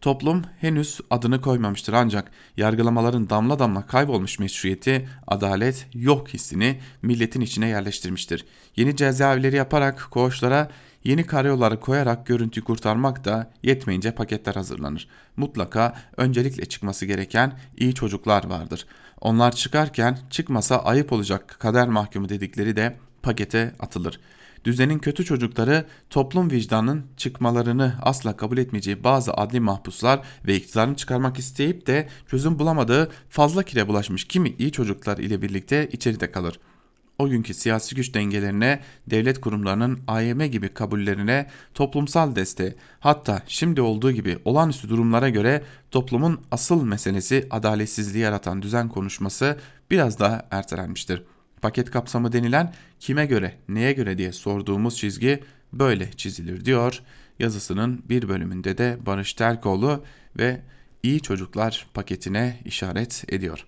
Toplum 0.01 0.43
henüz 0.59 0.99
adını 1.09 1.41
koymamıştır 1.41 1.93
ancak 1.93 2.32
yargılamaların 2.57 3.30
damla 3.30 3.59
damla 3.59 3.86
kaybolmuş 3.86 4.39
meşruiyeti, 4.39 5.09
adalet 5.28 5.88
yok 5.93 6.30
hissini 6.30 6.80
milletin 7.01 7.41
içine 7.41 7.68
yerleştirmiştir. 7.68 8.45
Yeni 8.76 8.95
cezaevleri 8.95 9.55
yaparak 9.55 10.07
koğuşlara 10.11 10.70
Yeni 11.05 11.25
karayolları 11.25 11.79
koyarak 11.79 12.25
görüntüyü 12.25 12.63
kurtarmak 12.63 13.25
da 13.25 13.51
yetmeyince 13.63 14.11
paketler 14.11 14.53
hazırlanır. 14.53 15.07
Mutlaka 15.37 15.95
öncelikle 16.17 16.65
çıkması 16.65 17.05
gereken 17.05 17.59
iyi 17.77 17.93
çocuklar 17.93 18.45
vardır. 18.45 18.85
Onlar 19.21 19.55
çıkarken 19.55 20.17
çıkmasa 20.29 20.77
ayıp 20.77 21.13
olacak 21.13 21.55
kader 21.59 21.87
mahkumu 21.87 22.29
dedikleri 22.29 22.75
de 22.75 22.95
pakete 23.21 23.73
atılır. 23.79 24.19
Düzenin 24.65 24.99
kötü 24.99 25.25
çocukları 25.25 25.85
toplum 26.09 26.51
vicdanının 26.51 27.05
çıkmalarını 27.17 27.95
asla 28.01 28.37
kabul 28.37 28.57
etmeyeceği 28.57 29.03
bazı 29.03 29.33
adli 29.33 29.59
mahpuslar 29.59 30.19
ve 30.47 30.55
iktidarını 30.55 30.95
çıkarmak 30.95 31.39
isteyip 31.39 31.87
de 31.87 32.09
çözüm 32.27 32.59
bulamadığı 32.59 33.11
fazla 33.29 33.63
kire 33.63 33.87
bulaşmış 33.87 34.27
kimi 34.27 34.55
iyi 34.59 34.71
çocuklar 34.71 35.17
ile 35.17 35.41
birlikte 35.41 35.89
içeride 35.91 36.31
kalır.'' 36.31 36.74
O 37.20 37.30
günkü 37.30 37.53
siyasi 37.53 37.95
güç 37.95 38.13
dengelerine, 38.13 38.80
devlet 39.07 39.41
kurumlarının 39.41 39.99
AYM 40.07 40.45
gibi 40.45 40.70
kabullerine, 40.70 41.47
toplumsal 41.74 42.36
desteğe, 42.36 42.76
hatta 42.99 43.41
şimdi 43.47 43.82
olduğu 43.82 44.11
gibi 44.11 44.38
olağanüstü 44.45 44.89
durumlara 44.89 45.30
göre 45.30 45.63
toplumun 45.91 46.41
asıl 46.51 46.84
meselesi 46.84 47.47
adaletsizliği 47.51 48.24
yaratan 48.24 48.61
düzen 48.61 48.89
konuşması 48.89 49.57
biraz 49.91 50.20
daha 50.20 50.47
ertelenmiştir. 50.51 51.24
Paket 51.61 51.91
kapsamı 51.91 52.34
denilen 52.34 52.74
kime 52.99 53.26
göre, 53.26 53.57
neye 53.70 53.93
göre 53.93 54.18
diye 54.18 54.32
sorduğumuz 54.32 54.97
çizgi 54.97 55.43
böyle 55.74 56.11
çizilir 56.11 56.66
diyor. 56.66 57.01
Yazısının 57.39 58.03
bir 58.09 58.30
bölümünde 58.30 58.78
de 58.78 58.97
Barış 59.05 59.34
Terkoğlu 59.34 60.03
ve 60.38 60.61
iyi 61.03 61.22
çocuklar 61.22 61.88
paketine 61.93 62.59
işaret 62.66 63.24
ediyor. 63.30 63.66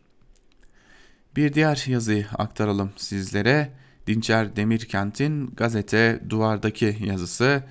Bir 1.37 1.53
diğer 1.53 1.85
yazıyı 1.87 2.25
aktaralım 2.37 2.91
sizlere. 2.95 3.71
Dinçer 4.07 4.55
Demirkent'in 4.55 5.47
gazete 5.47 6.19
Duvar'daki 6.29 6.97
yazısı 6.99 7.63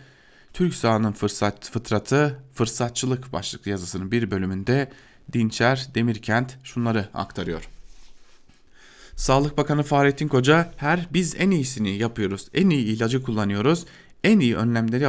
Türk 0.52 0.74
sahanın 0.74 1.12
fırsat 1.12 1.70
fıtratı 1.70 2.38
fırsatçılık 2.54 3.32
başlıklı 3.32 3.70
yazısının 3.70 4.12
bir 4.12 4.30
bölümünde 4.30 4.90
Dinçer 5.32 5.88
Demirkent 5.94 6.56
şunları 6.64 7.08
aktarıyor. 7.14 7.68
Sağlık 9.16 9.58
Bakanı 9.58 9.82
Fahrettin 9.82 10.28
Koca 10.28 10.72
her 10.76 11.06
biz 11.12 11.34
en 11.38 11.50
iyisini 11.50 11.96
yapıyoruz, 11.96 12.48
en 12.54 12.70
iyi 12.70 12.84
ilacı 12.84 13.22
kullanıyoruz, 13.22 13.84
en 14.24 14.40
iyi 14.40 14.56
önlemleri 14.56 15.06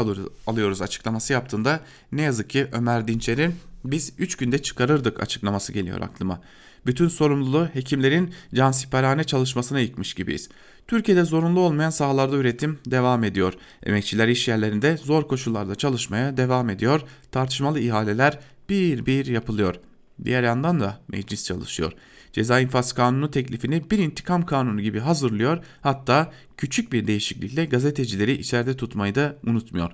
alıyoruz 0.47 0.81
açıklaması 0.81 1.33
yaptığında 1.33 1.79
ne 2.11 2.21
yazık 2.21 2.49
ki 2.49 2.67
Ömer 2.71 3.07
Dinçer'in 3.07 3.55
biz 3.85 4.13
3 4.17 4.35
günde 4.35 4.61
çıkarırdık 4.61 5.19
açıklaması 5.19 5.73
geliyor 5.73 6.01
aklıma 6.01 6.41
bütün 6.87 7.07
sorumluluğu 7.07 7.65
hekimlerin 7.73 8.33
cansiperhane 8.53 9.23
çalışmasına 9.23 9.79
yıkmış 9.79 10.13
gibiyiz. 10.13 10.49
Türkiye'de 10.87 11.23
zorunlu 11.23 11.59
olmayan 11.59 11.89
sahalarda 11.89 12.35
üretim 12.35 12.79
devam 12.85 13.23
ediyor. 13.23 13.53
Emekçiler 13.83 14.27
iş 14.27 14.47
yerlerinde 14.47 14.97
zor 14.97 15.27
koşullarda 15.27 15.75
çalışmaya 15.75 16.37
devam 16.37 16.69
ediyor. 16.69 17.01
Tartışmalı 17.31 17.79
ihaleler 17.79 18.39
bir 18.69 19.05
bir 19.05 19.25
yapılıyor. 19.25 19.75
Diğer 20.23 20.43
yandan 20.43 20.79
da 20.79 21.01
meclis 21.07 21.45
çalışıyor. 21.45 21.93
Ceza 22.33 22.59
infaz 22.59 22.93
kanunu 22.93 23.31
teklifini 23.31 23.91
bir 23.91 23.99
intikam 23.99 24.45
kanunu 24.45 24.81
gibi 24.81 24.99
hazırlıyor. 24.99 25.63
Hatta 25.81 26.31
küçük 26.57 26.93
bir 26.93 27.07
değişiklikle 27.07 27.65
gazetecileri 27.65 28.31
içeride 28.31 28.77
tutmayı 28.77 29.15
da 29.15 29.35
unutmuyor. 29.45 29.91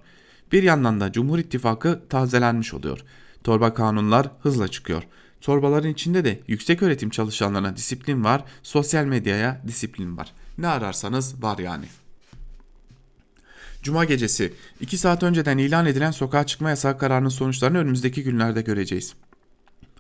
Bir 0.52 0.64
yandan 0.64 1.00
da 1.00 1.12
Cumhur 1.12 1.40
İttifakı 1.40 2.02
tazelenmiş 2.10 2.74
oluyor. 2.74 3.00
Torba 3.44 3.74
kanunlar 3.74 4.32
hızla 4.42 4.68
çıkıyor. 4.68 5.04
Torbaların 5.44 5.90
içinde 5.90 6.26
de 6.26 6.40
yüksek 6.48 6.84
öğretim 6.84 7.10
çalışanlarına 7.10 7.76
disiplin 7.76 8.24
var, 8.24 8.44
sosyal 8.64 9.06
medyaya 9.06 9.62
disiplin 9.68 10.18
var. 10.18 10.32
Ne 10.58 10.68
ararsanız 10.68 11.44
var 11.44 11.58
yani. 11.58 11.86
Cuma 13.82 14.06
gecesi 14.06 14.54
2 14.82 14.98
saat 14.98 15.24
önceden 15.24 15.58
ilan 15.58 15.86
edilen 15.86 16.12
sokağa 16.12 16.46
çıkma 16.46 16.70
yasağı 16.70 16.98
kararının 16.98 17.30
sonuçlarını 17.30 17.78
önümüzdeki 17.78 18.24
günlerde 18.24 18.62
göreceğiz. 18.62 19.14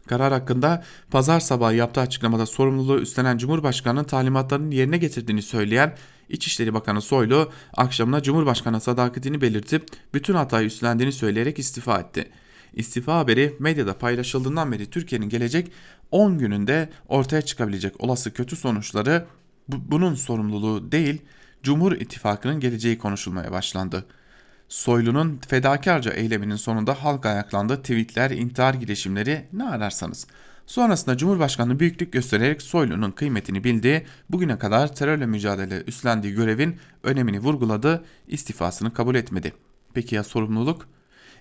Karar 0.07 0.33
hakkında 0.33 0.83
pazar 1.11 1.39
sabahı 1.39 1.75
yaptığı 1.75 2.01
açıklamada 2.01 2.45
sorumluluğu 2.45 2.99
üstlenen 2.99 3.37
Cumhurbaşkanı'nın 3.37 4.03
talimatlarının 4.03 4.71
yerine 4.71 4.97
getirdiğini 4.97 5.41
söyleyen 5.41 5.95
İçişleri 6.29 6.73
Bakanı 6.73 7.01
Soylu 7.01 7.51
akşamına 7.73 8.23
Cumhurbaşkanı 8.23 8.81
sadakatini 8.81 9.41
belirtip 9.41 9.87
bütün 10.13 10.33
hatayı 10.33 10.67
üstlendiğini 10.67 11.13
söyleyerek 11.13 11.59
istifa 11.59 11.99
etti. 11.99 12.29
İstifa 12.73 13.17
haberi 13.17 13.55
medyada 13.59 13.97
paylaşıldığından 13.97 14.71
beri 14.71 14.89
Türkiye'nin 14.89 15.29
gelecek 15.29 15.71
10 16.11 16.37
gününde 16.37 16.89
ortaya 17.07 17.41
çıkabilecek 17.41 18.01
olası 18.03 18.33
kötü 18.33 18.55
sonuçları 18.55 19.25
bu, 19.67 19.91
bunun 19.91 20.15
sorumluluğu 20.15 20.91
değil 20.91 21.21
Cumhur 21.63 21.91
İttifakı'nın 21.91 22.59
geleceği 22.59 22.97
konuşulmaya 22.97 23.51
başlandı. 23.51 24.05
Soylu'nun 24.69 25.39
fedakarca 25.47 26.11
eyleminin 26.11 26.55
sonunda 26.55 27.03
halk 27.03 27.25
ayaklandı, 27.25 27.81
tweetler, 27.81 28.31
intihar 28.31 28.73
girişimleri 28.73 29.45
ne 29.53 29.63
ararsanız. 29.63 30.27
Sonrasında 30.65 31.17
Cumhurbaşkanı 31.17 31.79
büyüklük 31.79 32.13
göstererek 32.13 32.61
Soylu'nun 32.61 33.11
kıymetini 33.11 33.63
bildi, 33.63 34.05
bugüne 34.29 34.57
kadar 34.57 34.95
terörle 34.95 35.25
mücadele 35.25 35.83
üstlendiği 35.87 36.33
görevin 36.33 36.77
önemini 37.03 37.39
vurguladı, 37.39 38.03
istifasını 38.27 38.93
kabul 38.93 39.15
etmedi. 39.15 39.53
Peki 39.93 40.15
ya 40.15 40.23
sorumluluk? 40.23 40.87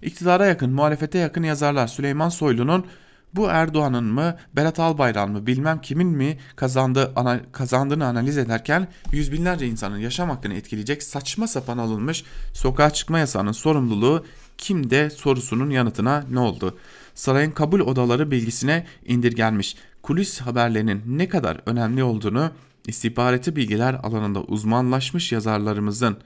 İktidara 0.02 0.46
yakın, 0.46 0.72
muhalefete 0.72 1.18
yakın 1.18 1.42
yazarlar 1.42 1.86
Süleyman 1.86 2.28
Soylu'nun 2.28 2.86
bu 3.34 3.46
Erdoğan'ın 3.48 4.04
mı, 4.04 4.36
Berat 4.56 4.80
Albayrak'ın 4.80 5.32
mı 5.32 5.46
bilmem 5.46 5.80
kimin 5.80 6.08
mi 6.08 6.38
kazandığı, 6.56 7.12
ana, 7.16 7.40
kazandığını 7.52 8.06
analiz 8.06 8.38
ederken 8.38 8.88
yüz 9.12 9.32
binlerce 9.32 9.66
insanın 9.66 9.98
yaşam 9.98 10.30
hakkını 10.30 10.54
etkileyecek 10.54 11.02
saçma 11.02 11.46
sapan 11.46 11.78
alınmış 11.78 12.24
sokağa 12.52 12.90
çıkma 12.90 13.18
yasağının 13.18 13.52
sorumluluğu 13.52 14.26
kimde 14.58 15.10
sorusunun 15.10 15.70
yanıtına 15.70 16.24
ne 16.30 16.40
oldu? 16.40 16.78
Sarayın 17.14 17.50
kabul 17.50 17.80
odaları 17.80 18.30
bilgisine 18.30 18.86
indirgenmiş 19.06 19.76
kulis 20.02 20.40
haberlerinin 20.40 21.02
ne 21.06 21.28
kadar 21.28 21.60
önemli 21.66 22.04
olduğunu 22.04 22.50
istihbaratı 22.86 23.56
bilgiler 23.56 23.94
alanında 24.02 24.42
uzmanlaşmış 24.42 25.32
yazarlarımızın 25.32 26.16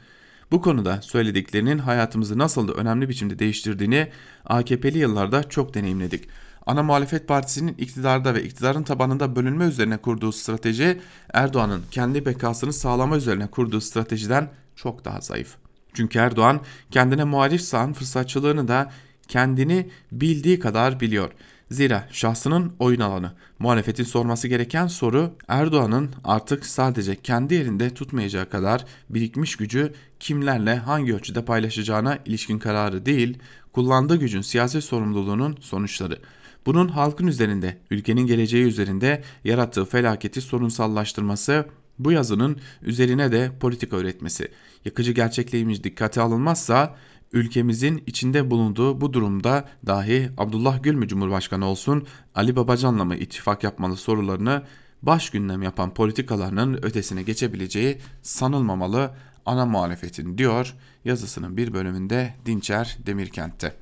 bu 0.50 0.62
konuda 0.62 1.02
söylediklerinin 1.02 1.78
hayatımızı 1.78 2.38
nasıl 2.38 2.68
da 2.68 2.72
önemli 2.72 3.08
biçimde 3.08 3.38
değiştirdiğini 3.38 4.08
AKP'li 4.44 4.98
yıllarda 4.98 5.48
çok 5.48 5.74
deneyimledik. 5.74 6.28
Ana 6.66 6.82
muhalefet 6.82 7.28
partisinin 7.28 7.74
iktidarda 7.78 8.34
ve 8.34 8.42
iktidarın 8.42 8.82
tabanında 8.82 9.36
bölünme 9.36 9.64
üzerine 9.64 9.96
kurduğu 9.96 10.32
strateji 10.32 11.00
Erdoğan'ın 11.32 11.82
kendi 11.90 12.26
bekasını 12.26 12.72
sağlama 12.72 13.16
üzerine 13.16 13.46
kurduğu 13.46 13.80
stratejiden 13.80 14.50
çok 14.76 15.04
daha 15.04 15.20
zayıf. 15.20 15.56
Çünkü 15.94 16.18
Erdoğan 16.18 16.60
kendine 16.90 17.24
muhalif 17.24 17.60
sağın 17.60 17.92
fırsatçılığını 17.92 18.68
da 18.68 18.90
kendini 19.28 19.90
bildiği 20.12 20.58
kadar 20.58 21.00
biliyor. 21.00 21.32
Zira 21.70 22.08
şahsının 22.10 22.72
oyun 22.78 23.00
alanı. 23.00 23.32
Muhalefetin 23.58 24.04
sorması 24.04 24.48
gereken 24.48 24.86
soru 24.86 25.32
Erdoğan'ın 25.48 26.10
artık 26.24 26.66
sadece 26.66 27.16
kendi 27.16 27.54
yerinde 27.54 27.94
tutmayacağı 27.94 28.50
kadar 28.50 28.84
birikmiş 29.10 29.56
gücü 29.56 29.92
kimlerle 30.20 30.76
hangi 30.76 31.14
ölçüde 31.14 31.44
paylaşacağına 31.44 32.18
ilişkin 32.24 32.58
kararı 32.58 33.06
değil, 33.06 33.38
kullandığı 33.72 34.16
gücün 34.16 34.40
siyasi 34.40 34.82
sorumluluğunun 34.82 35.56
sonuçları. 35.60 36.18
Bunun 36.66 36.88
halkın 36.88 37.26
üzerinde, 37.26 37.78
ülkenin 37.90 38.26
geleceği 38.26 38.64
üzerinde 38.64 39.22
yarattığı 39.44 39.84
felaketi 39.84 40.40
sorunsallaştırması, 40.40 41.66
bu 41.98 42.12
yazının 42.12 42.58
üzerine 42.82 43.32
de 43.32 43.50
politika 43.60 43.96
üretmesi. 43.96 44.48
Yakıcı 44.84 45.12
gerçekliğimiz 45.12 45.84
dikkate 45.84 46.20
alınmazsa 46.20 46.96
ülkemizin 47.32 48.02
içinde 48.06 48.50
bulunduğu 48.50 49.00
bu 49.00 49.12
durumda 49.12 49.68
dahi 49.86 50.30
Abdullah 50.38 50.82
Gül 50.82 50.94
mü 50.94 51.08
Cumhurbaşkanı 51.08 51.66
olsun, 51.66 52.06
Ali 52.34 52.56
Babacan'la 52.56 53.04
mı 53.04 53.16
ittifak 53.16 53.64
yapmalı 53.64 53.96
sorularını 53.96 54.62
baş 55.02 55.30
gündem 55.30 55.62
yapan 55.62 55.94
politikalarının 55.94 56.74
ötesine 56.82 57.22
geçebileceği 57.22 57.98
sanılmamalı 58.22 59.14
ana 59.46 59.66
muhalefetin 59.66 60.38
diyor 60.38 60.74
yazısının 61.04 61.56
bir 61.56 61.72
bölümünde 61.72 62.34
Dinçer 62.46 62.98
Demirkent'te. 63.06 63.74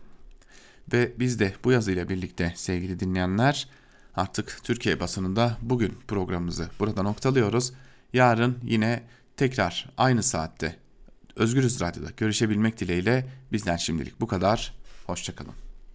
Ve 0.92 1.12
biz 1.18 1.40
de 1.40 1.54
bu 1.64 1.72
yazıyla 1.72 2.08
birlikte 2.08 2.52
sevgili 2.56 3.00
dinleyenler 3.00 3.68
artık 4.16 4.60
Türkiye 4.64 5.00
basınında 5.00 5.58
bugün 5.62 5.94
programımızı 6.08 6.68
burada 6.78 7.02
noktalıyoruz. 7.02 7.72
Yarın 8.12 8.58
yine 8.62 9.02
tekrar 9.36 9.90
aynı 9.96 10.22
saatte 10.22 10.83
Özgürüz 11.36 11.80
Radyo'da 11.80 12.10
görüşebilmek 12.16 12.80
dileğiyle 12.80 13.26
bizden 13.52 13.76
şimdilik 13.76 14.20
bu 14.20 14.26
kadar. 14.26 14.74
Hoşçakalın. 15.06 15.63